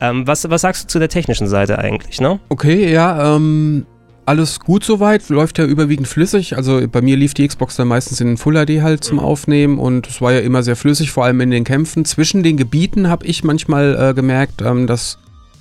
Ähm, 0.00 0.26
was, 0.26 0.48
was 0.48 0.62
sagst 0.62 0.84
du 0.84 0.88
zu 0.88 0.98
der 0.98 1.08
technischen 1.08 1.48
Seite 1.48 1.78
eigentlich, 1.78 2.20
ne? 2.20 2.38
Okay, 2.48 2.90
ja, 2.90 3.34
ähm, 3.36 3.84
alles 4.24 4.60
gut 4.60 4.84
soweit, 4.84 5.28
läuft 5.30 5.58
ja 5.58 5.64
überwiegend 5.64 6.06
flüssig. 6.06 6.56
Also 6.56 6.86
bei 6.86 7.00
mir 7.00 7.16
lief 7.16 7.34
die 7.34 7.46
Xbox 7.48 7.76
dann 7.76 7.88
meistens 7.88 8.20
in 8.20 8.36
Full 8.36 8.54
HD 8.64 8.82
halt 8.82 9.02
zum 9.02 9.16
Mhm. 9.18 9.24
Aufnehmen 9.24 9.78
und 9.78 10.06
es 10.06 10.20
war 10.20 10.32
ja 10.32 10.40
immer 10.40 10.62
sehr 10.62 10.76
flüssig, 10.76 11.10
vor 11.10 11.24
allem 11.24 11.40
in 11.40 11.50
den 11.50 11.64
Kämpfen. 11.64 12.04
Zwischen 12.04 12.42
den 12.42 12.56
Gebieten 12.56 13.08
habe 13.08 13.26
ich 13.26 13.42
manchmal 13.42 14.10
äh, 14.10 14.14
gemerkt, 14.14 14.62
ähm, 14.62 14.86
dass 14.86 15.18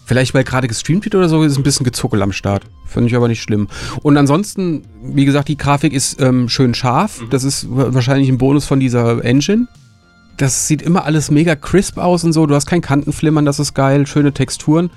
vielleicht 0.08 0.34
weil 0.34 0.44
gerade 0.44 0.68
gestreamt 0.68 1.06
wird 1.06 1.14
oder 1.14 1.30
so, 1.30 1.44
ist 1.44 1.58
ein 1.58 1.64
bisschen 1.64 1.84
gezuckel 1.84 2.22
am 2.24 2.32
Start. 2.32 2.64
Finde 2.86 3.10
ich 3.10 3.16
aber 3.16 3.28
nicht 3.28 3.42
schlimm. 3.44 3.68
Und 4.02 4.18
ansonsten, 4.18 4.84
wie 5.04 5.26
gesagt, 5.26 5.50
die 5.50 5.58
Grafik 5.58 5.94
ist 5.94 6.20
ähm, 6.22 6.50
schön 6.50 6.74
scharf. 6.74 7.22
Mhm. 7.22 7.30
Das 7.30 7.44
ist 7.44 7.68
wa- 7.70 7.94
wahrscheinlich 7.94 8.30
ein 8.30 8.38
Bonus 8.40 8.66
von 8.66 8.80
dieser 8.80 9.24
Engine. 9.24 9.68
Das 10.38 10.68
sieht 10.68 10.82
immer 10.82 11.04
alles 11.06 11.30
mega 11.30 11.56
crisp 11.56 11.98
aus 11.98 12.24
und 12.24 12.32
so. 12.34 12.46
Du 12.46 12.56
hast 12.56 12.66
kein 12.66 12.82
Kantenflimmern, 12.82 13.46
das 13.46 13.60
ist 13.60 13.74
geil. 13.74 14.08
Schöne 14.08 14.32
Texturen. 14.32 14.90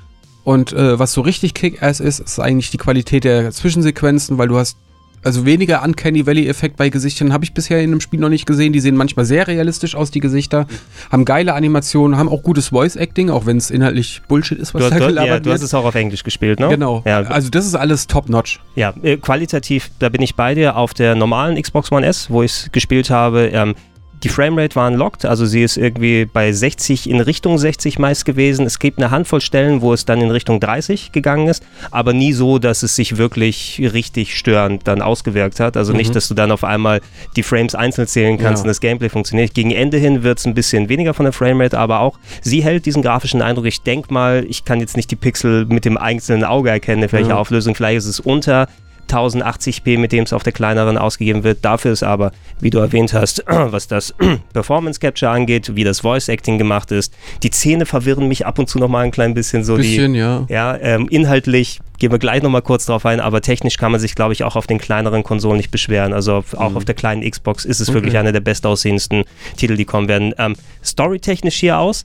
Und 0.45 0.73
äh, 0.73 0.99
was 0.99 1.13
so 1.13 1.21
richtig 1.21 1.55
Kick-Ass 1.55 2.01
ist, 2.01 2.21
ist 2.21 2.39
eigentlich 2.39 2.71
die 2.71 2.79
Qualität 2.79 3.25
der 3.25 3.51
Zwischensequenzen, 3.51 4.39
weil 4.39 4.49
du 4.49 4.57
hast 4.57 4.77
also 5.23 5.45
weniger 5.45 5.83
Uncanny 5.83 6.27
Valley-Effekt 6.27 6.77
bei 6.77 6.89
Gesichtern 6.89 7.33
habe 7.33 7.45
ich 7.45 7.53
bisher 7.53 7.79
in 7.83 7.91
einem 7.91 8.01
Spiel 8.01 8.21
noch 8.21 8.29
nicht 8.29 8.47
gesehen. 8.47 8.73
Die 8.73 8.81
sehen 8.81 8.97
manchmal 8.97 9.25
sehr 9.25 9.47
realistisch 9.47 9.95
aus, 9.95 10.11
die 10.11 10.21
Gesichter. 10.21 10.67
Haben 11.13 11.25
geile 11.25 11.55
Animationen, 11.55 12.17
haben 12.19 12.29
auch 12.29 12.43
gutes 12.43 12.69
Voice-Acting, 12.69 13.31
auch 13.31 13.47
wenn 13.47 13.57
es 13.57 13.71
inhaltlich 13.71 14.23
Bullshit 14.29 14.59
ist, 14.59 14.75
was 14.75 14.85
Du, 14.85 14.91
da 14.91 14.99
du, 14.99 15.07
gelabert 15.09 15.29
ja, 15.29 15.39
du 15.41 15.45
wird. 15.47 15.55
hast 15.55 15.63
es 15.63 15.75
auch 15.75 15.85
auf 15.85 15.95
Englisch 15.95 16.25
gespielt, 16.25 16.59
ne? 16.61 16.69
Genau. 16.69 17.03
Ja, 17.05 17.21
Also 17.23 17.51
das 17.51 17.67
ist 17.67 17.75
alles 17.75 18.07
top-notch. 18.07 18.61
Ja, 18.77 18.95
äh, 19.03 19.17
qualitativ, 19.17 19.91
da 19.99 20.09
bin 20.09 20.23
ich 20.23 20.35
bei 20.37 20.55
dir. 20.55 20.77
Auf 20.77 20.95
der 20.95 21.15
normalen 21.15 21.61
Xbox 21.61 21.93
One 21.93 22.07
S, 22.07 22.31
wo 22.31 22.43
ich 22.43 22.53
es 22.53 22.73
gespielt 22.73 23.11
habe, 23.11 23.51
ähm, 23.53 23.75
die 24.23 24.29
Framerate 24.29 24.77
war 24.77 24.89
unlocked, 24.89 25.25
also 25.25 25.47
sie 25.47 25.63
ist 25.63 25.77
irgendwie 25.77 26.27
bei 26.27 26.53
60 26.53 27.09
in 27.09 27.21
Richtung 27.21 27.57
60 27.59 27.99
meist 27.99 28.25
gewesen. 28.25 28.67
Es 28.67 28.79
gibt 28.79 28.99
eine 28.99 29.11
Handvoll 29.11 29.41
Stellen, 29.41 29.81
wo 29.81 29.93
es 29.93 30.05
dann 30.05 30.21
in 30.21 30.31
Richtung 30.31 30.61
30 30.61 31.13
gegangen 31.13 31.49
ist, 31.49 31.63
aber 31.91 32.13
nie 32.13 32.33
so, 32.33 32.59
dass 32.59 32.83
es 32.83 32.95
sich 32.97 33.17
wirklich 33.17 33.81
richtig 33.95 34.37
störend 34.37 34.87
dann 34.87 35.01
ausgewirkt 35.03 35.59
hat. 35.61 35.77
Also 35.77 35.93
Mhm. 35.93 35.99
nicht, 35.99 36.15
dass 36.15 36.29
du 36.29 36.35
dann 36.35 36.53
auf 36.53 36.65
einmal 36.65 37.01
die 37.37 37.43
Frames 37.43 37.75
einzeln 37.75 38.07
zählen 38.07 38.37
kannst 38.39 38.61
Ja. 38.61 38.65
und 38.65 38.69
das 38.69 38.81
Gameplay 38.81 39.09
funktioniert. 39.09 39.55
Gegen 39.55 39.71
Ende 39.71 39.97
hin 39.99 40.23
wird 40.23 40.39
es 40.39 40.47
ein 40.47 40.55
bisschen 40.55 40.89
weniger 40.89 41.15
von 41.15 41.25
der 41.25 41.33
Framerate, 41.33 41.79
aber 41.79 42.01
auch 42.01 42.19
sie 42.43 42.63
hält 42.63 42.87
diesen 42.87 43.03
grafischen 43.03 43.41
Eindruck. 43.43 43.67
Ich 43.67 43.83
denke 43.83 44.13
mal, 44.13 44.45
ich 44.49 44.65
kann 44.65 44.81
jetzt 44.81 44.97
nicht 44.97 45.11
die 45.11 45.17
Pixel 45.17 45.65
mit 45.67 45.85
dem 45.85 45.97
einzelnen 45.97 46.45
Auge 46.45 46.71
erkennen, 46.71 47.03
in 47.05 47.13
welcher 47.13 47.31
Ja. 47.31 47.37
Auflösung. 47.37 47.75
Vielleicht 47.75 47.99
ist 47.99 48.07
es 48.07 48.21
unter 48.21 48.69
1080p, 49.13 49.99
mit 49.99 50.13
dem 50.13 50.25
es 50.25 50.33
auf 50.33 50.43
der 50.43 50.53
kleineren 50.53 50.97
ausgegeben 50.99 51.45
wird. 51.45 51.65
Dafür 51.65 51.93
ist 51.93 52.03
aber, 52.03 52.33
wie 52.61 52.71
du 52.71 52.79
erwähnt 52.79 53.13
hast, 53.13 53.45
was 53.49 53.89
das 53.89 54.15
Performance 54.53 55.01
Capture 55.01 55.31
angeht, 55.31 55.75
wie 55.77 55.85
das 55.85 56.01
Voice 56.01 56.29
Acting 56.29 56.59
gemacht 56.59 56.91
ist, 56.93 57.13
die 57.43 57.51
Szene 57.51 57.87
verwirren 57.87 58.29
mich 58.29 58.47
ab 58.47 58.59
und 58.59 58.69
zu 58.69 58.79
noch 58.79 58.89
mal 58.89 59.05
ein 59.05 59.11
klein 59.11 59.35
bisschen 59.35 59.65
so 59.65 59.77
Bisschen, 59.77 60.13
die. 60.15 60.19
ja. 60.19 60.47
Ja, 60.49 60.77
ähm, 60.77 61.09
inhaltlich 61.11 61.81
gehen 61.99 62.11
wir 62.13 62.19
gleich 62.19 62.43
noch 62.43 62.49
mal 62.51 62.63
kurz 62.63 62.87
drauf 62.87 63.05
ein, 63.05 63.21
aber 63.21 63.43
technisch 63.43 63.77
kann 63.77 63.93
man 63.93 64.01
sich, 64.01 64.15
glaube 64.15 64.33
ich, 64.33 64.43
auch 64.45 64.57
auf 64.57 64.67
den 64.67 64.79
kleineren 64.79 65.23
Konsolen 65.23 65.59
nicht 65.59 65.71
beschweren. 65.71 66.15
Also 66.15 66.37
auf, 66.37 66.55
auch 66.55 66.71
Mhm. 66.71 66.77
auf 66.79 66.85
der 66.87 66.95
kleinen 66.95 67.29
Xbox 67.29 67.65
ist 67.67 67.81
es 67.81 67.89
Okay. 67.91 67.97
wirklich 67.97 68.17
einer 68.17 68.33
der 68.33 68.41
bestaussehendsten 68.41 69.25
Titel, 69.59 69.77
die 69.77 69.85
kommen 69.85 70.09
werden. 70.09 70.33
Ähm, 70.39 70.55
Storytechnisch 70.83 71.57
hier 71.57 71.79
aus 71.79 72.05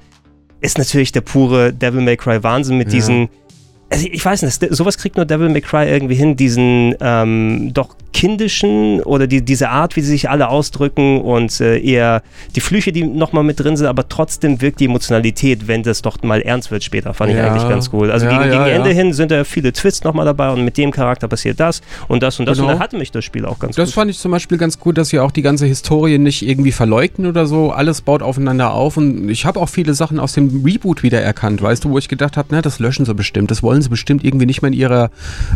ist 0.61 0.77
natürlich 0.77 1.11
der 1.11 1.21
pure 1.21 1.71
Devil 1.73 2.01
May 2.01 2.17
Cry 2.17 2.43
Wahnsinn 2.43 2.77
mit 2.77 2.87
Ja. 2.87 2.93
diesen 2.95 3.29
also 3.95 4.07
ich 4.11 4.25
weiß 4.25 4.41
nicht, 4.41 4.75
sowas 4.75 4.97
kriegt 4.97 5.15
nur 5.15 5.25
Devil 5.25 5.49
May 5.49 5.61
Cry 5.61 5.87
irgendwie 5.89 6.15
hin, 6.15 6.35
diesen 6.35 6.95
ähm, 6.99 7.71
doch 7.73 7.95
kindischen 8.15 9.01
oder 9.03 9.27
die, 9.27 9.41
diese 9.43 9.69
Art, 9.69 9.97
wie 9.97 10.01
sie 10.01 10.07
sich 10.11 10.29
alle 10.29 10.47
ausdrücken 10.47 11.19
und 11.19 11.59
äh, 11.59 11.77
eher 11.79 12.23
die 12.55 12.61
Flüche, 12.61 12.93
die 12.93 13.03
nochmal 13.03 13.43
mit 13.43 13.59
drin 13.59 13.75
sind, 13.75 13.87
aber 13.87 14.07
trotzdem 14.07 14.61
wirkt 14.61 14.79
die 14.79 14.85
Emotionalität, 14.85 15.67
wenn 15.67 15.83
das 15.83 16.01
doch 16.01 16.23
mal 16.23 16.41
ernst 16.41 16.71
wird 16.71 16.81
später, 16.85 17.13
fand 17.13 17.31
ich 17.31 17.37
Ja. 17.37 17.47
eigentlich 17.51 17.67
ganz 17.67 17.89
cool. 17.91 18.09
Also 18.11 18.25
Ja, 18.25 18.31
gegen, 18.39 18.53
ja, 18.53 18.63
gegen 18.63 18.75
Ende 18.77 18.89
hin 18.91 19.11
sind 19.11 19.31
da 19.31 19.43
viele 19.43 19.73
Twists 19.73 20.05
nochmal 20.05 20.23
dabei 20.25 20.49
und 20.49 20.63
mit 20.63 20.77
dem 20.77 20.91
Charakter 20.91 21.27
passiert 21.27 21.59
das 21.59 21.81
und 22.07 22.23
das 22.23 22.39
und 22.39 22.45
das 22.45 22.57
Genau. 22.57 22.69
und 22.69 22.75
da 22.75 22.79
hatte 22.83 22.97
mich 22.97 23.11
das 23.11 23.25
Spiel 23.25 23.45
auch 23.45 23.59
ganz 23.59 23.75
Das 23.75 23.89
gut. 23.89 23.95
fand 23.95 24.09
ich 24.11 24.17
zum 24.17 24.31
Beispiel 24.31 24.57
ganz 24.57 24.79
gut, 24.79 24.97
dass 24.97 25.09
sie 25.09 25.19
auch 25.19 25.31
die 25.31 25.41
ganze 25.41 25.65
Historie 25.65 26.17
nicht 26.17 26.47
irgendwie 26.47 26.71
verleugnen 26.71 27.27
oder 27.29 27.45
so. 27.45 27.71
Alles 27.71 28.01
baut 28.01 28.21
aufeinander 28.23 28.71
auf 28.73 28.95
und 28.95 29.27
ich 29.29 29.45
habe 29.45 29.59
auch 29.59 29.67
viele 29.69 29.93
Sachen 29.93 30.19
aus 30.19 30.31
dem 30.31 30.63
Reboot 30.65 31.03
wiedererkannt, 31.03 31.61
weißt 31.61 31.83
du, 31.83 31.89
wo 31.89 31.97
ich 31.97 32.07
gedacht 32.07 32.37
habe, 32.37 32.47
na, 32.51 32.61
das 32.61 32.79
löschen 32.79 33.05
sie 33.05 33.13
bestimmt. 33.13 33.51
Das 33.51 33.61
wollen 33.61 33.81
sie 33.81 33.89
bestimmt 33.89 34.23
irgendwie 34.23 34.45
nicht 34.45 34.61
mehr 34.61 34.71
in 34.71 34.77
ihrer 34.77 35.09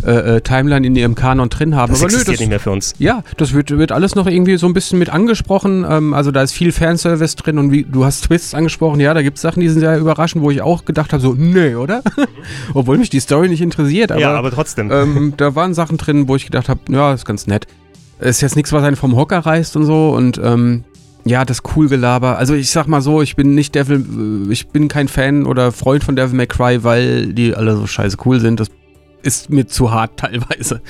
äh, 0.06 0.36
äh, 0.36 0.40
Timeline, 0.42 0.86
in 0.86 0.94
ihrem 0.94 1.14
Kanon 1.14 1.48
drin 1.48 1.74
haben. 1.74 1.90
Das 1.92 2.02
Aber 2.02 2.12
nö, 2.12 2.18
das, 2.18 2.38
nicht 2.38 2.49
mehr 2.50 2.60
für 2.60 2.70
uns. 2.70 2.94
ja, 2.98 3.22
das 3.36 3.54
wird, 3.54 3.70
wird 3.70 3.92
alles 3.92 4.14
noch 4.14 4.26
irgendwie 4.26 4.56
so 4.58 4.66
ein 4.66 4.74
bisschen 4.74 4.98
mit 4.98 5.10
angesprochen. 5.10 5.86
Ähm, 5.88 6.14
also 6.14 6.30
da 6.30 6.42
ist 6.42 6.52
viel 6.52 6.72
Fanservice 6.72 7.36
drin 7.36 7.58
und 7.58 7.72
wie, 7.72 7.84
du 7.84 8.04
hast 8.04 8.22
Twists 8.22 8.54
angesprochen. 8.54 9.00
Ja, 9.00 9.14
da 9.14 9.22
gibt 9.22 9.38
es 9.38 9.42
Sachen, 9.42 9.60
die 9.60 9.68
sind 9.68 9.80
sehr 9.80 9.98
überraschend, 9.98 10.44
wo 10.44 10.50
ich 10.50 10.60
auch 10.60 10.84
gedacht 10.84 11.12
habe, 11.12 11.22
so, 11.22 11.34
nee, 11.34 11.74
oder? 11.74 12.02
Obwohl 12.74 12.98
mich 12.98 13.10
die 13.10 13.20
Story 13.20 13.48
nicht 13.48 13.62
interessiert. 13.62 14.12
Aber, 14.12 14.20
ja, 14.20 14.36
aber 14.36 14.50
trotzdem. 14.50 14.90
ähm, 14.92 15.34
da 15.36 15.54
waren 15.54 15.74
Sachen 15.74 15.96
drin, 15.96 16.28
wo 16.28 16.36
ich 16.36 16.44
gedacht 16.44 16.68
habe, 16.68 16.80
ja, 16.90 17.14
ist 17.14 17.24
ganz 17.24 17.46
nett. 17.46 17.66
Ist 18.18 18.42
jetzt 18.42 18.56
nichts, 18.56 18.72
was 18.72 18.82
einen 18.82 18.96
vom 18.96 19.16
Hocker 19.16 19.38
reißt 19.38 19.76
und 19.76 19.86
so. 19.86 20.10
Und 20.10 20.38
ähm, 20.44 20.84
ja, 21.24 21.44
das 21.44 21.62
cool 21.74 21.88
Gelaber. 21.88 22.38
Also 22.38 22.54
ich 22.54 22.70
sag 22.70 22.86
mal 22.86 23.00
so, 23.00 23.22
ich 23.22 23.36
bin 23.36 23.54
nicht 23.54 23.74
Devil, 23.74 24.46
äh, 24.48 24.52
ich 24.52 24.68
bin 24.68 24.88
kein 24.88 25.08
Fan 25.08 25.46
oder 25.46 25.72
Freund 25.72 26.04
von 26.04 26.16
Devil 26.16 26.36
May 26.36 26.46
Cry, 26.46 26.82
weil 26.84 27.32
die 27.32 27.54
alle 27.54 27.76
so 27.76 27.86
scheiße 27.86 28.16
cool 28.24 28.40
sind. 28.40 28.60
Das 28.60 28.68
ist 29.22 29.50
mir 29.50 29.66
zu 29.66 29.90
hart 29.90 30.18
teilweise. 30.18 30.80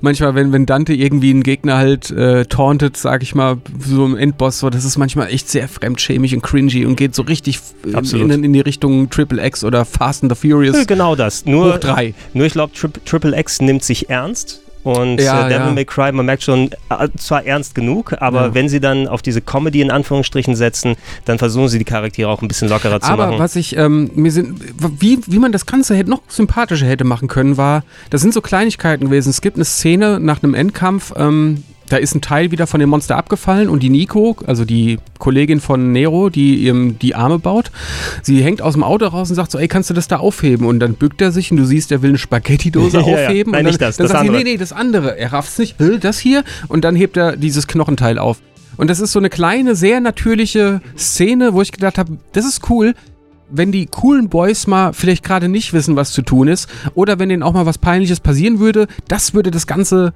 Manchmal, 0.00 0.34
wenn, 0.34 0.52
wenn 0.52 0.66
Dante 0.66 0.94
irgendwie 0.94 1.30
einen 1.30 1.42
Gegner 1.42 1.76
halt 1.76 2.10
äh, 2.10 2.46
tauntet, 2.46 2.96
sag 2.96 3.22
ich 3.22 3.34
mal, 3.34 3.58
so 3.78 4.04
im 4.06 4.16
Endboss, 4.16 4.60
so, 4.60 4.70
das 4.70 4.84
ist 4.84 4.98
manchmal 4.98 5.28
echt 5.28 5.48
sehr 5.48 5.68
fremdschämig 5.68 6.34
und 6.34 6.42
cringy 6.42 6.84
und 6.84 6.96
geht 6.96 7.14
so 7.14 7.22
richtig 7.22 7.60
in, 7.84 8.30
in, 8.30 8.44
in, 8.44 8.52
die 8.52 8.60
Richtung 8.60 9.10
Triple 9.10 9.44
X 9.44 9.64
oder 9.64 9.84
Fast 9.84 10.22
and 10.22 10.34
the 10.34 10.48
Furious. 10.48 10.86
Genau 10.86 11.14
das. 11.14 11.44
Nur, 11.44 11.74
Hoch 11.74 11.78
drei. 11.78 12.14
Nur 12.34 12.46
ich 12.46 12.52
glaube, 12.52 12.72
Tri 12.74 12.88
Triple 13.04 13.38
X 13.38 13.60
nimmt 13.60 13.82
sich 13.82 14.10
ernst 14.10 14.61
und 14.84 15.20
ja, 15.20 15.46
äh, 15.46 15.50
Devil 15.50 15.66
ja. 15.66 15.72
May 15.72 15.84
Cry, 15.84 16.12
man 16.12 16.26
merkt 16.26 16.42
schon, 16.42 16.70
äh, 16.90 17.08
zwar 17.16 17.44
ernst 17.46 17.74
genug, 17.74 18.14
aber 18.20 18.46
Ja. 18.46 18.54
wenn 18.54 18.68
sie 18.68 18.80
dann 18.80 19.06
auf 19.08 19.22
diese 19.22 19.40
Comedy 19.40 19.80
in 19.80 19.90
Anführungsstrichen 19.90 20.56
setzen, 20.56 20.96
dann 21.24 21.38
versuchen 21.38 21.68
sie 21.68 21.78
die 21.78 21.84
Charaktere 21.84 22.28
auch 22.28 22.42
ein 22.42 22.48
bisschen 22.48 22.68
lockerer 22.68 23.00
zu 23.00 23.08
Aber 23.10 23.26
machen. 23.28 23.38
was 23.38 23.56
ich, 23.56 23.76
ähm, 23.76 24.10
mir 24.14 24.32
sind, 24.32 24.60
wie, 25.00 25.20
wie 25.26 25.38
man 25.38 25.52
das 25.52 25.66
Ganze 25.66 25.94
hätte 25.94 26.10
noch 26.10 26.22
sympathischer 26.28 26.86
hätte 26.86 27.04
machen 27.04 27.28
können, 27.28 27.56
war, 27.56 27.84
das 28.10 28.20
sind 28.22 28.34
so 28.34 28.40
Kleinigkeiten 28.40 29.06
gewesen. 29.06 29.30
Es 29.30 29.40
gibt 29.40 29.56
eine 29.56 29.64
Szene 29.64 30.18
nach 30.20 30.42
einem 30.42 30.54
Endkampf, 30.54 31.12
ähm, 31.16 31.62
da 31.92 31.98
ist 31.98 32.14
ein 32.14 32.20
Teil 32.22 32.50
wieder 32.50 32.66
von 32.66 32.80
dem 32.80 32.88
Monster 32.88 33.16
abgefallen 33.16 33.68
und 33.68 33.82
die 33.82 33.90
Nico, 33.90 34.36
also 34.46 34.64
die 34.64 34.98
Kollegin 35.18 35.60
von 35.60 35.92
Nero, 35.92 36.30
die 36.30 36.66
ihm 36.66 36.98
die 36.98 37.14
Arme 37.14 37.38
baut, 37.38 37.70
sie 38.22 38.42
hängt 38.42 38.62
aus 38.62 38.72
dem 38.72 38.82
Auto 38.82 39.06
raus 39.06 39.28
und 39.28 39.36
sagt 39.36 39.50
so, 39.50 39.58
ey, 39.58 39.68
kannst 39.68 39.90
du 39.90 39.94
das 39.94 40.08
da 40.08 40.16
aufheben? 40.16 40.66
Und 40.66 40.80
dann 40.80 40.94
bückt 40.94 41.20
er 41.20 41.32
sich 41.32 41.50
und 41.50 41.58
du 41.58 41.64
siehst, 41.66 41.92
er 41.92 42.00
will 42.02 42.10
eine 42.10 42.18
Spaghetti-Dose 42.18 42.96
Ja, 43.00 43.06
ja. 43.06 43.26
aufheben. 43.28 43.52
Nein, 43.52 43.60
und 43.60 43.64
dann, 43.64 43.66
nicht 43.66 43.80
das, 43.82 43.96
dann 43.98 44.04
das 44.04 44.12
sagt 44.12 44.22
sie, 44.22 44.28
andere. 44.28 44.44
nee, 44.44 44.50
nee, 44.52 44.56
das 44.56 44.72
andere. 44.72 45.18
Er 45.18 45.32
rafft's 45.32 45.58
nicht, 45.58 45.76
"Hä, 45.78 45.98
das 46.00 46.18
hier? 46.18 46.44
Und 46.68 46.84
dann 46.84 46.96
hebt 46.96 47.16
er 47.16 47.36
dieses 47.36 47.66
Knochenteil 47.66 48.18
auf. 48.18 48.38
Und 48.78 48.88
das 48.88 49.00
ist 49.00 49.12
so 49.12 49.18
eine 49.18 49.28
kleine, 49.28 49.74
sehr 49.74 50.00
natürliche 50.00 50.80
Szene, 50.96 51.52
wo 51.52 51.60
ich 51.60 51.72
gedacht 51.72 51.98
habe, 51.98 52.16
das 52.32 52.46
ist 52.46 52.70
cool, 52.70 52.94
wenn 53.50 53.70
die 53.70 53.84
coolen 53.84 54.30
Boys 54.30 54.66
mal 54.66 54.94
vielleicht 54.94 55.22
gerade 55.24 55.48
nicht 55.50 55.74
wissen, 55.74 55.94
was 55.94 56.12
zu 56.12 56.22
tun 56.22 56.48
ist, 56.48 56.70
oder 56.94 57.18
wenn 57.18 57.28
denen 57.28 57.42
auch 57.42 57.52
mal 57.52 57.66
was 57.66 57.76
Peinliches 57.76 58.20
passieren 58.20 58.60
würde, 58.60 58.86
das 59.08 59.34
würde 59.34 59.50
das 59.50 59.66
Ganze 59.66 60.14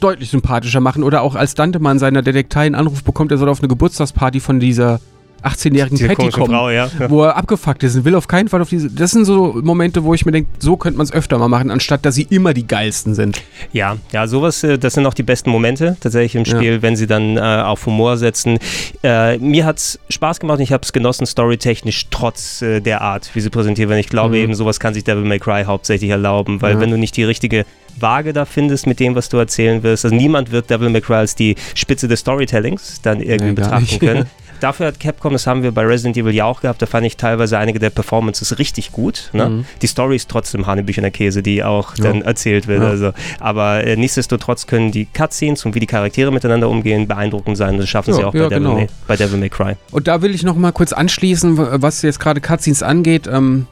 deutlich 0.00 0.30
sympathischer 0.30 0.80
machen. 0.80 1.02
Oder 1.02 1.22
auch 1.22 1.34
als 1.34 1.54
Dante 1.54 1.78
mal 1.78 1.92
in 1.92 1.98
seiner 1.98 2.22
Detektei 2.22 2.66
einen 2.66 2.74
Anruf 2.74 3.04
bekommt, 3.04 3.32
er 3.32 3.38
soll 3.38 3.48
auf 3.48 3.60
eine 3.60 3.68
Geburtstagsparty 3.68 4.40
von 4.40 4.60
dieser 4.60 5.00
18-jährigen 5.44 5.96
Diese 5.98 6.08
Patty 6.08 6.30
kommen. 6.30 6.46
Frau, 6.54 6.70
ja. 6.70 6.88
Wo 7.08 7.22
er 7.24 7.36
abgefuckt 7.36 7.82
ist 7.82 7.94
und 7.96 8.04
will 8.04 8.14
auf 8.14 8.28
keinen 8.28 8.48
Fall 8.48 8.62
auf 8.62 8.68
diese. 8.70 8.90
Das 8.90 9.10
sind 9.10 9.24
so 9.24 9.60
Momente, 9.62 10.04
wo 10.04 10.14
ich 10.14 10.24
mir 10.26 10.32
denke, 10.32 10.48
so 10.58 10.76
könnte 10.76 10.96
man 10.98 11.04
es 11.04 11.12
öfter 11.12 11.38
mal 11.38 11.48
machen, 11.48 11.70
anstatt 11.70 12.04
dass 12.04 12.14
sie 12.14 12.26
immer 12.30 12.54
die 12.54 12.66
geilsten 12.66 13.14
sind. 13.14 13.42
Ja, 13.72 13.96
ja, 14.12 14.26
sowas, 14.26 14.62
äh, 14.64 14.78
das 14.78 14.94
sind 14.94 15.06
auch 15.06 15.14
die 15.14 15.22
besten 15.22 15.50
Momente 15.50 15.96
tatsächlich 16.00 16.34
im 16.36 16.44
Ja. 16.44 16.56
Spiel, 16.56 16.82
wenn 16.82 16.96
sie 16.96 17.06
dann 17.06 17.36
äh, 17.36 17.40
auf 17.40 17.86
Humor 17.86 18.16
setzen. 18.16 18.58
Äh, 19.02 19.38
mir 19.38 19.64
hat 19.66 19.78
es 19.78 19.98
Spaß 20.10 20.40
gemacht 20.40 20.58
und 20.58 20.62
ich 20.64 20.72
habe 20.72 20.82
es 20.82 20.92
genossen, 20.92 21.26
storytechnisch, 21.26 22.06
trotz 22.10 22.62
äh, 22.62 22.80
der 22.80 23.00
Art, 23.02 23.30
wie 23.34 23.40
sie 23.40 23.50
präsentiert 23.50 23.88
werden. 23.88 24.00
Ich 24.00 24.08
glaube 24.08 24.36
Mhm. 24.36 24.42
eben, 24.42 24.54
sowas 24.54 24.80
kann 24.80 24.94
sich 24.94 25.04
Devil 25.04 25.24
May 25.24 25.38
Cry 25.38 25.64
hauptsächlich 25.66 26.10
erlauben, 26.10 26.62
weil 26.62 26.74
Ja. 26.74 26.80
wenn 26.80 26.90
du 26.90 26.96
nicht 26.98 27.16
die 27.16 27.24
richtige 27.24 27.64
Waage 28.00 28.32
da 28.32 28.44
findest 28.44 28.86
mit 28.88 28.98
dem, 28.98 29.14
was 29.14 29.28
du 29.28 29.36
erzählen 29.36 29.82
wirst, 29.84 30.04
also 30.04 30.16
niemand 30.16 30.50
wird 30.50 30.68
Devil 30.68 30.88
May 30.90 31.00
Cry 31.00 31.14
als 31.14 31.36
die 31.36 31.54
Spitze 31.74 32.08
des 32.08 32.20
Storytellings 32.20 33.00
dann 33.02 33.20
irgendwie 33.20 33.46
Nee, 33.50 33.52
betrachten 33.52 33.98
können. 34.00 34.26
Dafür 34.64 34.86
hat 34.86 34.98
Capcom, 34.98 35.34
das 35.34 35.46
haben 35.46 35.62
wir 35.62 35.72
bei 35.72 35.82
Resident 35.84 36.16
Evil 36.16 36.32
ja 36.34 36.46
auch 36.46 36.62
gehabt, 36.62 36.80
da 36.80 36.86
fand 36.86 37.06
ich 37.06 37.18
teilweise 37.18 37.58
einige 37.58 37.78
der 37.78 37.90
Performances 37.90 38.58
richtig 38.58 38.92
gut. 38.92 39.28
Ne? 39.34 39.46
Mhm. 39.50 39.64
Die 39.82 39.86
Story 39.86 40.16
ist 40.16 40.30
trotzdem 40.30 40.66
Hanebüchener 40.66 41.10
Käse, 41.10 41.42
die 41.42 41.62
auch 41.62 41.94
Ja. 41.98 42.04
dann 42.04 42.22
erzählt 42.22 42.66
wird. 42.66 42.82
Ja. 42.82 42.88
Also, 42.88 43.12
aber 43.40 43.84
äh, 43.84 43.96
nichtsdestotrotz 43.96 44.66
können 44.66 44.90
die 44.90 45.04
Cutscenes 45.04 45.66
und 45.66 45.74
wie 45.74 45.80
die 45.80 45.86
Charaktere 45.86 46.32
miteinander 46.32 46.70
umgehen 46.70 47.06
beeindruckend 47.06 47.58
sein. 47.58 47.76
Das 47.76 47.90
schaffen 47.90 48.12
Ja, 48.12 48.16
sie 48.16 48.24
auch 48.24 48.32
bei, 48.32 48.38
Devil 48.38 48.58
genau. 48.58 48.74
May, 48.76 48.86
bei 49.06 49.16
Devil 49.16 49.38
May 49.38 49.50
Cry. 49.50 49.74
Und 49.90 50.08
da 50.08 50.22
will 50.22 50.34
ich 50.34 50.42
noch 50.44 50.56
mal 50.56 50.72
kurz 50.72 50.94
anschließen, 50.94 51.58
was 51.82 52.00
jetzt 52.00 52.18
gerade 52.18 52.40
Cutscenes 52.40 52.82
angeht. 52.82 53.26
Ähm, 53.30 53.66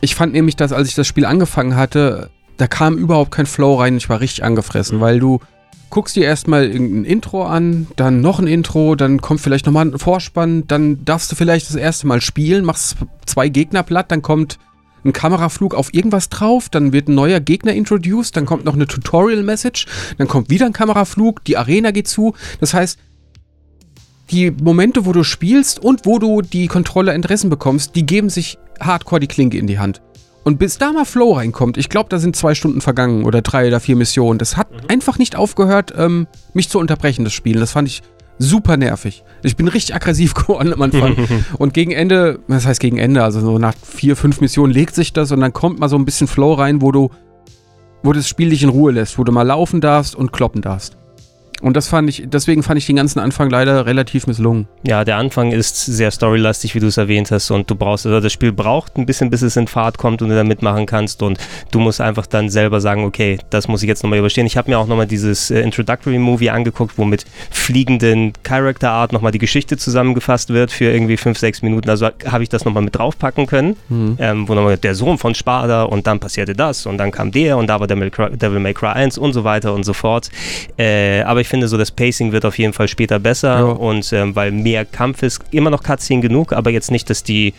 ich 0.00 0.14
fand 0.14 0.32
nämlich, 0.32 0.56
dass 0.56 0.72
als 0.72 0.88
ich 0.88 0.94
das 0.94 1.06
Spiel 1.06 1.26
angefangen 1.26 1.76
hatte, 1.76 2.30
da 2.56 2.66
kam 2.66 2.96
überhaupt 2.96 3.32
kein 3.32 3.44
Flow 3.44 3.74
rein. 3.74 3.98
Ich 3.98 4.08
war 4.08 4.20
richtig 4.20 4.44
angefressen, 4.44 4.98
weil 5.00 5.18
du 5.20 5.40
guckst 5.90 6.16
dir 6.16 6.24
erstmal 6.24 6.64
irgendein 6.64 7.04
Intro 7.04 7.44
an, 7.44 7.86
dann 7.96 8.20
noch 8.20 8.38
ein 8.38 8.46
Intro, 8.46 8.94
dann 8.94 9.20
kommt 9.20 9.40
vielleicht 9.40 9.66
nochmal 9.66 9.86
ein 9.86 9.98
Vorspann, 9.98 10.66
dann 10.66 11.04
darfst 11.04 11.32
du 11.32 11.36
vielleicht 11.36 11.68
das 11.68 11.76
erste 11.76 12.06
Mal 12.06 12.20
spielen, 12.20 12.64
machst 12.64 12.96
zwei 13.26 13.48
Gegner 13.48 13.82
platt, 13.82 14.10
dann 14.10 14.22
kommt 14.22 14.58
ein 15.04 15.12
Kameraflug 15.12 15.74
auf 15.74 15.94
irgendwas 15.94 16.28
drauf, 16.28 16.68
dann 16.68 16.92
wird 16.92 17.08
ein 17.08 17.14
neuer 17.14 17.40
Gegner 17.40 17.72
introduced, 17.72 18.36
dann 18.36 18.46
kommt 18.46 18.64
noch 18.64 18.74
eine 18.74 18.86
Tutorial-Message, 18.86 19.86
dann 20.18 20.28
kommt 20.28 20.50
wieder 20.50 20.66
ein 20.66 20.72
Kameraflug, 20.72 21.44
die 21.44 21.56
Arena 21.56 21.90
geht 21.90 22.08
zu. 22.08 22.34
Das 22.60 22.74
heißt, 22.74 22.98
die 24.30 24.50
Momente, 24.50 25.06
wo 25.06 25.12
du 25.12 25.24
spielst 25.24 25.78
und 25.78 26.04
wo 26.04 26.18
du 26.18 26.42
die 26.42 26.66
Kontrolle 26.66 27.12
entrissen 27.12 27.48
bekommst, 27.48 27.96
die 27.96 28.04
geben 28.04 28.28
sich 28.28 28.58
hardcore 28.80 29.20
die 29.20 29.28
Klinke 29.28 29.56
in 29.56 29.66
die 29.66 29.78
Hand. 29.78 30.02
Und 30.44 30.58
bis 30.58 30.78
da 30.78 30.92
mal 30.92 31.04
Flow 31.04 31.32
reinkommt, 31.34 31.76
ich 31.76 31.88
glaube, 31.88 32.08
da 32.08 32.18
sind 32.18 32.36
zwei 32.36 32.54
Stunden 32.54 32.80
vergangen 32.80 33.24
oder 33.24 33.42
drei 33.42 33.68
oder 33.68 33.80
vier 33.80 33.96
Missionen. 33.96 34.38
Das 34.38 34.56
hat 34.56 34.68
einfach 34.88 35.18
nicht 35.18 35.36
aufgehört, 35.36 35.92
ähm, 35.96 36.26
mich 36.54 36.68
zu 36.68 36.78
unterbrechen, 36.78 37.24
das 37.24 37.34
Spiel. 37.34 37.60
Das 37.60 37.72
fand 37.72 37.88
ich 37.88 38.02
super 38.38 38.76
nervig. 38.76 39.24
Ich 39.42 39.56
bin 39.56 39.68
richtig 39.68 39.94
aggressiv 39.94 40.34
geworden 40.34 40.72
am 40.72 40.82
Anfang. 40.82 41.16
und 41.58 41.74
gegen 41.74 41.90
Ende, 41.90 42.40
was 42.46 42.66
heißt 42.66 42.80
gegen 42.80 42.98
Ende, 42.98 43.22
also 43.22 43.40
so 43.40 43.58
nach 43.58 43.74
vier, 43.82 44.16
fünf 44.16 44.40
Missionen 44.40 44.72
legt 44.72 44.94
sich 44.94 45.12
das 45.12 45.32
und 45.32 45.40
dann 45.40 45.52
kommt 45.52 45.80
mal 45.80 45.88
so 45.88 45.96
ein 45.96 46.04
bisschen 46.04 46.28
Flow 46.28 46.54
rein, 46.54 46.80
wo 46.80 46.92
du, 46.92 47.10
wo 48.02 48.12
das 48.12 48.28
Spiel 48.28 48.50
dich 48.50 48.62
in 48.62 48.68
Ruhe 48.68 48.92
lässt, 48.92 49.18
wo 49.18 49.24
du 49.24 49.32
mal 49.32 49.42
laufen 49.42 49.80
darfst 49.80 50.14
und 50.14 50.32
kloppen 50.32 50.62
darfst. 50.62 50.96
Und 51.60 51.76
das 51.76 51.88
fand 51.88 52.08
ich, 52.08 52.24
deswegen 52.26 52.62
fand 52.62 52.78
ich 52.78 52.86
den 52.86 52.96
ganzen 52.96 53.18
Anfang 53.18 53.50
leider 53.50 53.84
relativ 53.86 54.26
misslungen. 54.26 54.68
Ja, 54.86 55.04
der 55.04 55.16
Anfang 55.16 55.50
ist 55.50 55.86
sehr 55.86 56.10
storylastig, 56.10 56.74
wie 56.74 56.80
du 56.80 56.86
es 56.86 56.96
erwähnt 56.96 57.30
hast, 57.30 57.50
und 57.50 57.68
du 57.68 57.74
brauchst, 57.74 58.06
also 58.06 58.20
das 58.20 58.32
Spiel 58.32 58.52
braucht 58.52 58.96
ein 58.96 59.06
bisschen, 59.06 59.30
bis 59.30 59.42
es 59.42 59.56
in 59.56 59.66
Fahrt 59.66 59.98
kommt 59.98 60.22
und 60.22 60.28
du 60.28 60.34
da 60.34 60.44
mitmachen 60.44 60.86
kannst 60.86 61.22
und 61.22 61.38
du 61.70 61.80
musst 61.80 62.00
einfach 62.00 62.26
dann 62.26 62.48
selber 62.48 62.80
sagen, 62.80 63.04
okay, 63.04 63.38
das 63.50 63.66
muss 63.66 63.82
ich 63.82 63.88
jetzt 63.88 64.02
nochmal 64.02 64.20
überstehen. 64.20 64.46
Ich 64.46 64.56
habe 64.56 64.70
mir 64.70 64.78
auch 64.78 64.86
nochmal 64.86 65.06
dieses 65.06 65.50
äh, 65.50 65.60
Introductory 65.60 66.18
Movie 66.18 66.50
angeguckt, 66.50 66.96
wo 66.96 67.04
mit 67.04 67.24
fliegenden 67.50 68.32
Character 68.42 68.90
Art 68.90 69.12
nochmal 69.12 69.32
die 69.32 69.38
Geschichte 69.38 69.76
zusammengefasst 69.76 70.50
wird 70.50 70.70
für 70.70 70.84
irgendwie 70.86 71.16
fünf, 71.16 71.38
sechs 71.38 71.62
Minuten. 71.62 71.90
Also 71.90 72.08
habe 72.26 72.42
ich 72.42 72.48
das 72.48 72.64
nochmal 72.64 72.84
mit 72.84 72.96
draufpacken 72.96 73.46
können, 73.46 73.76
ähm, 74.18 74.48
wo 74.48 74.54
nochmal 74.54 74.76
der 74.76 74.94
Sohn 74.94 75.18
von 75.18 75.34
Spada 75.34 75.84
und 75.84 76.06
dann 76.06 76.20
passierte 76.20 76.54
das 76.54 76.86
und 76.86 76.98
dann 76.98 77.10
kam 77.10 77.32
der 77.32 77.56
und 77.56 77.66
da 77.66 77.80
war 77.80 77.86
Devil 77.86 78.00
May 78.00 78.10
Cry, 78.10 78.36
Devil 78.36 78.60
May 78.60 78.74
Cry 78.74 78.88
1 78.88 79.18
und 79.18 79.32
so 79.32 79.44
weiter 79.44 79.74
und 79.74 79.84
so 79.84 79.92
fort. 79.92 80.30
Äh, 80.78 81.22
aber 81.22 81.40
ich 81.40 81.47
finde 81.48 81.68
so, 81.68 81.76
das 81.76 81.90
Pacing 81.90 82.32
wird 82.32 82.44
auf 82.44 82.58
jeden 82.58 82.72
Fall 82.72 82.88
später 82.88 83.18
besser 83.18 83.58
Ja. 83.58 83.64
und 83.64 84.12
ähm, 84.12 84.34
weil 84.36 84.50
mehr 84.52 84.84
Kampf 84.84 85.22
ist, 85.22 85.40
immer 85.50 85.70
noch 85.70 85.82
Cutscene 85.82 86.20
genug, 86.22 86.52
aber 86.52 86.70
jetzt 86.70 86.90
nicht, 86.90 87.08
dass 87.10 87.22
die 87.22 87.54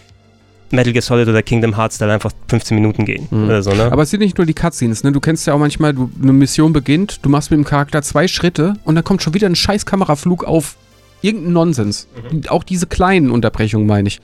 Metal 0.72 0.94
Gear 0.94 1.02
Solid 1.02 1.28
oder 1.28 1.42
Kingdom 1.42 1.76
Hearts 1.76 1.98
dann 1.98 2.12
einfach 2.12 2.32
15 2.48 2.76
Minuten 2.76 3.04
gehen 3.06 3.28
Mhm. 3.32 3.46
oder 3.46 3.64
so, 3.64 3.72
ne? 3.74 3.92
Aber 3.92 4.04
es 4.04 4.12
sind 4.12 4.20
nicht 4.20 4.38
nur 4.38 4.46
die 4.46 4.54
Cutscenes, 4.54 5.04
ne? 5.04 5.12
Du 5.12 5.20
kennst 5.20 5.48
ja 5.48 5.54
auch 5.54 5.60
manchmal, 5.60 5.94
du, 5.94 6.12
eine 6.22 6.32
Mission 6.32 6.74
beginnt, 6.74 7.20
du 7.26 7.30
machst 7.30 7.50
mit 7.50 7.58
dem 7.58 7.64
Charakter 7.64 8.02
zwei 8.04 8.28
Schritte 8.28 8.76
und 8.84 8.94
dann 8.96 9.04
kommt 9.04 9.24
schon 9.24 9.34
wieder 9.34 9.48
ein 9.48 9.56
scheiß 9.56 9.86
Kameraflug 9.88 10.44
auf 10.44 10.76
irgendeinen 11.22 11.54
Nonsens. 11.54 12.08
Auch 12.50 12.64
diese 12.64 12.86
kleinen 12.88 13.32
Unterbrechungen 13.32 13.88
meine 13.88 14.08
ich. 14.10 14.20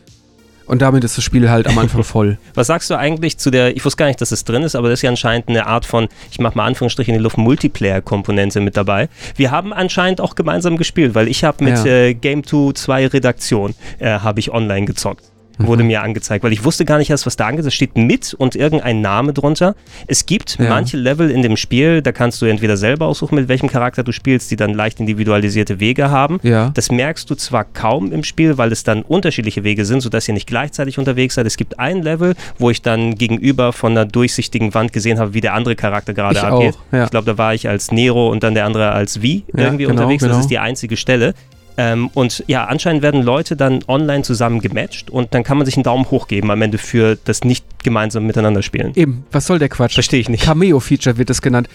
Und 0.68 0.82
damit 0.82 1.04
ist 1.04 1.18
das 1.18 1.24
Spiel 1.24 1.50
halt 1.50 1.68
am 1.68 1.78
Anfang 1.78 2.04
voll. 2.16 2.38
Was 2.56 2.68
sagst 2.68 2.90
du 2.90 2.96
eigentlich 2.98 3.38
zu 3.38 3.52
der, 3.52 3.76
ich 3.76 3.86
wusste 3.86 3.98
gar 3.98 4.08
nicht, 4.08 4.20
dass 4.22 4.32
es 4.32 4.44
drin 4.44 4.64
ist, 4.64 4.76
aber 4.76 4.90
das 4.90 5.00
ist 5.00 5.04
ja 5.04 5.10
anscheinend 5.10 5.48
eine 5.48 5.68
Art 5.68 5.86
von, 5.86 6.08
ich 6.32 6.40
mache 6.40 6.58
mal 6.58 6.66
Anführungsstriche 6.66 7.12
in 7.12 7.18
die 7.18 7.24
Luft, 7.24 7.38
Multiplayer-Komponente 7.38 8.60
mit 8.62 8.76
dabei. 8.78 9.10
Wir 9.36 9.52
haben 9.52 9.74
anscheinend 9.74 10.22
auch 10.22 10.36
gemeinsam 10.36 10.78
gespielt, 10.78 11.14
weil 11.16 11.28
ich 11.28 11.44
habe 11.44 11.64
mit 11.64 11.78
Ja. 11.78 11.86
äh, 11.86 12.14
Game 12.14 12.44
2 12.46 12.74
2 12.74 13.08
Redaktion, 13.08 13.76
äh, 14.00 14.20
habe 14.20 14.40
ich 14.40 14.52
online 14.52 14.86
gezockt. 14.86 15.24
Wurde 15.58 15.84
Mhm. 15.84 15.88
mir 15.88 16.02
angezeigt, 16.04 16.44
weil 16.44 16.52
ich 16.54 16.64
wusste 16.66 16.86
gar 16.86 16.98
nicht 16.98 17.10
erst, 17.10 17.26
was 17.26 17.36
da 17.36 17.48
angezeigt 17.48 17.68
ist. 17.68 17.76
steht 17.76 17.96
mit 17.98 18.34
und 18.34 18.56
irgendein 18.56 19.02
Name 19.02 19.32
drunter. 19.34 19.76
Es 20.08 20.26
gibt 20.26 20.58
Ja. 20.60 20.70
manche 20.70 20.98
Level 20.98 21.32
in 21.32 21.42
dem 21.42 21.56
Spiel, 21.58 22.02
da 22.02 22.12
kannst 22.12 22.42
du 22.42 22.46
entweder 22.46 22.76
selber 22.78 23.06
aussuchen, 23.08 23.36
mit 23.36 23.48
welchem 23.48 23.70
Charakter 23.70 24.04
du 24.04 24.12
spielst, 24.12 24.52
die 24.52 24.56
dann 24.56 24.74
leicht 24.74 25.00
individualisierte 25.00 25.80
Wege 25.80 26.10
haben. 26.12 26.40
Ja. 26.44 26.72
Das 26.74 26.92
merkst 26.92 27.30
du 27.30 27.36
zwar 27.36 27.64
kaum 27.64 28.12
im 28.12 28.24
Spiel, 28.24 28.58
weil 28.58 28.72
es 28.72 28.84
dann 28.84 29.02
unterschiedliche 29.02 29.64
Wege 29.64 29.86
sind, 29.86 30.02
sodass 30.02 30.28
ihr 30.28 30.34
nicht 30.34 30.48
gleichzeitig 30.48 31.00
unterwegs 31.00 31.36
seid. 31.36 31.46
Es 31.48 31.58
gibt 31.58 31.80
ein 31.80 32.02
Level, 32.02 32.36
wo 32.60 32.70
ich 32.70 32.82
dann 32.82 33.16
gegenüber 33.16 33.72
von 33.74 33.92
einer 33.94 34.06
durchsichtigen 34.06 34.74
Wand 34.74 34.92
gesehen 34.94 35.20
habe, 35.20 35.34
wie 35.34 35.42
der 35.42 35.54
andere 35.54 35.76
Charakter 35.76 36.14
gerade 36.14 36.38
Ich 36.40 36.44
abgeht. 36.44 36.76
auch, 36.76 36.94
ja. 36.96 37.04
Ich 37.06 37.12
glaube, 37.12 37.26
da 37.26 37.38
war 37.38 37.54
ich 37.54 37.68
als 37.70 37.92
Nero 37.92 38.30
und 38.30 38.44
dann 38.44 38.54
der 38.54 38.66
andere 38.66 38.92
als 38.92 39.16
Ja, 39.22 39.22
irgendwie 39.56 39.84
genau, 39.86 39.92
unterwegs. 40.02 40.22
Das 40.22 40.30
genau. 40.32 40.40
ist 40.42 40.50
die 40.50 40.60
einzige 40.60 40.98
Stelle. 40.98 41.34
Ähm, 41.78 42.10
und 42.14 42.44
ja, 42.48 42.66
anscheinend 42.66 43.02
werden 43.02 43.22
Leute 43.22 43.56
dann 43.56 43.80
online 43.88 44.24
zusammen 44.24 44.62
gematcht 44.62 45.10
und 45.10 45.34
dann 45.34 45.44
kann 45.44 45.58
man 45.58 45.66
sich 45.66 45.76
einen 45.76 45.84
Daumen 45.84 46.10
hoch 46.10 46.28
geben 46.28 46.52
am 46.52 46.62
Ende 46.62 46.78
für 46.78 47.18
das 47.26 47.44
nicht 47.44 47.66
gemeinsam 47.84 48.26
miteinander 48.26 48.62
spielen. 48.62 48.94
Eben, 48.96 49.26
was 49.32 49.46
soll 49.46 49.60
der 49.60 49.70
Quatsch? 49.70 49.94
Verstehe 49.94 50.20
ich 50.20 50.30
nicht. 50.30 50.44
Cameo-Feature 50.44 51.18
wird 51.18 51.30
es 51.30 51.42
genannt. 51.42 51.68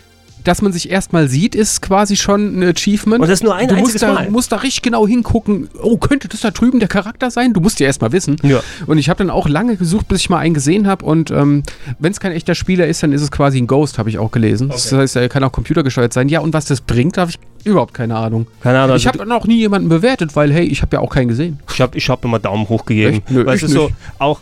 Dass 0.44 0.62
man 0.62 0.72
sich 0.72 0.90
erstmal 0.90 1.28
sieht, 1.28 1.54
ist 1.54 1.82
quasi 1.82 2.16
schon 2.16 2.60
ein 2.60 2.62
Achievement. 2.62 3.22
Und 3.22 3.28
das 3.28 3.40
ist 3.40 3.44
nur 3.44 3.54
ein 3.54 3.68
du 3.68 3.76
musst 3.76 4.02
da, 4.02 4.12
Mal. 4.12 4.30
musst 4.30 4.52
da 4.52 4.56
richtig 4.56 4.82
genau 4.82 5.06
hingucken. 5.06 5.68
Oh, 5.82 5.96
könnte 5.96 6.28
das 6.28 6.40
da 6.40 6.50
drüben 6.50 6.78
der 6.78 6.88
Charakter 6.88 7.30
sein? 7.30 7.52
Du 7.52 7.60
musst 7.60 7.80
ja 7.80 7.86
erstmal 7.86 8.12
wissen. 8.12 8.36
Ja. 8.42 8.60
Und 8.86 8.98
ich 8.98 9.08
habe 9.08 9.18
dann 9.18 9.30
auch 9.30 9.48
lange 9.48 9.76
gesucht, 9.76 10.08
bis 10.08 10.20
ich 10.20 10.30
mal 10.30 10.38
einen 10.38 10.54
gesehen 10.54 10.86
habe. 10.86 11.04
Und 11.04 11.30
ähm, 11.30 11.62
wenn 11.98 12.12
es 12.12 12.20
kein 12.20 12.32
echter 12.32 12.54
Spieler 12.54 12.86
ist, 12.86 13.02
dann 13.02 13.12
ist 13.12 13.22
es 13.22 13.30
quasi 13.30 13.58
ein 13.58 13.66
Ghost, 13.66 13.98
habe 13.98 14.08
ich 14.08 14.18
auch 14.18 14.30
gelesen. 14.30 14.68
Das 14.68 14.90
heißt, 14.92 15.16
er 15.16 15.28
kann 15.28 15.44
auch 15.44 15.52
computergesteuert 15.52 16.12
sein. 16.12 16.28
Ja, 16.28 16.40
und 16.40 16.52
was 16.52 16.64
das 16.66 16.80
bringt, 16.80 17.18
habe 17.18 17.30
ich 17.30 17.38
überhaupt 17.64 17.94
keine 17.94 18.16
Ahnung. 18.16 18.46
Keine 18.60 18.80
Ahnung. 18.80 18.96
ich 18.96 19.06
habe 19.06 19.18
dann 19.18 19.32
auch 19.32 19.46
nie 19.46 19.58
jemanden 19.58 19.88
bewertet, 19.88 20.34
weil, 20.36 20.52
hey, 20.52 20.64
ich 20.64 20.82
habe 20.82 20.96
ja 20.96 21.00
auch 21.00 21.10
keinen 21.10 21.28
gesehen. 21.28 21.58
Ich 21.72 21.80
habe 21.80 21.96
ich 21.96 22.08
hab 22.08 22.24
immer 22.24 22.38
Daumen 22.38 22.68
hoch 22.68 22.84
gegeben. 22.84 23.16
Echt? 23.16 23.30
Nö, 23.30 23.46
weil 23.46 23.56
ich 23.56 23.62
es 23.62 23.68
ist 23.70 23.74
so, 23.74 23.90
auch, 24.18 24.40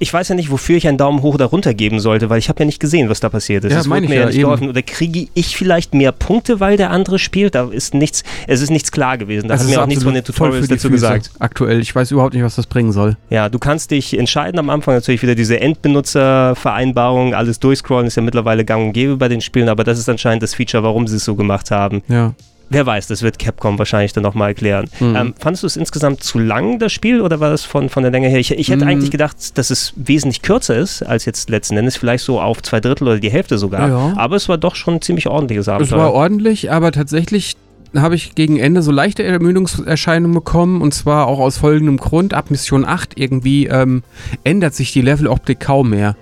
ich 0.00 0.12
weiß 0.12 0.30
ja 0.30 0.34
nicht, 0.34 0.50
wofür 0.50 0.78
ich 0.78 0.88
einen 0.88 0.96
Daumen 0.96 1.20
hoch 1.20 1.34
oder 1.34 1.44
runter 1.44 1.74
geben 1.74 2.00
sollte, 2.00 2.30
weil 2.30 2.38
ich 2.38 2.48
habe 2.48 2.60
ja 2.60 2.64
nicht 2.64 2.80
gesehen, 2.80 3.10
was 3.10 3.20
da 3.20 3.28
passiert 3.28 3.64
ist. 3.64 3.72
Ja, 3.72 3.84
wurde 3.84 4.04
ich 4.04 4.08
mir 4.08 4.14
ja, 4.20 4.26
nicht 4.26 4.36
eben. 4.36 4.44
geholfen. 4.44 4.68
Oder 4.70 4.80
kriege 4.80 5.28
ich 5.34 5.54
vielleicht 5.54 5.92
mehr 5.92 6.10
Punkte, 6.10 6.58
weil 6.58 6.78
der 6.78 6.90
andere 6.90 7.18
spielt? 7.18 7.54
Da 7.54 7.68
ist 7.70 7.92
nichts, 7.92 8.24
es 8.46 8.62
ist 8.62 8.70
nichts 8.70 8.92
klar 8.92 9.18
gewesen. 9.18 9.48
Da 9.48 9.54
Das 9.54 9.60
hat 9.60 9.68
ist 9.68 9.76
mir 9.76 9.82
auch 9.82 9.86
nichts 9.86 10.02
von 10.02 10.14
den 10.14 10.24
Tutorials 10.24 10.68
dazu 10.68 10.88
Füße 10.88 10.90
gesagt. 10.90 11.30
Aktuell. 11.38 11.80
Ich 11.80 11.94
weiß 11.94 12.10
überhaupt 12.12 12.32
nicht, 12.32 12.42
was 12.42 12.56
das 12.56 12.66
bringen 12.66 12.92
soll. 12.92 13.18
Ja, 13.28 13.50
du 13.50 13.58
kannst 13.58 13.90
dich 13.90 14.18
entscheiden 14.18 14.58
am 14.58 14.70
Anfang 14.70 14.94
natürlich 14.94 15.22
wieder 15.22 15.34
diese 15.34 15.60
Endbenutzervereinbarung, 15.60 17.34
alles 17.34 17.60
durchscrollen 17.60 18.06
ist 18.06 18.16
ja 18.16 18.22
mittlerweile 18.22 18.64
gang 18.64 18.86
und 18.86 18.92
gäbe 18.94 19.18
bei 19.18 19.28
den 19.28 19.42
Spielen, 19.42 19.68
aber 19.68 19.84
das 19.84 19.98
ist 19.98 20.08
anscheinend 20.08 20.42
das 20.42 20.54
Feature, 20.54 20.82
warum 20.82 21.08
sie 21.08 21.16
es 21.16 21.26
so 21.26 21.34
gemacht 21.34 21.70
haben. 21.70 22.02
Ja. 22.08 22.32
Wer 22.70 22.86
weiß, 22.86 23.08
das 23.08 23.22
wird 23.22 23.38
Capcom 23.38 23.78
wahrscheinlich 23.78 24.12
dann 24.12 24.22
nochmal 24.22 24.48
erklären. 24.50 24.86
Mhm. 25.00 25.16
Ähm, 25.16 25.34
fandest 25.38 25.64
du 25.64 25.66
es 25.66 25.76
insgesamt 25.76 26.22
zu 26.22 26.38
lang, 26.38 26.78
das 26.78 26.92
Spiel, 26.92 27.20
oder 27.20 27.40
war 27.40 27.50
das 27.50 27.64
von, 27.64 27.88
von 27.88 28.02
der 28.04 28.12
Länge 28.12 28.28
her? 28.28 28.38
Ich, 28.38 28.52
ich 28.52 28.70
hätte 28.70 28.84
Mhm. 28.84 28.90
eigentlich 28.90 29.10
gedacht, 29.10 29.58
dass 29.58 29.70
es 29.70 29.92
wesentlich 29.96 30.42
kürzer 30.42 30.76
ist, 30.76 31.02
als 31.02 31.24
jetzt 31.24 31.50
letzten 31.50 31.76
Endes, 31.76 31.96
vielleicht 31.96 32.24
so 32.24 32.40
auf 32.40 32.62
zwei 32.62 32.80
Drittel 32.80 33.08
oder 33.08 33.18
die 33.18 33.30
Hälfte 33.30 33.58
sogar. 33.58 33.88
Ja. 33.88 34.12
Aber 34.16 34.36
es 34.36 34.48
war 34.48 34.56
doch 34.56 34.76
schon 34.76 34.94
ein 34.94 35.02
ziemlich 35.02 35.26
ordentliches 35.26 35.64
Es 35.64 35.66
war 35.68 35.74
Abenteuer. 35.76 36.12
ordentlich, 36.12 36.70
aber 36.70 36.92
tatsächlich 36.92 37.56
habe 37.96 38.14
ich 38.14 38.36
gegen 38.36 38.56
Ende 38.56 38.82
so 38.82 38.92
leichte 38.92 39.24
Ermüdungserscheinungen 39.24 40.32
bekommen 40.34 40.80
und 40.80 40.94
zwar 40.94 41.26
auch 41.26 41.40
aus 41.40 41.58
folgendem 41.58 41.96
Grund. 41.96 42.34
Ab 42.34 42.50
Mission 42.52 42.84
8 42.84 43.18
irgendwie 43.18 43.66
ähm, 43.66 44.04
ändert 44.44 44.74
sich 44.74 44.92
die 44.92 45.02
Leveloptik 45.02 45.58
kaum 45.58 45.90
mehr. 45.90 46.14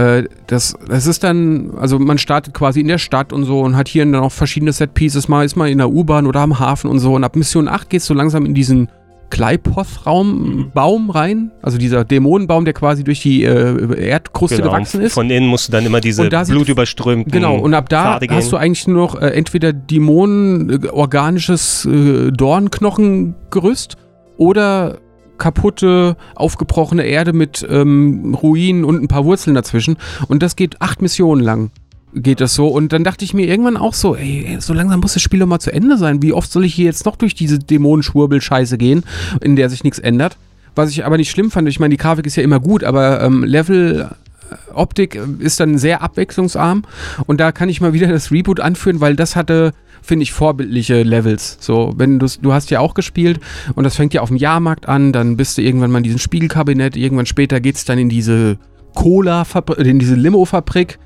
Äh, 0.00 0.24
das, 0.46 0.74
das 0.88 1.06
ist 1.06 1.24
dann, 1.24 1.72
also 1.76 1.98
man 1.98 2.18
startet 2.18 2.54
quasi 2.54 2.80
in 2.80 2.88
der 2.88 2.98
Stadt 2.98 3.32
und 3.32 3.44
so 3.44 3.60
und 3.60 3.76
hat 3.76 3.88
hier 3.88 4.04
dann 4.04 4.14
auch 4.14 4.32
verschiedene 4.32 4.72
Set-Pieces. 4.72 5.28
Mal 5.28 5.44
ist 5.44 5.56
man 5.56 5.68
in 5.68 5.78
der 5.78 5.90
U-Bahn 5.90 6.26
oder 6.26 6.40
am 6.40 6.58
Hafen 6.58 6.90
und 6.90 7.00
so. 7.00 7.14
Und 7.14 7.24
ab 7.24 7.36
Mission 7.36 7.68
8 7.68 7.90
geht 7.90 8.00
es 8.00 8.06
so 8.06 8.14
langsam 8.14 8.46
in 8.46 8.54
diesen 8.54 8.88
Kleipoth-Raum, 9.28 10.70
Baum 10.74 11.10
rein. 11.10 11.50
Also 11.62 11.78
dieser 11.78 12.04
Dämonenbaum, 12.04 12.64
der 12.64 12.74
quasi 12.74 13.04
durch 13.04 13.20
die 13.20 13.44
äh, 13.44 14.08
Erdkruste 14.08 14.56
Genau, 14.56 14.70
gewachsen 14.70 15.02
ist. 15.02 15.12
Von 15.12 15.30
innen 15.30 15.46
musst 15.46 15.68
du 15.68 15.72
dann 15.72 15.86
immer 15.86 16.00
diese 16.00 16.28
blutüberströmten 16.28 17.30
Genau, 17.30 17.58
und 17.58 17.74
ab 17.74 17.88
da 17.88 18.18
Pfade 18.18 18.34
hast 18.34 18.50
du 18.50 18.56
eigentlich 18.56 18.86
nur 18.88 18.96
noch 18.96 19.20
äh, 19.20 19.28
entweder 19.28 19.72
Dämonen, 19.72 20.84
äh, 20.84 20.88
organisches 20.88 21.84
äh, 21.84 22.30
Dornknochengerüst 22.32 23.96
oder 24.36 24.98
kaputte, 25.40 26.16
aufgebrochene 26.36 27.02
Erde 27.02 27.32
mit 27.32 27.66
ähm, 27.68 28.34
Ruinen 28.40 28.84
und 28.84 29.02
ein 29.02 29.08
paar 29.08 29.24
Wurzeln 29.24 29.56
dazwischen. 29.56 29.96
Und 30.28 30.44
das 30.44 30.54
geht 30.54 30.80
acht 30.80 31.02
Missionen 31.02 31.42
lang. 31.42 31.70
Geht 32.14 32.40
das 32.40 32.54
so? 32.54 32.68
Und 32.68 32.92
dann 32.92 33.04
dachte 33.04 33.24
ich 33.24 33.34
mir 33.34 33.46
irgendwann 33.46 33.76
auch 33.76 33.94
so, 33.94 34.16
ey, 34.16 34.56
so 34.60 34.74
langsam 34.74 35.00
muss 35.00 35.14
das 35.14 35.22
Spiel 35.22 35.40
doch 35.40 35.46
mal 35.46 35.60
zu 35.60 35.72
Ende 35.72 35.96
sein. 35.96 36.22
Wie 36.22 36.32
oft 36.32 36.50
soll 36.50 36.64
ich 36.64 36.74
hier 36.74 36.84
jetzt 36.84 37.06
noch 37.06 37.16
durch 37.16 37.34
diese 37.34 37.58
Dämonenschwurbel-Scheiße 37.58 38.78
gehen, 38.78 39.04
in 39.40 39.56
der 39.56 39.70
sich 39.70 39.84
nichts 39.84 39.98
ändert? 39.98 40.36
Was 40.74 40.90
ich 40.90 41.04
aber 41.04 41.16
nicht 41.16 41.30
schlimm 41.30 41.50
fand, 41.50 41.68
ich 41.68 41.80
meine, 41.80 41.90
die 41.90 41.96
Grafik 41.96 42.26
ist 42.26 42.36
ja 42.36 42.42
immer 42.42 42.60
gut, 42.60 42.84
aber 42.84 43.22
ähm, 43.22 43.44
Level 43.44 44.08
äh, 44.50 44.54
Optik 44.72 45.14
äh, 45.14 45.20
ist 45.38 45.60
dann 45.60 45.78
sehr 45.78 46.02
abwechslungsarm 46.02 46.84
und 47.26 47.40
da 47.40 47.52
kann 47.52 47.68
ich 47.68 47.80
mal 47.80 47.92
wieder 47.92 48.08
das 48.08 48.30
Reboot 48.30 48.60
anführen, 48.60 49.00
weil 49.00 49.16
das 49.16 49.36
hatte, 49.36 49.72
finde 50.02 50.22
ich, 50.22 50.32
vorbildliche 50.32 51.02
Levels. 51.02 51.58
So, 51.60 51.92
wenn 51.96 52.18
du 52.18 52.26
du 52.40 52.52
hast 52.52 52.70
ja 52.70 52.80
auch 52.80 52.94
gespielt 52.94 53.40
und 53.74 53.84
das 53.84 53.96
fängt 53.96 54.14
ja 54.14 54.22
auf 54.22 54.28
dem 54.28 54.36
Jahrmarkt 54.36 54.88
an, 54.88 55.12
dann 55.12 55.36
bist 55.36 55.58
du 55.58 55.62
irgendwann 55.62 55.90
mal 55.90 55.98
in 55.98 56.04
diesem 56.04 56.18
Spiegelkabinett, 56.18 56.96
irgendwann 56.96 57.26
später 57.26 57.60
geht 57.60 57.76
es 57.76 57.84
dann 57.84 57.98
in 57.98 58.08
diese 58.08 58.58
Cola, 58.94 59.46
in 59.78 59.98
diese 59.98 60.14
Limo-Fabrik. 60.14 60.98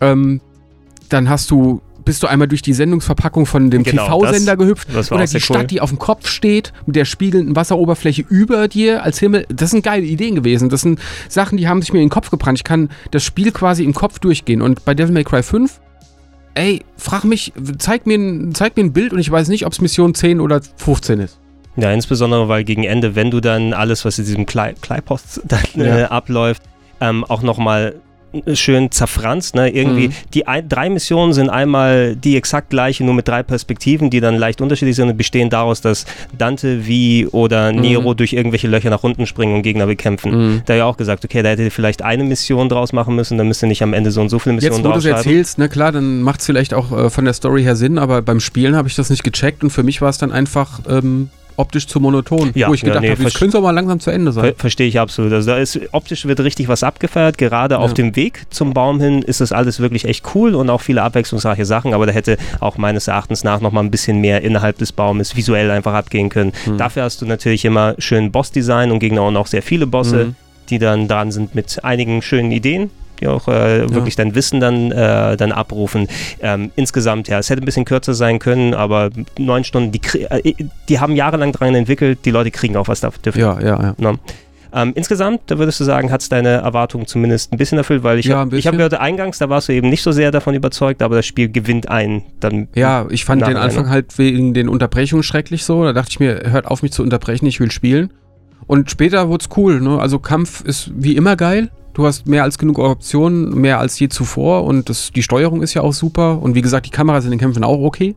Ähm, 0.00 0.40
dann 1.08 1.28
hast 1.28 1.50
du, 1.50 1.80
bist 2.04 2.22
du 2.22 2.26
einmal 2.26 2.48
durch 2.48 2.62
die 2.62 2.72
Sendungsverpackung 2.72 3.46
von 3.46 3.70
dem 3.70 3.82
Genau, 3.82 4.06
TV-Sender 4.06 4.56
gehüpft 4.56 4.88
oder 5.10 5.24
die 5.24 5.40
Stadt, 5.40 5.56
cool. 5.56 5.66
die 5.66 5.80
auf 5.80 5.90
dem 5.90 5.98
Kopf 5.98 6.26
steht, 6.26 6.72
mit 6.86 6.96
der 6.96 7.04
spiegelnden 7.04 7.54
Wasseroberfläche 7.54 8.24
über 8.28 8.66
dir 8.68 9.02
als 9.02 9.18
Himmel. 9.18 9.46
Das 9.48 9.70
sind 9.70 9.84
geile 9.84 10.04
Ideen 10.04 10.34
gewesen. 10.34 10.68
Das 10.68 10.80
sind 10.80 10.98
Sachen, 11.28 11.58
die 11.58 11.68
haben 11.68 11.80
sich 11.80 11.92
mir 11.92 12.00
in 12.00 12.06
den 12.06 12.10
Kopf 12.10 12.30
gebrannt. 12.30 12.58
Ich 12.58 12.64
kann 12.64 12.88
das 13.10 13.22
Spiel 13.22 13.52
quasi 13.52 13.84
im 13.84 13.94
Kopf 13.94 14.18
durchgehen. 14.18 14.62
Und 14.62 14.84
bei 14.84 14.94
Devil 14.94 15.12
May 15.12 15.24
Cry 15.24 15.42
5, 15.42 15.80
ey, 16.54 16.82
frag 16.96 17.24
mich, 17.24 17.52
zeig 17.78 18.06
mir, 18.06 18.16
ein- 18.18 18.54
zeig 18.54 18.76
mir 18.76 18.84
ein 18.84 18.92
Bild 18.92 19.12
und 19.12 19.18
ich 19.18 19.30
weiß 19.30 19.48
nicht, 19.48 19.66
ob 19.66 19.72
es 19.72 19.80
Mission 19.80 20.14
10 20.14 20.40
oder 20.40 20.60
15 20.76 21.20
ist. 21.20 21.38
Ja, 21.76 21.90
insbesondere, 21.92 22.48
weil 22.48 22.64
gegen 22.64 22.84
Ende, 22.84 23.14
wenn 23.14 23.30
du 23.30 23.40
dann 23.40 23.72
alles, 23.72 24.04
was 24.04 24.18
in 24.18 24.26
diesem 24.26 24.44
Klei- 24.46 24.74
Kleipoth 24.80 25.22
dann, 25.44 25.60
äh, 25.76 26.00
Ja. 26.02 26.08
abläuft, 26.10 26.62
ähm, 27.00 27.24
auch 27.24 27.42
nochmal 27.42 27.94
schön 28.54 28.90
zerfranst. 28.90 29.54
Ne? 29.54 29.68
Irgendwie, 29.70 30.08
Mhm. 30.08 30.12
die 30.34 30.46
ein, 30.46 30.68
drei 30.68 30.88
Missionen 30.88 31.32
sind 31.32 31.50
einmal 31.50 32.16
die 32.16 32.36
exakt 32.36 32.70
gleiche, 32.70 33.04
nur 33.04 33.14
mit 33.14 33.28
drei 33.28 33.42
Perspektiven, 33.42 34.10
die 34.10 34.20
dann 34.20 34.36
leicht 34.36 34.60
unterschiedlich 34.60 34.96
sind 34.96 35.08
und 35.10 35.16
bestehen 35.16 35.50
daraus, 35.50 35.80
dass 35.80 36.06
Dante, 36.36 36.86
Vi 36.86 37.26
oder 37.30 37.72
Mhm. 37.72 37.80
Nero 37.80 38.14
durch 38.14 38.32
irgendwelche 38.32 38.68
Löcher 38.68 38.90
nach 38.90 39.02
unten 39.02 39.26
springen 39.26 39.54
und 39.54 39.62
Gegner 39.62 39.86
bekämpfen. 39.86 40.62
Da 40.66 40.74
ja 40.74 40.84
auch 40.86 40.96
gesagt, 40.96 41.24
okay, 41.24 41.42
da 41.42 41.50
hätte 41.50 41.62
ihr 41.64 41.70
vielleicht 41.70 42.02
eine 42.02 42.24
Mission 42.24 42.68
draus 42.68 42.92
machen 42.92 43.14
müssen, 43.16 43.38
dann 43.38 43.48
müsst 43.48 43.62
ihr 43.62 43.68
nicht 43.68 43.82
am 43.82 43.92
Ende 43.92 44.10
so 44.10 44.20
und 44.20 44.28
so 44.28 44.38
viele 44.38 44.54
Missionen 44.54 44.76
Jetzt, 44.76 44.84
wo 44.84 44.92
du 44.92 44.98
es 44.98 45.04
erzählst, 45.04 45.58
na 45.58 45.68
klar, 45.68 45.92
dann 45.92 46.22
macht 46.22 46.40
es 46.40 46.46
vielleicht 46.46 46.74
auch 46.74 46.90
äh, 46.92 47.10
von 47.10 47.24
der 47.24 47.34
Story 47.34 47.62
her 47.62 47.76
Sinn, 47.76 47.98
aber 47.98 48.22
beim 48.22 48.40
Spielen 48.40 48.76
habe 48.76 48.88
ich 48.88 48.94
das 48.94 49.10
nicht 49.10 49.24
gecheckt 49.24 49.62
und 49.62 49.70
für 49.70 49.82
mich 49.82 50.00
war 50.00 50.08
es 50.08 50.18
dann 50.18 50.32
einfach 50.32 50.80
ähm, 50.88 51.28
optisch 51.56 51.86
zu 51.86 52.00
monoton. 52.00 52.50
Ja, 52.54 52.68
wo 52.68 52.74
ich 52.74 52.82
ja, 52.82 52.88
gedacht 52.88 53.02
nee, 53.02 53.10
habe, 53.10 53.22
versch- 53.22 53.38
könnte 53.38 53.48
es 53.48 53.54
auch 53.56 53.62
mal 53.62 53.70
langsam 53.72 54.00
zu 54.00 54.10
Ende 54.10 54.32
sein. 54.32 54.44
Ver 54.44 54.54
Verstehe 54.56 54.86
ich 54.86 54.98
absolut. 55.00 55.32
Also 55.32 55.50
da 55.50 55.56
ist 55.58 55.78
optisch 55.92 56.24
wird 56.26 56.40
richtig 56.40 56.68
was 56.68 56.82
abgefeiert. 56.82 57.38
Gerade 57.38 57.78
auf 57.78 57.90
Ja. 57.90 57.94
dem 57.94 58.16
Weg 58.16 58.42
zum 58.50 58.72
Baum 58.74 59.00
hin 59.00 59.22
ist 59.22 59.40
das 59.40 59.52
alles 59.52 59.80
wirklich 59.80 60.04
echt 60.04 60.24
cool 60.34 60.54
und 60.54 60.70
auch 60.70 60.80
viele 60.80 61.02
abwechslungsreiche 61.02 61.64
Sachen. 61.64 61.94
Aber 61.94 62.06
da 62.06 62.12
hätte 62.12 62.36
auch 62.60 62.76
meines 62.78 63.08
Erachtens 63.08 63.44
nach 63.44 63.60
noch 63.60 63.72
mal 63.72 63.80
ein 63.80 63.90
bisschen 63.90 64.20
mehr 64.20 64.42
innerhalb 64.42 64.78
des 64.78 64.92
Baumes 64.92 65.36
visuell 65.36 65.70
einfach 65.70 65.94
abgehen 65.94 66.28
können. 66.28 66.52
Hm. 66.64 66.78
Dafür 66.78 67.02
hast 67.04 67.22
du 67.22 67.26
natürlich 67.26 67.64
immer 67.64 67.94
schön 67.98 68.32
Bossdesign 68.32 68.90
und 68.90 68.98
Gegner 68.98 69.24
und 69.24 69.36
auch 69.36 69.46
sehr 69.46 69.62
viele 69.62 69.86
Bosse, 69.86 70.24
Mhm. 70.26 70.34
die 70.70 70.78
dann 70.78 71.08
dran 71.08 71.32
sind 71.32 71.54
mit 71.54 71.84
einigen 71.84 72.22
schönen 72.22 72.52
Ideen. 72.52 72.90
Die 73.22 73.28
auch 73.28 73.46
äh, 73.46 73.88
wirklich 73.94 74.16
dein 74.16 74.34
Wissen 74.34 74.58
dann, 74.58 74.90
äh, 74.90 75.36
dann 75.36 75.52
abrufen. 75.52 76.08
Ähm, 76.40 76.72
insgesamt, 76.74 77.28
ja, 77.28 77.38
es 77.38 77.50
hätte 77.50 77.62
ein 77.62 77.64
bisschen 77.64 77.84
kürzer 77.84 78.14
sein 78.14 78.40
können, 78.40 78.74
aber 78.74 79.10
neun 79.38 79.62
Stunden, 79.62 79.92
die, 79.92 80.00
äh, 80.28 80.54
die 80.88 80.98
haben 80.98 81.14
jahrelang 81.14 81.52
dran 81.52 81.74
entwickelt, 81.76 82.20
die 82.24 82.32
Leute 82.32 82.50
kriegen 82.50 82.76
auch 82.76 82.88
was 82.88 83.00
dafür. 83.00 83.32
Ja, 83.36 83.60
ja, 83.60 83.80
ja. 83.80 83.94
Ne? 83.96 84.18
Ähm, 84.74 84.92
insgesamt, 84.96 85.42
da 85.46 85.58
würdest 85.58 85.78
du 85.78 85.84
sagen, 85.84 86.10
hat 86.10 86.22
es 86.22 86.30
deine 86.30 86.48
Erwartungen 86.48 87.06
zumindest 87.06 87.52
ein 87.52 87.58
bisschen 87.58 87.78
erfüllt, 87.78 88.02
weil 88.02 88.18
ich 88.18 88.26
Ja, 88.26 88.36
hab- 88.36 88.40
habe 88.40 88.50
bisschen. 88.56 88.72
gehört, 88.76 88.94
eingangs, 88.94 89.38
da 89.38 89.48
warst 89.48 89.68
du 89.68 89.72
eben 89.72 89.88
nicht 89.88 90.02
so 90.02 90.10
sehr 90.10 90.30
davon 90.32 90.54
überzeugt, 90.54 91.00
aber 91.02 91.14
das 91.14 91.26
Spiel 91.26 91.48
gewinnt 91.48 91.88
ein. 91.88 92.22
Dann 92.40 92.66
Ja, 92.74 93.06
ich 93.10 93.24
fand 93.24 93.42
den 93.42 93.52
Nachhinein, 93.52 93.62
Anfang 93.68 93.84
ne? 93.84 93.90
halt 93.90 94.18
wegen 94.18 94.52
den 94.54 94.68
Unterbrechungen 94.68 95.22
schrecklich 95.22 95.64
so. 95.64 95.84
Da 95.84 95.92
dachte 95.92 96.08
ich 96.10 96.18
mir, 96.20 96.42
hört 96.50 96.66
auf 96.66 96.82
mich 96.82 96.90
zu 96.92 97.02
unterbrechen, 97.04 97.46
ich 97.46 97.60
will 97.60 97.70
spielen. 97.70 98.12
Und 98.66 98.90
später 98.90 99.28
wurde 99.28 99.44
es 99.48 99.56
cool. 99.56 99.80
Ne? 99.80 99.98
Also 100.00 100.18
Kampf 100.18 100.62
ist 100.64 100.90
wie 100.96 101.14
immer 101.16 101.36
geil. 101.36 101.68
Du 101.94 102.06
hast 102.06 102.26
mehr 102.26 102.42
als 102.42 102.58
genug 102.58 102.78
Optionen, 102.78 103.54
mehr 103.54 103.78
als 103.78 103.98
je 103.98 104.08
zuvor. 104.08 104.64
Und 104.64 104.88
das, 104.88 105.10
die 105.12 105.22
Steuerung 105.22 105.62
ist 105.62 105.74
ja 105.74 105.82
auch 105.82 105.92
super. 105.92 106.40
Und 106.40 106.54
wie 106.54 106.62
gesagt, 106.62 106.86
die 106.86 106.90
Kameras 106.90 107.24
in 107.24 107.30
den 107.30 107.40
Kämpfen 107.40 107.64
auch 107.64 107.80
okay. 107.80 108.14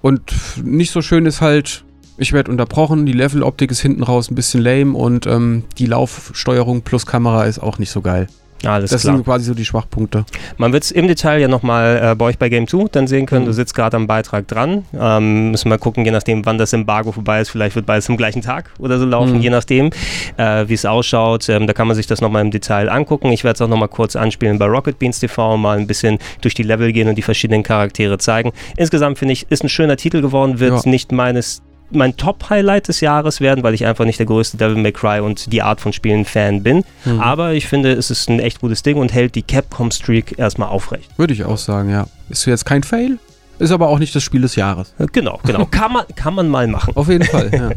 Und 0.00 0.22
nicht 0.62 0.90
so 0.90 1.02
schön 1.02 1.26
ist 1.26 1.40
halt, 1.40 1.84
ich 2.18 2.32
werde 2.32 2.50
unterbrochen, 2.50 3.06
die 3.06 3.12
Leveloptik 3.12 3.70
ist 3.70 3.80
hinten 3.80 4.02
raus 4.02 4.30
ein 4.30 4.34
bisschen 4.34 4.60
lame 4.60 4.92
und 4.96 5.26
ähm, 5.26 5.64
die 5.78 5.86
Laufsteuerung 5.86 6.82
plus 6.82 7.06
Kamera 7.06 7.44
ist 7.44 7.58
auch 7.58 7.78
nicht 7.78 7.90
so 7.90 8.00
geil. 8.00 8.28
Alles 8.64 8.90
das 8.90 9.02
klar. 9.02 9.14
sind 9.16 9.24
quasi 9.24 9.44
so 9.44 9.54
die 9.54 9.64
Schwachpunkte. 9.64 10.24
Man 10.56 10.72
wird 10.72 10.84
es 10.84 10.90
im 10.90 11.06
Detail 11.06 11.38
ja 11.40 11.48
nochmal 11.48 12.00
äh, 12.02 12.14
bei 12.14 12.24
euch 12.26 12.38
bei 12.38 12.48
Game 12.48 12.66
2 12.66 12.86
dann 12.92 13.06
sehen 13.06 13.26
können. 13.26 13.42
Mhm. 13.42 13.46
Du 13.48 13.52
sitzt 13.52 13.74
gerade 13.74 13.96
am 13.96 14.06
Beitrag 14.06 14.48
dran. 14.48 14.84
Ähm, 14.98 15.50
müssen 15.50 15.68
wir 15.68 15.76
gucken, 15.78 16.04
je 16.04 16.10
nachdem, 16.10 16.46
wann 16.46 16.56
das 16.56 16.72
Embargo 16.72 17.12
vorbei 17.12 17.40
ist. 17.40 17.50
Vielleicht 17.50 17.76
wird 17.76 17.84
beides 17.86 18.08
am 18.08 18.16
gleichen 18.16 18.40
Tag 18.42 18.70
oder 18.78 18.98
so 18.98 19.04
laufen, 19.04 19.34
Mhm. 19.34 19.40
je 19.40 19.50
nachdem, 19.50 19.90
äh, 20.38 20.64
wie 20.68 20.74
es 20.74 20.86
ausschaut. 20.86 21.48
Ähm, 21.48 21.66
da 21.66 21.72
kann 21.74 21.86
man 21.86 21.96
sich 21.96 22.06
das 22.06 22.20
nochmal 22.20 22.42
im 22.42 22.50
Detail 22.50 22.88
angucken. 22.88 23.30
Ich 23.32 23.44
werde 23.44 23.54
es 23.56 23.60
auch 23.60 23.68
nochmal 23.68 23.88
kurz 23.88 24.16
anspielen 24.16 24.58
bei 24.58 24.66
Rocket 24.66 24.98
Beans 24.98 25.18
TV, 25.20 25.56
mal 25.58 25.76
ein 25.76 25.86
bisschen 25.86 26.18
durch 26.40 26.54
die 26.54 26.62
Level 26.62 26.92
gehen 26.92 27.08
und 27.08 27.16
die 27.16 27.22
verschiedenen 27.22 27.62
Charaktere 27.62 28.16
zeigen. 28.18 28.52
Insgesamt 28.76 29.18
finde 29.18 29.32
ich, 29.32 29.46
ist 29.50 29.62
ein 29.62 29.68
schöner 29.68 29.96
Titel 29.96 30.20
geworden, 30.22 30.58
wird 30.58 30.72
Ja. 30.84 30.90
nicht 30.90 31.12
meines 31.12 31.60
mein 31.90 32.16
Top-Highlight 32.16 32.88
des 32.88 33.00
Jahres 33.00 33.40
werden, 33.40 33.62
weil 33.62 33.74
ich 33.74 33.86
einfach 33.86 34.04
nicht 34.04 34.18
der 34.18 34.26
größte 34.26 34.56
Devil 34.56 34.76
May 34.76 34.92
Cry 34.92 35.20
und 35.20 35.52
die 35.52 35.62
Art 35.62 35.80
von 35.80 35.92
Spielen-Fan 35.92 36.62
bin. 36.62 36.84
Mhm. 37.04 37.20
Aber 37.20 37.52
ich 37.52 37.66
finde, 37.66 37.92
es 37.92 38.10
ist 38.10 38.28
ein 38.28 38.40
echt 38.40 38.60
gutes 38.60 38.82
Ding 38.82 38.96
und 38.96 39.12
hält 39.12 39.34
die 39.34 39.42
Capcom-Streak 39.42 40.38
erstmal 40.38 40.68
aufrecht. 40.68 41.10
Würde 41.16 41.34
ich 41.34 41.44
auch 41.44 41.58
sagen, 41.58 41.90
ja. 41.90 42.06
Ist 42.28 42.46
jetzt 42.46 42.64
kein 42.64 42.82
Fail, 42.82 43.18
Ist 43.58 43.70
aber 43.70 43.88
auch 43.88 43.98
nicht 43.98 44.14
das 44.14 44.22
Spiel 44.22 44.40
des 44.40 44.56
Jahres. 44.56 44.92
Genau, 45.12 45.38
genau. 45.44 45.64
Kann 45.70 45.92
man, 45.92 46.04
kann 46.16 46.34
man 46.34 46.48
mal 46.48 46.66
machen. 46.66 46.96
Auf 46.96 47.08
jeden 47.08 47.24
Fall, 47.24 47.50
ja. 47.52 47.70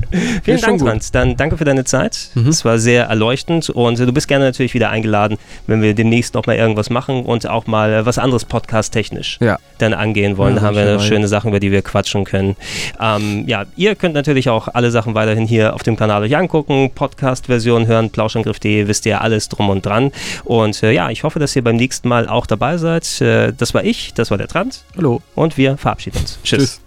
Vielen 0.43 0.61
Dank, 0.61 0.81
Franz. 0.81 1.11
Dann 1.11 1.37
danke 1.37 1.57
für 1.57 1.65
deine 1.65 1.83
Zeit. 1.83 2.29
Mhm. 2.35 2.47
Es 2.47 2.65
war 2.65 2.79
sehr 2.79 3.05
erleuchtend 3.05 3.69
und 3.69 3.99
du 3.99 4.11
bist 4.11 4.27
gerne 4.27 4.45
natürlich 4.45 4.73
wieder 4.73 4.89
eingeladen, 4.89 5.37
wenn 5.67 5.81
wir 5.81 5.93
demnächst 5.93 6.33
noch 6.33 6.45
mal 6.45 6.55
irgendwas 6.55 6.89
machen 6.89 7.23
und 7.23 7.47
auch 7.47 7.67
mal 7.67 7.93
äh, 7.93 8.05
was 8.05 8.17
anderes 8.17 8.45
podcast-technisch 8.45 9.37
Ja. 9.41 9.57
dann 9.77 9.93
angehen 9.93 10.37
wollen. 10.37 10.55
Ja, 10.55 10.61
da 10.61 10.67
haben 10.67 10.75
wir 10.75 10.99
schöne 10.99 11.27
Sachen, 11.27 11.49
über 11.49 11.59
die 11.59 11.71
wir 11.71 11.81
quatschen 11.81 12.23
können. 12.25 12.55
Ähm, 13.01 13.43
ja, 13.47 13.65
ihr 13.75 13.95
könnt 13.95 14.13
natürlich 14.15 14.49
auch 14.49 14.67
alle 14.69 14.91
Sachen 14.91 15.13
weiterhin 15.15 15.45
hier 15.47 15.73
auf 15.73 15.83
dem 15.83 15.95
Kanal 15.95 16.21
euch 16.23 16.35
angucken, 16.35 16.91
Podcast-Version 16.93 17.87
hören, 17.87 18.09
plauschangriff.de, 18.09 18.87
wisst 18.87 19.05
ihr 19.05 19.21
alles 19.21 19.49
drum 19.49 19.69
und 19.69 19.85
dran. 19.85 20.11
Und 20.43 20.81
äh, 20.83 20.91
ja, 20.91 21.09
ich 21.09 21.23
hoffe, 21.23 21.39
dass 21.39 21.55
ihr 21.55 21.63
beim 21.63 21.75
nächsten 21.75 22.07
Mal 22.07 22.27
auch 22.27 22.45
dabei 22.45 22.77
seid. 22.77 23.21
Äh, 23.21 23.53
das 23.57 23.73
war 23.73 23.83
ich, 23.83 24.13
das 24.13 24.31
war 24.31 24.37
der 24.37 24.47
Trant 24.47 24.83
Hallo. 24.95 25.21
und 25.35 25.57
wir 25.73 25.77
verabschieden 25.77 26.19
uns. 26.19 26.39
Tschüss. 26.43 26.59
Tschüss. 26.59 26.81